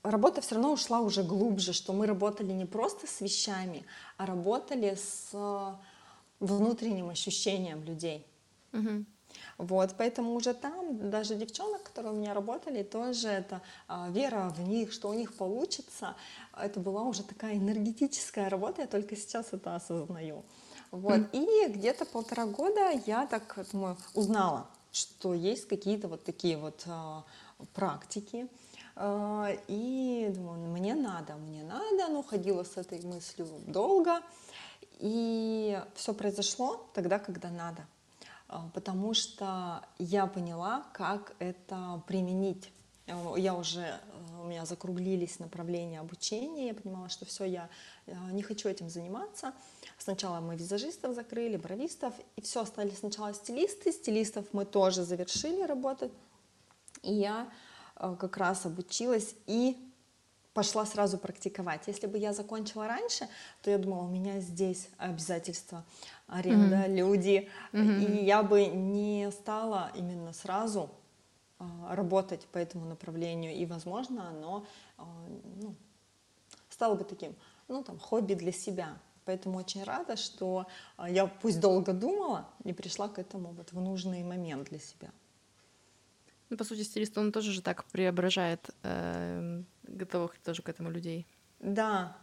работа 0.02 0.40
все 0.40 0.54
равно 0.54 0.72
ушла 0.72 1.00
уже 1.00 1.22
глубже, 1.22 1.72
что 1.72 1.92
мы 1.92 2.06
работали 2.06 2.52
не 2.52 2.66
просто 2.66 3.06
с 3.06 3.20
вещами, 3.20 3.84
а 4.16 4.26
работали 4.26 4.94
с 4.96 5.78
внутренним 6.40 7.10
ощущением 7.10 7.82
людей. 7.84 8.26
Мгм. 8.72 9.06
Вот, 9.58 9.94
поэтому 9.98 10.34
уже 10.34 10.54
там 10.54 11.10
даже 11.10 11.34
девчонок, 11.34 11.82
которые 11.82 12.12
у 12.12 12.16
меня 12.16 12.32
работали, 12.32 12.82
тоже 12.82 13.28
это 13.28 13.60
а, 13.86 14.08
вера 14.10 14.52
в 14.56 14.60
них, 14.60 14.92
что 14.92 15.08
у 15.08 15.14
них 15.14 15.34
получится. 15.34 16.16
Это 16.56 16.80
была 16.80 17.02
уже 17.02 17.22
такая 17.22 17.56
энергетическая 17.56 18.48
работа, 18.48 18.82
я 18.82 18.88
только 18.88 19.16
сейчас 19.16 19.52
это 19.52 19.74
осознаю. 19.76 20.44
Вот, 20.90 21.20
и 21.32 21.66
где-то 21.68 22.06
полтора 22.06 22.46
года 22.46 22.90
я 23.06 23.26
так 23.26 23.58
думаю, 23.72 23.96
узнала, 24.14 24.66
что 24.90 25.34
есть 25.34 25.68
какие-то 25.68 26.08
вот 26.08 26.24
такие 26.24 26.56
вот 26.56 26.82
а, 26.86 27.24
практики. 27.74 28.48
А, 28.96 29.50
И 29.68 30.30
думаю, 30.34 30.60
«Ну, 30.60 30.72
мне 30.72 30.94
надо, 30.94 31.34
мне 31.34 31.62
надо, 31.62 32.08
ну 32.08 32.22
ходила 32.22 32.64
с 32.64 32.76
этой 32.76 33.00
мыслью 33.02 33.46
долго. 33.66 34.20
И 34.98 35.80
все 35.94 36.14
произошло 36.14 36.88
тогда, 36.94 37.18
когда 37.18 37.50
надо. 37.50 37.86
А, 38.48 38.68
Потому 38.74 39.14
что 39.14 39.84
я 39.98 40.26
поняла, 40.26 40.84
как 40.92 41.34
это 41.38 42.02
применить. 42.06 42.72
Я 43.36 43.54
уже, 43.54 44.00
у 44.40 44.44
меня 44.44 44.64
закруглились 44.66 45.38
направления 45.38 46.00
обучения, 46.00 46.68
я 46.68 46.74
понимала, 46.74 47.08
что 47.08 47.24
все, 47.24 47.44
я 47.44 47.68
э, 48.06 48.14
не 48.32 48.42
хочу 48.42 48.68
этим 48.68 48.88
заниматься. 48.88 49.52
Сначала 49.98 50.40
мы 50.40 50.56
визажистов 50.56 51.14
закрыли, 51.14 51.56
бровистов, 51.56 52.14
и 52.36 52.40
все, 52.40 52.64
стали 52.64 52.90
сначала 52.90 53.34
стилисты. 53.34 53.92
Стилистов 53.92 54.46
мы 54.52 54.64
тоже 54.64 55.02
завершили 55.04 55.62
работать. 55.62 56.12
И 57.02 57.12
я 57.12 57.48
э, 57.96 58.16
как 58.18 58.36
раз 58.36 58.66
обучилась 58.66 59.34
и 59.46 59.76
пошла 60.54 60.84
сразу 60.86 61.18
практиковать. 61.18 61.82
Если 61.86 62.06
бы 62.08 62.18
я 62.18 62.32
закончила 62.32 62.88
раньше, 62.88 63.28
то 63.62 63.70
я 63.70 63.78
думала, 63.78 64.02
у 64.04 64.08
меня 64.08 64.40
здесь 64.40 64.88
обязательства, 64.98 65.84
аренда, 66.26 66.86
люди, 66.88 67.48
Мгм. 67.72 68.00
и 68.00 68.24
я 68.24 68.42
бы 68.42 68.66
не 68.66 69.30
стала 69.30 69.92
именно 69.94 70.32
сразу 70.32 70.90
работать 71.88 72.46
по 72.46 72.58
этому 72.58 72.86
направлению, 72.86 73.54
и, 73.54 73.66
возможно, 73.66 74.28
оно 74.28 74.66
а, 74.96 75.04
ну, 75.60 75.74
стало 76.70 76.94
бы 76.94 77.04
таким, 77.04 77.34
ну, 77.68 77.82
там, 77.82 77.98
хобби 77.98 78.34
для 78.34 78.52
себя. 78.52 78.98
Поэтому 79.24 79.58
очень 79.58 79.84
рада, 79.84 80.16
что 80.16 80.66
а, 80.96 81.10
я 81.10 81.26
пусть 81.26 81.60
долго 81.60 81.92
думала 81.92 82.48
и 82.64 82.72
пришла 82.72 83.08
к 83.08 83.18
этому 83.18 83.52
вот 83.52 83.72
в 83.72 83.80
нужный 83.80 84.22
момент 84.22 84.68
для 84.68 84.78
себя. 84.78 85.10
Ну, 86.50 86.56
по 86.56 86.64
сути, 86.64 86.82
стилист, 86.82 87.18
он 87.18 87.30
тоже 87.30 87.52
же 87.52 87.60
так 87.60 87.84
преображает 87.84 88.70
э, 88.82 89.62
готовых 89.82 90.38
тоже 90.38 90.62
к 90.62 90.68
этому 90.70 90.90
людей. 90.90 91.26
Да. 91.60 92.16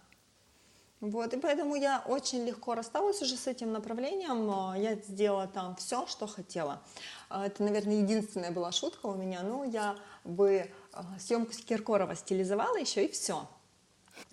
Вот, 1.02 1.34
и 1.34 1.38
поэтому 1.38 1.76
я 1.76 2.02
очень 2.08 2.46
легко 2.46 2.74
рассталась 2.74 3.22
уже 3.22 3.36
с 3.36 3.48
этим 3.48 3.74
направлением. 3.74 4.74
Я 4.82 4.96
сделала 4.96 5.48
там 5.48 5.76
все, 5.76 6.08
что 6.08 6.26
хотела. 6.26 6.82
А, 7.30 7.46
Это, 7.46 7.64
наверное, 7.64 8.02
единственная 8.02 8.52
была 8.52 8.72
шутка 8.72 9.08
у 9.08 9.16
меня. 9.16 9.42
Ну, 9.44 9.70
я 9.70 9.98
бы 10.24 10.72
а, 10.94 11.06
съемку 11.20 11.54
с 11.54 11.58
Киркорова 11.58 12.16
стилизовала 12.16 12.78
еще 12.78 13.06
и 13.06 13.12
все. 13.12 13.46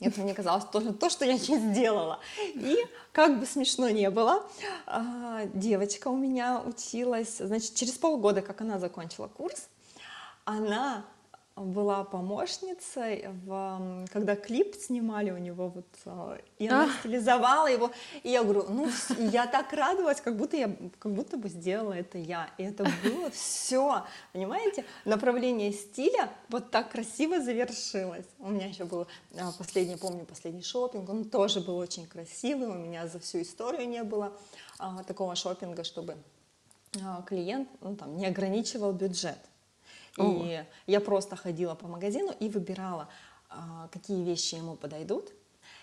Это 0.01 0.21
мне 0.21 0.35
казалось 0.35 0.65
тоже 0.67 0.93
то, 0.93 1.11
что 1.11 1.25
я 1.25 1.35
не 1.35 1.59
сделала. 1.59 2.21
И 2.55 2.79
как 3.13 3.41
бы 3.41 3.47
смешно 3.47 3.91
не 3.91 4.09
было, 4.11 4.47
а, 4.87 5.45
девочка 5.55 6.09
у 6.09 6.17
меня 6.17 6.63
училась, 6.65 7.39
значит, 7.39 7.75
через 7.75 7.95
полгода, 7.95 8.43
как 8.43 8.61
она 8.61 8.79
закончила 8.79 9.27
курс, 9.27 9.69
она 10.45 11.05
была 11.57 12.05
помощницей, 12.05 13.26
в, 13.44 14.07
когда 14.11 14.36
клип 14.36 14.74
снимали 14.74 15.30
у 15.30 15.36
него, 15.36 15.68
вот, 15.68 15.86
а, 16.07 16.38
и 16.59 16.66
она 16.66 16.84
А. 16.84 16.98
стилизовала 17.00 17.66
его, 17.66 17.90
и 18.22 18.30
я 18.30 18.42
говорю, 18.42 18.64
ну, 18.68 18.88
я 19.18 19.46
так 19.46 19.72
радовалась, 19.72 20.20
как 20.20 20.36
будто 20.36 20.57
я, 20.57 20.74
как 20.98 21.12
будто 21.12 21.36
бы 21.36 21.48
сделала 21.48 21.92
это 21.92 22.16
я, 22.16 22.48
и 22.57 22.62
это 22.62 22.84
было 23.05 23.30
все, 23.30 24.05
понимаете, 24.32 24.84
направление 25.05 25.72
стиля 25.72 26.30
вот 26.48 26.70
так 26.70 26.90
красиво 26.90 27.40
завершилось. 27.40 28.26
У 28.38 28.48
меня 28.48 28.66
еще 28.66 28.84
был 28.84 29.07
а, 29.38 29.53
последний, 29.59 29.96
помню, 29.96 30.24
последний 30.24 30.62
шопинг, 30.62 31.09
он 31.11 31.24
тоже 31.24 31.61
был 31.61 31.76
очень 31.76 32.07
красивый, 32.07 32.68
у 32.68 32.74
меня 32.74 33.07
за 33.07 33.18
всю 33.20 33.42
историю 33.42 33.86
не 33.88 34.03
было 34.05 34.32
а, 34.78 35.03
такого 35.05 35.36
шопинга, 35.36 35.84
чтобы 35.84 36.16
клиент 37.26 37.68
ну, 37.80 37.96
там, 37.96 38.16
не 38.16 38.26
ограничивал 38.26 38.92
бюджет. 38.92 39.38
О. 40.19 40.43
И 40.45 40.65
я 40.87 41.01
просто 41.01 41.37
ходила 41.37 41.75
по 41.75 41.87
магазину 41.87 42.33
и 42.39 42.49
выбирала, 42.49 43.09
а, 43.49 43.89
какие 43.93 44.23
вещи 44.25 44.57
ему 44.57 44.77
подойдут 44.77 45.33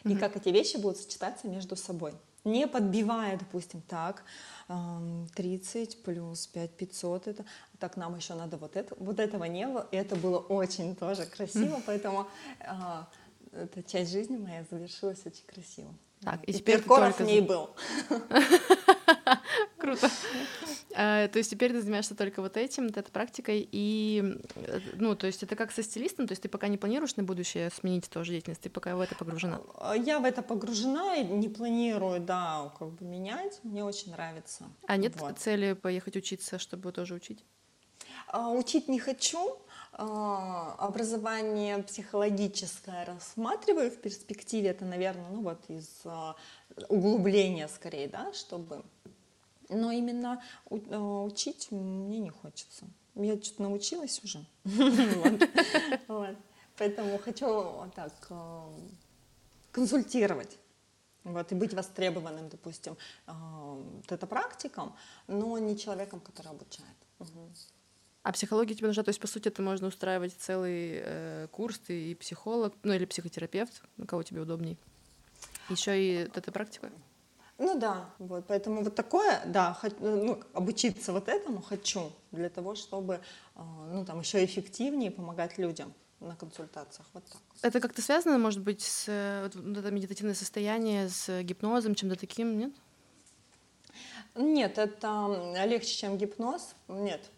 и 0.04 0.16
как 0.16 0.36
эти 0.36 0.50
вещи 0.50 0.78
будут 0.78 0.98
сочетаться 0.98 1.48
между 1.48 1.76
собой. 1.76 2.14
Не 2.46 2.68
подбивая, 2.68 3.38
допустим, 3.38 3.82
так, 3.82 4.24
ам, 4.70 5.28
30 5.36 6.04
плюс 6.04 6.48
5 6.48 6.72
500, 6.72 7.28
это, 7.28 7.46
так 7.80 7.98
нам 7.98 8.16
еще 8.16 8.34
надо 8.34 8.56
вот 8.58 8.78
это, 8.78 8.96
вот 8.98 9.20
этого 9.20 9.44
не 9.44 9.68
было, 9.68 9.88
и 9.92 9.98
это 9.98 10.16
было 10.16 10.38
очень 10.40 10.96
тоже 10.96 11.26
красиво, 11.26 11.82
поэтому 11.86 12.28
а, 12.62 13.10
эта 13.52 13.84
часть 13.84 14.12
жизни 14.12 14.38
моя 14.38 14.64
завершилась 14.72 15.20
очень 15.26 15.46
красиво. 15.46 15.94
Так, 16.22 16.40
и 16.48 16.52
Вот. 16.52 16.60
теперь 16.60 16.78
Киркоров 16.80 17.18
только 17.18 17.24
в 17.24 17.28
ней 17.28 17.42
был. 17.42 17.70
Круто. 19.78 20.10
А, 20.96 21.28
То 21.28 21.38
есть 21.38 21.52
теперь 21.52 21.72
ты 21.72 21.82
занимаешься 21.82 22.16
только 22.16 22.42
вот 22.42 22.58
этим, 22.58 22.88
вот 22.88 22.98
этой 22.98 23.12
практикой, 23.12 23.68
и, 23.72 24.40
ну, 24.96 25.16
то 25.16 25.28
есть 25.28 25.44
это 25.44 25.56
как 25.56 25.72
со 25.72 25.84
стилистом, 25.84 26.28
то 26.28 26.34
есть 26.34 26.42
ты 26.42 26.50
пока 26.50 26.68
не 26.68 26.78
планируешь 26.78 27.16
на 27.16 27.24
будущее 27.24 27.70
сменить 27.70 28.10
тоже 28.10 28.32
деятельность, 28.32 28.62
ты 28.62 28.70
пока 28.70 28.96
в 28.96 29.02
это 29.02 29.16
погружена. 29.16 29.62
А, 29.78 29.96
Я 29.96 30.20
в 30.20 30.26
это 30.26 30.42
погружена 30.42 31.16
и 31.16 31.24
не 31.24 31.50
планирую, 31.50 32.20
да, 32.20 32.74
как 32.78 32.90
бы 32.94 33.06
менять. 33.06 33.60
Мне 33.64 33.84
очень 33.84 34.12
нравится. 34.12 34.66
А 34.88 34.98
нет 34.98 35.16
Вот. 35.18 35.38
цели 35.40 35.74
поехать 35.74 36.16
учиться, 36.16 36.60
чтобы 36.60 36.92
тоже 36.92 37.14
учить? 37.14 37.44
А, 38.28 38.50
Учить 38.52 38.88
не 38.88 39.00
хочу. 39.00 39.58
Образование 39.92 41.80
психологическое 41.80 43.04
рассматриваю 43.06 43.92
в 43.92 43.98
перспективе. 43.98 44.70
Это, 44.70 44.86
наверное, 44.86 45.30
ну 45.30 45.42
вот 45.42 45.60
из 45.68 46.04
углубления 46.88 47.68
скорее, 47.68 48.08
да, 48.08 48.32
чтобы... 48.34 48.84
Но 49.70 49.92
именно 49.92 50.42
а, 50.70 51.24
учить 51.24 51.72
мне 51.72 52.20
не 52.20 52.30
хочется. 52.30 52.86
Я 53.16 53.42
что-то 53.42 53.64
научилась 53.64 54.22
уже. 54.24 54.46
Поэтому 56.78 57.18
хочу 57.20 57.92
так 57.96 58.14
а, 58.30 58.70
консультировать. 59.72 60.58
Вот, 61.26 61.52
и 61.52 61.56
быть 61.56 61.74
востребованным, 61.74 62.48
допустим, 62.48 62.98
вот 63.28 64.10
это 64.10 64.26
практиком, 64.26 64.96
но 65.28 65.58
не 65.58 65.78
человеком, 65.78 66.22
который 66.22 66.48
обучает. 66.48 66.96
А 68.24 68.32
психология 68.32 68.74
тебе 68.74 68.88
нужна, 68.88 69.04
то 69.04 69.10
есть, 69.10 69.20
по 69.20 69.28
сути, 69.28 69.48
это 69.48 69.62
можно 69.62 69.88
устраивать 69.88 70.34
целый 70.38 71.02
э, 71.02 71.48
курс, 71.52 71.80
ты 71.80 72.12
и 72.12 72.16
психолог, 72.16 72.74
ну 72.84 72.94
или 72.94 73.06
психотерапевт, 73.06 73.82
на 73.98 74.06
кого 74.06 74.24
тебе 74.24 74.42
удобней. 74.42 74.78
Еще 75.70 76.04
и 76.04 76.24
вот 76.26 76.38
эта 76.38 76.52
практика. 76.52 76.92
Ну 77.60 77.78
да, 77.78 78.10
вот, 78.20 78.46
поэтому 78.48 78.84
вот 78.84 78.96
такое, 78.96 79.42
да, 79.46 79.78
ну, 80.00 80.40
обучиться 80.54 81.12
вот 81.12 81.28
этому 81.28 81.62
хочу 81.62 82.14
для 82.32 82.50
того, 82.50 82.74
чтобы, 82.74 83.20
а, 83.56 83.64
ну, 83.92 84.06
там, 84.06 84.22
еще 84.22 84.44
эффективнее 84.46 85.12
помогать 85.12 85.58
людям 85.58 85.94
на 86.22 86.38
консультациях, 86.38 87.06
вот 87.14 87.26
так. 87.26 87.42
Это 87.62 87.82
как-то 87.82 88.02
связано, 88.02 88.38
может 88.38 88.62
быть, 88.62 88.82
с 88.82 89.42
вот, 89.44 89.78
это 89.78 89.92
медитативное 89.92 90.36
состояние, 90.36 91.10
с 91.10 91.44
гипнозом, 91.44 91.96
чем-то 91.96 92.18
таким, 92.18 92.58
нет? 92.58 92.74
Нет, 94.36 94.78
это 94.78 95.66
легче, 95.66 95.94
чем 95.94 96.18
гипноз, 96.18 96.76
нет. 96.88 97.30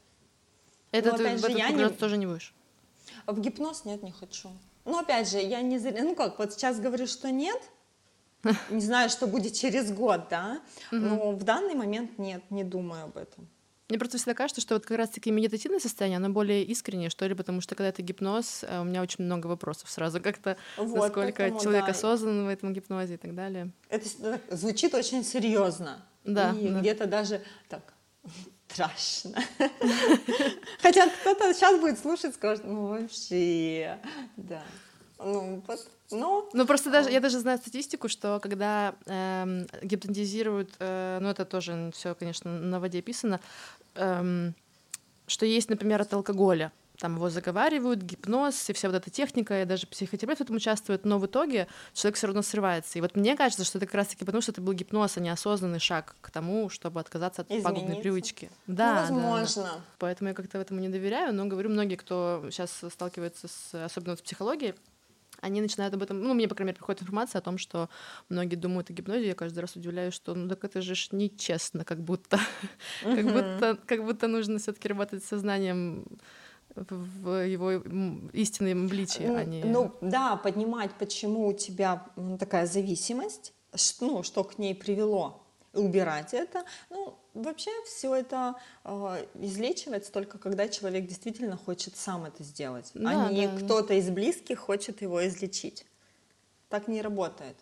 Это 0.92 1.12
Но, 1.12 1.18
ты 1.18 1.24
в 1.24 1.46
этот 1.46 1.58
я 1.58 1.72
не... 1.72 1.90
тоже 1.90 2.18
не 2.18 2.28
будешь? 2.28 2.54
В 3.26 3.40
гипноз 3.40 3.86
нет, 3.86 4.04
не 4.04 4.12
хочу. 4.12 4.50
Ну, 4.86 5.00
опять 5.00 5.30
же, 5.30 5.40
я 5.40 5.62
не... 5.62 5.80
Ну 5.80 6.16
как, 6.16 6.38
вот 6.38 6.54
сейчас 6.54 6.80
говорю, 6.80 7.08
что 7.08 7.32
нет, 7.32 7.60
не 8.70 8.82
знаю, 8.82 9.10
что 9.10 9.28
будет 9.28 9.54
через 9.54 9.92
год, 9.92 10.28
да, 10.30 10.62
но 10.92 11.32
в 11.32 11.44
данный 11.44 11.76
момент 11.76 12.18
нет, 12.18 12.44
не 12.50 12.64
думаю 12.64 13.06
об 13.06 13.18
этом. 13.18 13.48
Мне 13.92 14.00
просто 14.00 14.18
всегда 14.18 14.34
кажется, 14.34 14.62
что 14.62 14.76
вот 14.76 14.86
как 14.86 14.98
раз-таки 14.98 15.32
медитативное 15.32 15.82
состояние, 15.82 16.16
оно 16.16 16.30
более 16.30 16.64
искреннее, 16.64 17.10
что 17.10 17.28
ли, 17.28 17.36
потому 17.36 17.60
что 17.60 17.76
когда 17.76 17.90
это 17.90 18.02
гипноз, 18.02 18.64
э, 18.64 18.80
у 18.80 18.86
меня 18.86 19.02
очень 19.02 19.26
много 19.26 19.48
вопросов 19.48 19.90
сразу 19.90 20.22
как-то, 20.22 20.56
вот, 20.78 20.96
насколько 20.96 21.40
поэтому, 21.40 21.60
человек 21.60 21.86
да. 21.86 21.92
осознан 21.92 22.46
в 22.46 22.48
этом 22.48 22.72
гипнозе 22.72 23.16
и 23.16 23.18
так 23.18 23.36
далее. 23.36 23.70
Это 23.90 24.08
звучит 24.50 24.94
очень 24.94 25.26
серьезно. 25.26 26.06
Да. 26.24 26.56
И 26.58 26.70
да. 26.70 26.80
где-то 26.80 27.06
даже 27.06 27.42
так 27.68 27.94
страшно. 28.70 29.44
Хотя 30.82 31.10
кто-то 31.10 31.54
сейчас 31.54 31.78
будет 31.78 32.00
слушать, 32.00 32.34
скажет, 32.36 32.64
ну 32.64 32.88
вообще, 32.88 34.00
да. 34.38 34.64
Ну, 35.24 35.64
вот, 35.68 35.88
но... 36.12 36.50
Ну, 36.54 36.66
просто 36.66 36.90
даже, 36.92 37.10
я 37.12 37.20
даже 37.20 37.40
знаю 37.40 37.58
статистику, 37.58 38.08
что 38.10 38.40
когда 38.42 38.96
э, 39.06 39.66
гипнотизируют, 39.84 40.74
э, 40.80 41.20
ну, 41.22 41.30
это 41.30 41.46
тоже 41.46 41.92
все, 41.94 42.16
конечно, 42.16 42.52
на 42.52 42.80
воде 42.80 43.02
писано, 43.02 43.40
э, 43.96 44.52
что 45.28 45.46
есть, 45.46 45.70
например, 45.70 46.02
от 46.02 46.14
алкоголя 46.14 46.72
там 47.02 47.16
его 47.16 47.30
заговаривают, 47.30 48.04
гипноз 48.04 48.70
и 48.70 48.74
вся 48.74 48.88
вот 48.88 48.96
эта 48.96 49.10
техника, 49.10 49.62
и 49.62 49.66
даже 49.66 49.88
психотерапевт 49.88 50.40
в 50.40 50.44
этом 50.44 50.56
участвует, 50.58 51.04
но 51.04 51.18
в 51.18 51.26
итоге 51.26 51.68
человек 51.94 52.16
все 52.16 52.28
равно 52.28 52.44
срывается. 52.44 53.00
И 53.00 53.02
вот 53.02 53.16
мне 53.16 53.36
кажется, 53.36 53.66
что 53.66 53.80
это 53.80 53.88
как 53.88 53.96
раз-таки 53.96 54.24
потому, 54.24 54.42
что 54.42 54.52
это 54.52 54.62
был 54.62 54.74
гипноз, 54.74 55.18
а 55.18 55.20
не 55.20 55.30
осознанный 55.30 55.80
шаг 55.80 56.16
к 56.22 56.30
тому, 56.30 56.70
чтобы 56.70 57.00
отказаться 57.00 57.42
от 57.42 57.48
Измениться. 57.48 57.70
пагубной 57.70 57.96
привычки. 57.98 58.52
Да, 58.68 59.08
ну, 59.10 59.16
возможно. 59.16 59.64
Да, 59.64 59.70
да. 59.70 59.82
Поэтому 59.98 60.28
я 60.30 60.36
как-то 60.36 60.60
в 60.60 60.62
этому 60.62 60.80
не 60.80 60.90
доверяю, 60.90 61.34
но 61.34 61.46
говорю, 61.48 61.72
многие, 61.72 61.96
кто 61.96 62.46
сейчас 62.52 62.84
сталкивается 62.92 63.48
с, 63.48 63.84
особенно 63.84 64.16
с 64.16 64.22
психологией, 64.22 64.76
они 65.42 65.62
начинают 65.62 65.94
об 65.94 66.04
этом, 66.04 66.22
ну, 66.22 66.34
мне, 66.34 66.48
по 66.48 66.56
крайней 66.56 66.70
мере, 66.70 66.78
приходит 66.78 67.02
информация 67.02 67.40
о 67.40 67.42
том, 67.42 67.58
что 67.58 67.90
многие 68.30 68.56
думают 68.56 68.90
о 68.90 68.94
гипнозе, 68.94 69.28
я 69.28 69.36
каждый 69.36 69.60
раз 69.60 69.76
удивляюсь, 69.76 70.14
что, 70.14 70.36
ну, 70.36 70.48
так 70.48 70.64
это 70.64 70.82
же 70.82 70.96
ж 70.96 71.10
нечестно, 71.12 71.84
как 71.84 72.00
будто, 72.00 72.40
как 73.04 73.26
будто, 73.26 73.78
как 73.86 74.06
будто 74.06 74.28
нужно 74.28 74.60
все 74.60 74.72
таки 74.72 74.88
работать 74.88 75.24
с 75.24 75.28
сознанием 75.28 76.06
в 76.76 77.46
его 77.46 77.72
истинном 78.34 78.86
обличии, 78.86 79.26
а 79.26 79.44
не... 79.44 79.64
Ну 79.64 79.94
да, 80.02 80.38
поднимать, 80.38 80.92
почему 80.98 81.48
у 81.48 81.54
тебя 81.54 82.06
такая 82.40 82.66
зависимость, 82.66 83.54
ну, 84.00 84.24
что 84.24 84.44
к 84.44 84.58
ней 84.58 84.76
привело, 84.76 85.41
убирать 85.74 86.34
это. 86.34 86.64
Ну, 86.90 87.18
вообще 87.34 87.72
все 87.86 88.16
это 88.16 88.56
э, 88.84 89.26
излечивается 89.36 90.12
только 90.12 90.38
когда 90.38 90.68
человек 90.68 91.08
действительно 91.08 91.58
хочет 91.58 91.96
сам 91.96 92.26
это 92.26 92.44
сделать, 92.44 92.92
да, 92.94 93.28
а 93.28 93.32
не 93.32 93.48
да, 93.48 93.58
кто-то 93.58 93.94
из 93.94 94.10
близких 94.10 94.60
хочет 94.60 95.02
его 95.02 95.26
излечить. 95.26 95.86
Так 96.70 96.88
не 96.88 97.02
работает. 97.02 97.58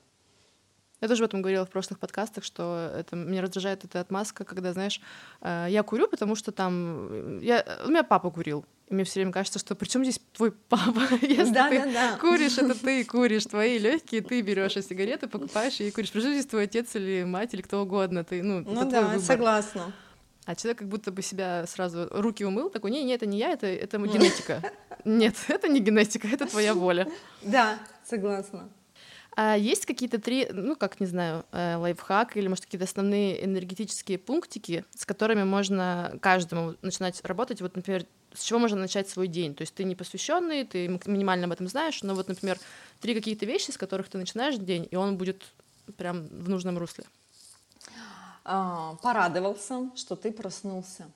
Я 1.01 1.07
тоже 1.07 1.23
об 1.23 1.29
этом 1.29 1.41
говорила 1.41 1.65
в 1.65 1.69
прошлых 1.69 1.99
подкастах, 1.99 2.43
что 2.43 2.91
это 2.95 3.15
меня 3.15 3.41
раздражает 3.41 3.85
эта 3.85 4.01
отмазка, 4.01 4.43
когда, 4.43 4.73
знаешь, 4.73 5.01
э, 5.41 5.67
я 5.69 5.83
курю, 5.83 6.07
потому 6.07 6.35
что 6.35 6.51
там 6.51 7.39
я, 7.39 7.65
у 7.85 7.89
меня 7.89 8.03
папа 8.03 8.29
курил, 8.29 8.65
и 8.89 8.93
мне 8.93 9.03
все 9.03 9.19
время 9.19 9.31
кажется, 9.31 9.59
что 9.59 9.75
причем 9.75 10.03
здесь 10.03 10.19
твой 10.33 10.51
папа? 10.51 11.01
Если 11.21 11.53
да, 11.53 11.69
ты 11.69 11.79
да, 11.79 11.91
да. 11.91 12.17
куришь, 12.17 12.57
это 12.57 12.73
ты 12.73 13.05
куришь, 13.05 13.45
твои 13.45 13.77
легкие, 13.77 14.21
ты 14.21 14.41
берешь 14.41 14.73
сигареты, 14.73 15.27
покупаешь 15.27 15.79
и 15.79 15.91
куришь. 15.91 16.11
Причем 16.11 16.31
здесь 16.31 16.47
твой 16.47 16.63
отец 16.63 16.95
или 16.95 17.23
мать 17.23 17.53
или 17.53 17.61
кто 17.61 17.83
угодно, 17.83 18.23
ты, 18.23 18.41
ну, 18.43 18.61
ну 18.61 18.81
это 18.81 18.91
да, 18.91 19.01
твой 19.01 19.13
выбор. 19.13 19.21
согласна. 19.21 19.93
А 20.45 20.55
человек 20.55 20.79
как 20.79 20.87
будто 20.87 21.11
бы 21.11 21.21
себя 21.21 21.65
сразу 21.67 22.07
руки 22.09 22.43
умыл, 22.43 22.71
такой, 22.71 22.89
не, 22.89 23.03
не, 23.03 23.13
это 23.13 23.27
не 23.27 23.37
я, 23.37 23.51
это, 23.51 23.67
это 23.67 23.99
генетика. 23.99 24.63
Нет, 25.05 25.35
это 25.47 25.67
не 25.67 25.79
генетика, 25.79 26.27
это 26.27 26.47
твоя 26.47 26.73
воля. 26.73 27.07
Да, 27.43 27.77
согласна. 28.03 28.67
А 29.41 29.55
есть 29.55 29.85
какие-то 29.85 30.19
три, 30.19 30.49
ну, 30.51 30.75
как, 30.75 30.99
не 30.99 31.05
знаю, 31.05 31.45
э, 31.53 31.77
лайфхак 31.77 32.35
или, 32.35 32.49
может, 32.49 32.65
какие-то 32.65 32.83
основные 32.83 33.45
энергетические 33.45 34.17
пунктики, 34.17 34.83
с 34.93 35.05
которыми 35.05 35.45
можно 35.45 36.17
каждому 36.21 36.75
начинать 36.81 37.23
работать? 37.23 37.61
Вот, 37.61 37.73
например, 37.73 38.05
с 38.33 38.43
чего 38.43 38.59
можно 38.59 38.77
начать 38.77 39.07
свой 39.07 39.29
день. 39.29 39.55
То 39.55 39.61
есть 39.61 39.73
ты 39.73 39.85
не 39.85 39.95
посвященный, 39.95 40.65
ты 40.65 40.89
минимально 41.05 41.45
об 41.45 41.53
этом 41.53 41.69
знаешь, 41.69 42.03
но 42.03 42.15
вот, 42.15 42.27
например, 42.27 42.59
три 42.99 43.15
какие-то 43.15 43.45
вещи, 43.45 43.71
с 43.71 43.77
которых 43.77 44.09
ты 44.09 44.17
начинаешь 44.17 44.57
день, 44.57 44.85
и 44.91 44.97
он 44.97 45.15
будет 45.15 45.45
прям 45.95 46.27
в 46.27 46.49
нужном 46.49 46.77
русле. 46.77 47.05
А, 48.43 48.95
порадовался, 48.95 49.89
что 49.95 50.17
ты 50.17 50.33
проснулся, 50.33 51.09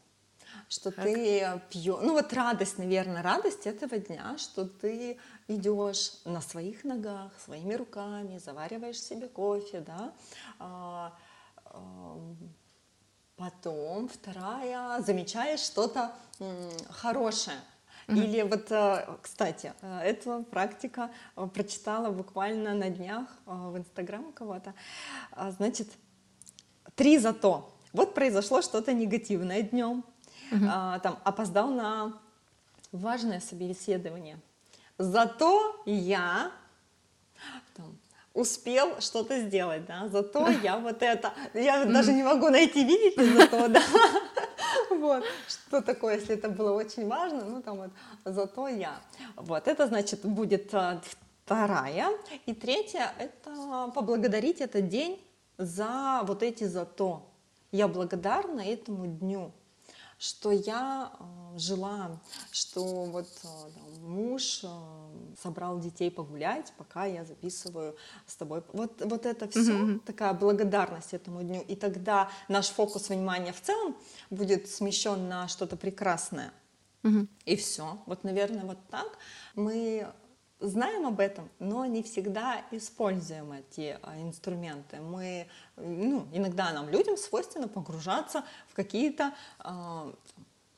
что 0.73 0.91
так. 0.91 1.05
ты 1.05 1.61
пьешь. 1.69 1.99
Ну 2.01 2.13
вот 2.13 2.33
радость, 2.33 2.77
наверное, 2.77 3.21
радость 3.21 3.67
этого 3.67 3.97
дня, 3.97 4.37
что 4.37 4.65
ты 4.65 5.19
идешь 5.47 6.13
на 6.25 6.41
своих 6.41 6.83
ногах, 6.83 7.31
своими 7.39 7.75
руками, 7.75 8.39
завариваешь 8.39 8.99
себе 8.99 9.27
кофе, 9.27 9.81
да. 9.81 10.13
А, 10.59 11.13
а, 11.65 12.17
потом 13.35 14.07
вторая, 14.07 15.01
замечаешь 15.01 15.59
что-то 15.59 16.11
хорошее. 16.89 17.57
Или 18.07 18.41
вот, 18.41 18.69
э, 18.69 19.07
кстати, 19.21 19.73
э, 19.81 19.99
эту 19.99 20.43
практика 20.43 21.09
э, 21.37 21.47
прочитала 21.47 22.11
буквально 22.11 22.73
на 22.73 22.89
днях 22.89 23.27
в 23.45 23.77
Инстаграм 23.77 24.33
кого-то. 24.33 24.73
Значит, 25.57 25.87
три 26.95 27.17
за 27.17 27.31
то. 27.31 27.73
Вот 27.93 28.13
произошло 28.13 28.61
что-то 28.61 28.91
негативное 28.91 29.61
днем, 29.61 30.03
mm-hmm. 30.51 30.99
там 31.01 31.19
опоздал 31.23 31.69
на 31.69 32.13
важное 32.91 33.39
собеседование. 33.39 34.39
Зато 34.97 35.81
я 35.85 36.51
там, 37.75 37.97
успел 38.33 39.01
что-то 39.01 39.41
сделать, 39.41 39.85
да, 39.85 40.07
зато 40.07 40.47
я 40.49 40.77
вот 40.77 41.01
это, 41.01 41.33
я 41.53 41.85
даже 41.85 42.13
не 42.13 42.23
могу 42.23 42.49
найти, 42.49 42.83
видите, 42.83 43.25
зато, 43.33 43.67
да, 43.67 43.81
вот, 44.89 45.23
что 45.47 45.81
такое, 45.81 46.15
если 46.15 46.35
это 46.35 46.49
было 46.49 46.73
очень 46.73 47.07
важно, 47.07 47.43
ну, 47.45 47.61
там 47.61 47.77
вот, 47.77 47.91
зато 48.25 48.67
я, 48.67 48.99
вот, 49.35 49.67
это, 49.67 49.87
значит, 49.87 50.21
будет 50.25 50.73
а, 50.73 51.01
вторая, 51.43 52.09
и 52.45 52.53
третья, 52.53 53.13
это 53.17 53.91
поблагодарить 53.93 54.61
этот 54.61 54.87
день 54.87 55.19
за 55.57 56.21
вот 56.23 56.43
эти 56.43 56.63
зато, 56.63 57.27
я 57.71 57.87
благодарна 57.87 58.61
этому 58.61 59.07
дню, 59.07 59.51
что 60.23 60.51
я 60.51 61.11
э, 61.19 61.57
жила, 61.57 62.17
что 62.53 62.81
вот 62.81 63.27
э, 63.43 63.71
там, 63.75 64.09
муж 64.09 64.61
э, 64.63 64.67
собрал 65.41 65.79
детей 65.79 66.09
погулять, 66.09 66.71
пока 66.77 67.03
я 67.03 67.25
записываю 67.25 67.97
с 68.25 68.37
тобой. 68.37 68.63
Вот, 68.71 69.01
вот 69.01 69.25
это 69.25 69.49
все 69.49 69.59
mm-hmm. 69.59 69.99
такая 70.05 70.33
благодарность 70.33 71.13
этому 71.13 71.43
дню. 71.43 71.61
И 71.67 71.75
тогда 71.75 72.29
наш 72.47 72.69
фокус 72.69 73.09
внимания 73.09 73.51
в 73.51 73.59
целом 73.59 73.97
будет 74.29 74.69
смещен 74.69 75.27
на 75.27 75.49
что-то 75.49 75.75
прекрасное. 75.75 76.53
Mm-hmm. 77.03 77.27
И 77.43 77.55
все. 77.57 77.97
Вот, 78.05 78.23
наверное, 78.23 78.63
вот 78.63 78.77
так 78.89 79.17
мы 79.55 80.07
знаем 80.63 81.05
об 81.05 81.19
этом, 81.19 81.49
но 81.59 81.85
не 81.85 82.01
всегда 82.03 82.61
используем 82.71 83.51
эти 83.51 83.99
а, 84.01 84.19
инструменты. 84.19 85.01
Мы, 85.01 85.47
ну, 85.75 86.25
иногда 86.31 86.71
нам, 86.71 86.89
людям, 86.89 87.17
свойственно 87.17 87.67
погружаться 87.67 88.43
в 88.69 88.73
какие-то, 88.73 89.33
э, 89.59 89.69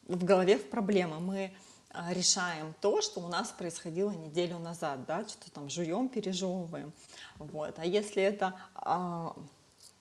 в 0.07 0.23
голове 0.23 0.57
в 0.57 0.69
проблемы. 0.69 1.19
Мы 1.19 1.53
а, 1.91 2.13
решаем 2.13 2.73
то, 2.81 3.01
что 3.01 3.21
у 3.21 3.27
нас 3.27 3.49
происходило 3.51 4.11
неделю 4.11 4.57
назад, 4.57 5.05
да, 5.05 5.27
что-то 5.27 5.51
там 5.51 5.69
жуем, 5.69 6.09
пережевываем. 6.09 6.91
Вот. 7.37 7.77
А 7.77 7.85
если 7.85 8.23
это 8.23 8.55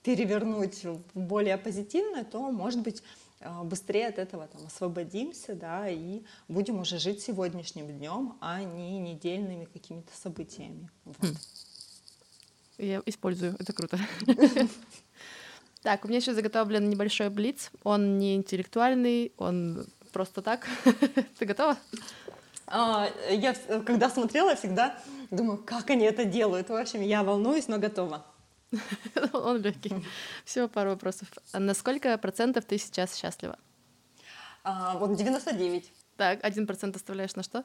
перевернуть 0.01 0.83
в 0.83 0.99
более 1.13 1.57
позитивное, 1.57 2.23
то, 2.23 2.51
может 2.51 2.81
быть, 2.81 3.01
а, 3.01 3.24
быстрее 3.63 4.07
от 4.07 4.17
этого 4.17 4.47
там, 4.47 4.65
освободимся, 4.65 5.55
да, 5.55 5.89
и 5.89 6.23
будем 6.47 6.79
уже 6.79 6.99
жить 6.99 7.21
сегодняшним 7.21 7.87
днем, 7.87 8.37
а 8.41 8.63
не 8.63 8.99
недельными 8.99 9.65
какими-то 9.65 10.15
событиями. 10.15 10.89
Вот. 11.03 11.17
Хм. 11.21 11.35
Я 12.77 13.01
использую, 13.05 13.55
это 13.59 13.73
круто. 13.73 13.99
Так, 15.81 16.03
у 16.03 16.07
меня 16.07 16.17
еще 16.17 16.33
заготовлен 16.33 16.89
небольшой 16.89 17.29
блиц. 17.29 17.69
Он 17.83 18.17
не 18.17 18.35
интеллектуальный, 18.35 19.31
он 19.37 19.85
просто 20.11 20.41
так. 20.41 20.67
Ты 21.37 21.45
готова? 21.45 21.77
А, 22.65 23.07
я 23.29 23.53
когда 23.85 24.09
смотрела, 24.09 24.55
всегда 24.55 24.97
думаю, 25.29 25.59
как 25.59 25.91
они 25.91 26.05
это 26.05 26.25
делают. 26.25 26.69
В 26.69 26.73
общем, 26.73 27.01
я 27.01 27.23
волнуюсь, 27.23 27.67
но 27.67 27.77
готова. 27.77 28.25
Он 29.33 29.61
легкий. 29.61 29.93
Всего 30.43 30.67
пару 30.67 30.91
вопросов. 30.91 31.27
А 31.51 31.59
на 31.59 31.73
сколько 31.73 32.17
процентов 32.17 32.65
ты 32.65 32.77
сейчас 32.77 33.15
счастлива? 33.15 33.57
А, 34.63 34.97
вот 34.97 35.15
99. 35.15 35.91
Так, 36.17 36.43
один 36.43 36.67
процент 36.67 36.95
оставляешь 36.95 37.35
на 37.35 37.43
что? 37.43 37.63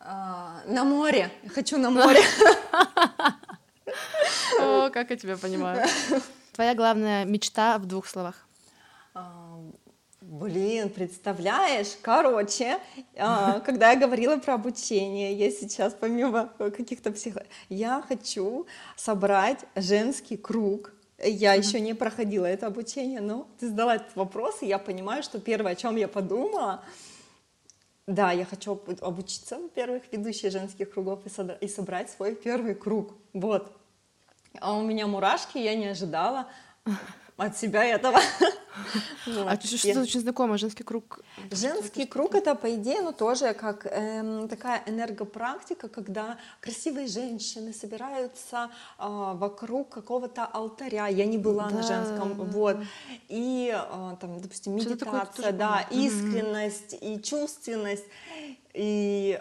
А, 0.00 0.62
на 0.66 0.84
море. 0.84 1.30
Хочу 1.54 1.78
на 1.78 1.90
море. 1.90 2.20
О, 4.60 4.90
как 4.90 5.10
я 5.10 5.16
тебя 5.16 5.36
понимаю. 5.36 5.86
Твоя 6.52 6.74
главная 6.74 7.24
мечта 7.24 7.78
в 7.78 7.86
двух 7.86 8.06
словах? 8.06 8.46
Блин, 10.32 10.88
представляешь? 10.88 11.98
Короче, 12.00 12.78
а, 13.18 13.60
когда 13.66 13.90
я 13.90 14.00
говорила 14.00 14.38
про 14.38 14.54
обучение, 14.54 15.34
я 15.34 15.50
сейчас 15.50 15.92
помимо 15.92 16.46
каких-то 16.56 17.12
псих... 17.12 17.36
Я 17.68 18.02
хочу 18.08 18.66
собрать 18.96 19.58
женский 19.76 20.38
круг 20.38 20.94
я 21.22 21.52
еще 21.52 21.80
не 21.80 21.94
проходила 21.94 22.46
это 22.46 22.66
обучение, 22.66 23.20
но 23.20 23.46
ты 23.60 23.68
задала 23.68 23.96
этот 23.96 24.16
вопрос, 24.16 24.62
и 24.62 24.66
я 24.66 24.78
понимаю, 24.78 25.22
что 25.22 25.38
первое, 25.38 25.72
о 25.72 25.76
чем 25.76 25.96
я 25.96 26.08
подумала, 26.08 26.82
да, 28.06 28.32
я 28.32 28.46
хочу 28.46 28.80
обучиться, 29.02 29.58
во-первых, 29.58 30.04
ведущей 30.10 30.48
женских 30.48 30.92
кругов 30.92 31.20
и, 31.60 31.68
собрать 31.68 32.10
свой 32.10 32.34
первый 32.34 32.74
круг. 32.74 33.12
Вот. 33.34 33.70
А 34.60 34.76
у 34.76 34.82
меня 34.82 35.06
мурашки, 35.06 35.58
я 35.58 35.74
не 35.74 35.88
ожидала 35.88 36.48
от 37.36 37.56
себя 37.56 37.84
этого. 37.84 38.20
А 39.46 39.60
что-то 39.60 40.00
очень 40.00 40.20
знакомое, 40.20 40.56
женский 40.56 40.82
круг. 40.82 41.20
Женский 41.50 42.06
круг 42.06 42.34
это, 42.34 42.54
по 42.54 42.74
идее, 42.74 43.02
ну 43.02 43.12
тоже 43.12 43.52
как 43.52 43.86
эм, 43.86 44.48
такая 44.48 44.82
энергопрактика, 44.86 45.88
когда 45.88 46.38
красивые 46.60 47.06
женщины 47.06 47.74
собираются 47.74 48.70
а, 48.96 49.34
вокруг 49.34 49.90
какого-то 49.90 50.46
алтаря. 50.46 51.08
Я 51.08 51.26
не 51.26 51.36
была 51.36 51.68
на 51.68 51.82
женском, 51.82 52.32
вот. 52.32 52.78
И 53.28 53.70
а, 53.74 54.16
там, 54.16 54.40
допустим, 54.40 54.74
медитация, 54.74 55.52
да, 55.52 55.86
искренность 55.90 56.96
и 56.98 57.20
чувственность. 57.20 58.06
И, 58.72 59.38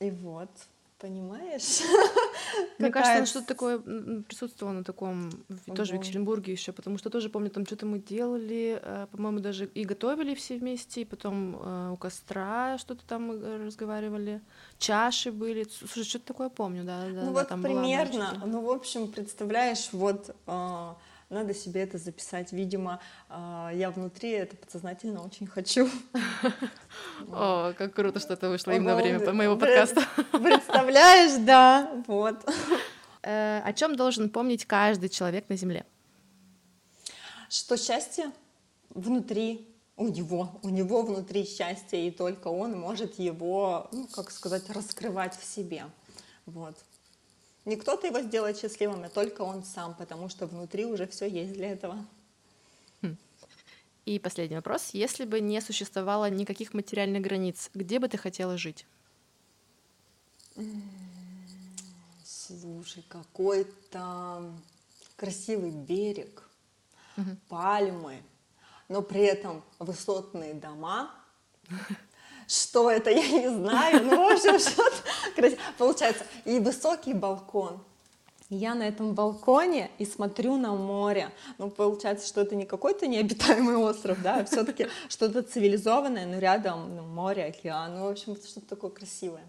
и 0.00 0.10
вот. 0.10 0.50
Понимаешь? 0.98 1.80
Мне 2.78 2.90
кажется, 2.90 3.26
что-то 3.26 3.46
такое 3.46 3.78
присутствовало 3.78 4.72
на 4.72 4.84
таком, 4.84 5.30
тоже 5.74 5.92
в 5.92 5.96
Екатеринбурге 5.96 6.52
еще, 6.52 6.72
потому 6.72 6.96
что 6.96 7.10
тоже 7.10 7.28
помню, 7.28 7.50
там 7.50 7.66
что-то 7.66 7.84
мы 7.84 7.98
делали, 7.98 8.80
э, 8.82 9.06
по-моему, 9.10 9.40
даже 9.40 9.66
и 9.66 9.84
готовили 9.84 10.34
все 10.34 10.56
вместе, 10.56 11.02
и 11.02 11.04
потом 11.04 11.56
э, 11.56 11.90
у 11.92 11.96
костра 11.98 12.78
что-то 12.78 13.04
там 13.06 13.30
разговаривали, 13.30 14.40
чаши 14.78 15.32
были. 15.32 15.66
Слушай, 15.68 16.04
что-то 16.04 16.26
такое 16.26 16.48
помню, 16.48 16.84
да. 16.84 17.06
Ну 17.06 17.32
вот 17.32 17.48
примерно, 17.48 18.42
ну 18.46 18.62
в 18.62 18.70
общем, 18.70 19.12
представляешь, 19.12 19.90
вот 19.92 20.34
а, 20.46 20.96
надо 21.28 21.54
себе 21.54 21.82
это 21.82 21.98
записать. 21.98 22.52
Видимо, 22.52 23.00
а, 23.28 23.70
я 23.74 23.90
внутри 23.90 24.30
это 24.30 24.56
подсознательно 24.56 25.24
очень 25.24 25.46
хочу. 25.46 25.88
О, 27.28 27.72
как 27.76 27.94
круто, 27.94 28.20
что 28.20 28.34
это 28.34 28.48
вышло 28.48 28.72
именно 28.72 28.96
время 28.96 29.32
моего 29.32 29.56
подкаста. 29.56 30.02
Представляешь, 30.32 31.44
да, 31.44 31.90
вот. 32.06 32.44
Э, 33.22 33.60
о 33.64 33.72
чем 33.72 33.96
должен 33.96 34.30
помнить 34.30 34.66
каждый 34.66 35.08
человек 35.08 35.48
на 35.48 35.56
Земле? 35.56 35.84
Что 37.48 37.76
счастье 37.76 38.30
внутри 38.90 39.68
у 39.96 40.08
него, 40.08 40.60
у 40.62 40.68
него 40.68 41.02
внутри 41.02 41.44
счастье, 41.44 42.06
и 42.06 42.10
только 42.10 42.48
он 42.48 42.78
может 42.78 43.18
его, 43.18 43.88
ну, 43.92 44.06
как 44.06 44.30
сказать, 44.30 44.68
раскрывать 44.70 45.36
в 45.36 45.44
себе. 45.44 45.86
Вот. 46.44 46.76
Не 47.66 47.76
кто-то 47.76 48.06
его 48.06 48.20
сделает 48.20 48.58
счастливым, 48.58 49.02
а 49.02 49.08
только 49.08 49.42
он 49.42 49.64
сам, 49.64 49.94
потому 49.94 50.28
что 50.28 50.46
внутри 50.46 50.84
уже 50.86 51.08
все 51.08 51.28
есть 51.28 51.52
для 51.52 51.72
этого. 51.72 52.06
Хм. 53.02 53.16
И 54.04 54.20
последний 54.20 54.54
вопрос. 54.54 54.90
Если 54.92 55.24
бы 55.24 55.40
не 55.40 55.60
существовало 55.60 56.30
никаких 56.30 56.74
материальных 56.74 57.22
границ, 57.22 57.70
где 57.74 57.98
бы 57.98 58.08
ты 58.08 58.18
хотела 58.18 58.56
жить? 58.56 58.86
Слушай, 62.24 63.04
какой-то 63.08 64.54
красивый 65.16 65.72
берег, 65.72 66.48
угу. 67.16 67.36
пальмы, 67.48 68.22
но 68.88 69.02
при 69.02 69.22
этом 69.22 69.64
высотные 69.80 70.54
дома, 70.54 71.10
что 72.46 72.90
это, 72.90 73.10
я 73.10 73.28
не 73.28 73.48
знаю. 73.48 74.04
Ну, 74.04 74.28
в 74.28 74.32
общем, 74.32 74.58
что-то. 75.34 75.56
Получается, 75.78 76.24
и 76.44 76.58
высокий 76.58 77.14
балкон. 77.14 77.80
Я 78.48 78.76
на 78.76 78.84
этом 78.84 79.12
балконе 79.14 79.90
и 79.98 80.06
смотрю 80.06 80.56
на 80.56 80.72
море. 80.72 81.32
Ну, 81.58 81.68
получается, 81.68 82.28
что 82.28 82.42
это 82.42 82.54
не 82.54 82.64
какой-то 82.64 83.08
необитаемый 83.08 83.76
остров, 83.76 84.22
да, 84.22 84.36
а 84.36 84.44
все-таки 84.44 84.86
что-то 85.08 85.42
цивилизованное, 85.42 86.26
но 86.26 86.38
рядом 86.38 86.94
ну, 86.94 87.02
море, 87.02 87.46
океан. 87.46 87.96
Ну, 87.96 88.04
в 88.04 88.08
общем, 88.08 88.36
что-то 88.36 88.68
такое 88.68 88.90
красивое. 88.90 89.44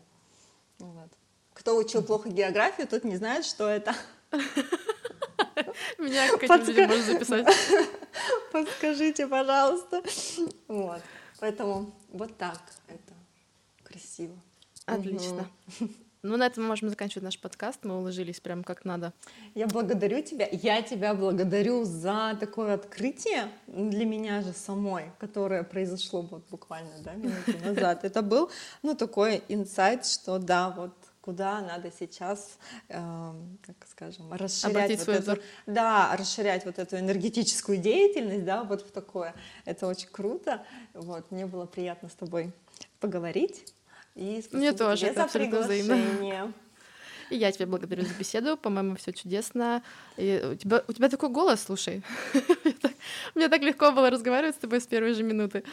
Вот. 0.80 1.10
Кто 1.54 1.78
учил 1.78 2.02
плохо 2.04 2.30
географию, 2.30 2.88
тот 2.88 3.04
не 3.04 3.18
знает, 3.18 3.46
что 3.46 3.70
это. 3.70 3.96
Меня 6.00 6.30
как 6.30 6.48
Подска... 6.48 6.88
можно 6.88 7.04
записать. 7.04 7.48
Подскажите, 8.52 9.28
пожалуйста. 9.28 10.02
Вот. 10.68 11.02
Поэтому 11.40 11.92
вот 12.10 12.36
так 12.38 12.60
красиво. 13.98 14.36
Отлично. 14.86 15.48
Угу. 15.80 15.90
Ну, 16.24 16.36
на 16.36 16.48
этом 16.48 16.64
мы 16.64 16.70
можем 16.70 16.90
заканчивать 16.90 17.24
наш 17.24 17.40
подкаст. 17.40 17.80
Мы 17.84 17.98
уложились 17.98 18.40
прям 18.40 18.64
как 18.64 18.86
надо. 18.86 19.14
Я 19.56 19.68
благодарю 19.68 20.22
тебя. 20.22 20.48
Я 20.52 20.82
тебя 20.82 21.14
благодарю 21.14 21.84
за 21.84 22.36
такое 22.40 22.74
открытие 22.74 23.50
для 23.68 24.06
меня 24.06 24.42
же 24.42 24.54
самой, 24.54 25.12
которое 25.20 25.64
произошло 25.64 26.22
вот 26.22 26.44
буквально 26.50 26.92
да, 27.00 27.14
минуту 27.14 27.58
назад. 27.66 28.04
Это 28.04 28.22
был, 28.22 28.50
ну, 28.82 28.96
такой 28.96 29.44
инсайт, 29.48 30.06
что 30.06 30.40
да, 30.40 30.72
вот 30.72 30.94
куда 31.22 31.62
надо 31.62 31.92
сейчас, 31.98 32.58
э, 32.88 33.34
как 33.62 33.76
скажем, 33.90 34.32
расширять 34.32 35.06
вот 35.06 35.10
эту, 35.10 35.42
да, 35.66 36.16
расширять 36.16 36.66
вот 36.66 36.80
эту 36.80 36.98
энергетическую 36.98 37.78
деятельность, 37.78 38.46
да, 38.46 38.64
вот 38.64 38.82
в 38.82 38.92
такое. 38.92 39.36
Это 39.66 39.88
очень 39.88 40.08
круто. 40.08 40.66
Вот, 40.94 41.30
мне 41.32 41.46
было 41.46 41.66
приятно 41.66 42.10
с 42.10 42.14
тобой 42.14 42.54
поговорить. 43.00 43.74
И 44.18 44.44
Мне 44.52 44.74
тоже, 44.74 45.06
это 45.06 45.24
абсолютно 45.24 45.62
взаимно. 45.62 46.54
И 47.30 47.36
я 47.36 47.52
тебя 47.52 47.68
благодарю 47.68 48.04
за 48.04 48.14
беседу. 48.14 48.58
По-моему, 48.58 48.96
все 48.96 49.12
чудесно. 49.12 49.84
И 50.16 50.42
у 50.54 50.56
тебя, 50.56 50.82
у 50.88 50.94
тебя 50.94 51.10
такой 51.10 51.30
голос, 51.30 51.64
слушай. 51.66 52.02
Мне 53.36 53.50
так 53.50 53.62
легко 53.62 53.92
было 53.92 54.10
разговаривать 54.10 54.56
с 54.56 54.60
тобой 54.60 54.80
с 54.80 54.88
первой 54.88 55.14
же 55.14 55.24
минуты. 55.24 55.64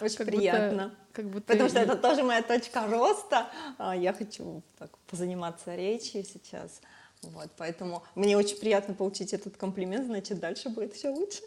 Очень 0.00 0.16
как 0.16 0.26
приятно. 0.26 0.82
Будто, 0.82 0.96
как 1.12 1.24
будто... 1.26 1.52
Потому 1.52 1.68
что 1.68 1.78
это 1.78 1.96
тоже 1.96 2.24
моя 2.24 2.42
точка 2.42 2.86
роста. 2.88 3.46
А, 3.78 3.96
я 3.96 4.12
хочу 4.12 4.62
так, 4.78 4.90
позаниматься 5.06 5.76
речью 5.76 6.24
сейчас. 6.24 6.80
Вот, 7.22 7.48
поэтому 7.56 8.02
мне 8.16 8.36
очень 8.36 8.58
приятно 8.58 8.92
получить 8.92 9.32
этот 9.32 9.56
комплимент, 9.56 10.06
значит, 10.06 10.40
дальше 10.40 10.68
будет 10.68 10.94
все 10.94 11.10
лучше. 11.10 11.40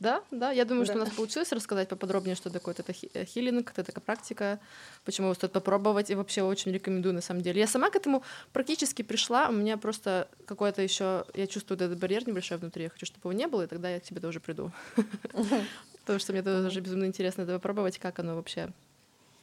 Да, 0.00 0.24
да, 0.30 0.50
я 0.50 0.64
думаю, 0.64 0.86
да. 0.86 0.92
что 0.92 1.02
у 1.02 1.04
нас 1.04 1.14
получилось 1.14 1.52
рассказать 1.52 1.88
поподробнее, 1.88 2.34
что 2.34 2.48
такое 2.48 2.74
это 2.76 2.94
э, 3.12 3.24
хилинг, 3.26 3.70
это 3.70 3.84
такая 3.84 4.02
практика, 4.02 4.58
почему 5.04 5.26
его 5.26 5.34
стоит 5.34 5.52
попробовать, 5.52 6.10
и 6.10 6.14
вообще 6.14 6.42
очень 6.42 6.72
рекомендую 6.72 7.14
на 7.14 7.20
самом 7.20 7.42
деле. 7.42 7.60
Я 7.60 7.66
сама 7.66 7.90
к 7.90 7.96
этому 7.96 8.22
практически 8.54 9.02
пришла, 9.02 9.50
у 9.50 9.52
меня 9.52 9.76
просто 9.76 10.28
какое-то 10.46 10.80
еще, 10.80 11.26
я 11.34 11.46
чувствую 11.46 11.76
этот 11.76 11.98
барьер 11.98 12.26
небольшой 12.26 12.56
внутри, 12.56 12.84
я 12.84 12.88
хочу, 12.88 13.04
чтобы 13.04 13.28
его 13.28 13.38
не 13.38 13.46
было, 13.46 13.64
и 13.64 13.66
тогда 13.66 13.90
я 13.90 14.00
к 14.00 14.04
тебе 14.04 14.22
тоже 14.22 14.40
приду. 14.40 14.72
Потому 16.00 16.18
что 16.18 16.32
мне 16.32 16.42
тоже 16.42 16.80
безумно 16.80 17.04
интересно 17.04 17.42
это 17.42 17.52
попробовать, 17.52 17.98
как 17.98 18.18
оно 18.20 18.36
вообще 18.36 18.70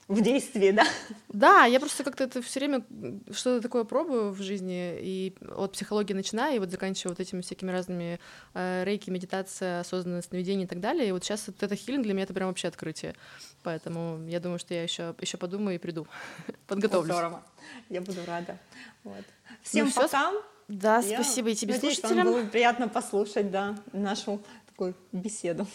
в 0.07 0.21
действии, 0.21 0.71
да? 0.71 0.85
Да, 1.29 1.65
я 1.65 1.79
просто 1.79 2.03
как-то 2.03 2.23
это 2.23 2.41
все 2.41 2.59
время 2.59 2.83
что-то 3.31 3.61
такое 3.61 3.83
пробую 3.83 4.31
в 4.31 4.41
жизни, 4.41 4.97
и 5.01 5.35
от 5.55 5.73
психологии 5.73 6.13
начиная, 6.13 6.55
и 6.55 6.59
вот 6.59 6.71
заканчивая 6.71 7.13
вот 7.13 7.19
этими 7.19 7.41
всякими 7.41 7.71
разными 7.71 8.19
э, 8.53 8.83
рейки, 8.85 9.09
медитация, 9.09 9.81
осознанное 9.81 10.21
сновидение 10.21 10.65
и 10.65 10.67
так 10.67 10.79
далее. 10.79 11.09
И 11.09 11.11
вот 11.11 11.23
сейчас 11.23 11.47
вот 11.47 11.61
это 11.61 11.75
хилинг 11.75 12.03
для 12.03 12.13
меня 12.13 12.23
это 12.23 12.33
прям 12.33 12.47
вообще 12.47 12.69
открытие. 12.69 13.15
Поэтому 13.63 14.25
я 14.27 14.39
думаю, 14.39 14.59
что 14.59 14.73
я 14.73 14.83
еще, 14.83 15.13
еще 15.19 15.37
подумаю 15.37 15.75
и 15.75 15.77
приду. 15.77 16.07
Подготовлюсь. 16.67 17.13
Здорово. 17.13 17.43
Я 17.89 17.99
буду 17.99 18.21
рада. 18.25 18.57
Вот. 19.03 19.25
Всем 19.61 19.87
ну, 19.87 19.91
пока. 19.91 20.31
Да, 20.69 20.99
я 20.99 21.21
спасибо 21.21 21.49
и 21.49 21.55
тебе, 21.55 21.73
надеюсь, 21.73 21.99
слушателям. 21.99 22.27
Вам 22.27 22.35
было 22.35 22.45
приятно 22.45 22.87
послушать, 22.87 23.51
да, 23.51 23.77
нашу 23.91 24.41
такую 24.67 24.95
беседу. 25.11 25.67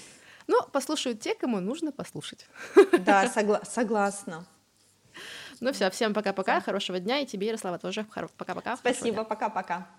Но 0.52 0.68
послушают 0.70 1.20
те, 1.20 1.34
кому 1.34 1.60
нужно 1.60 1.92
послушать. 1.92 2.46
Да, 2.98 3.24
согла- 3.24 3.64
согласна. 3.64 4.44
Ну 5.60 5.72
все, 5.72 5.88
всем 5.90 6.12
пока-пока, 6.12 6.60
хорошего 6.60 6.98
дня, 7.00 7.20
и 7.20 7.26
тебе, 7.26 7.46
Ярослава, 7.46 7.78
тоже 7.78 8.04
пока-пока. 8.36 8.76
Спасибо, 8.76 9.24
пока-пока. 9.24 9.86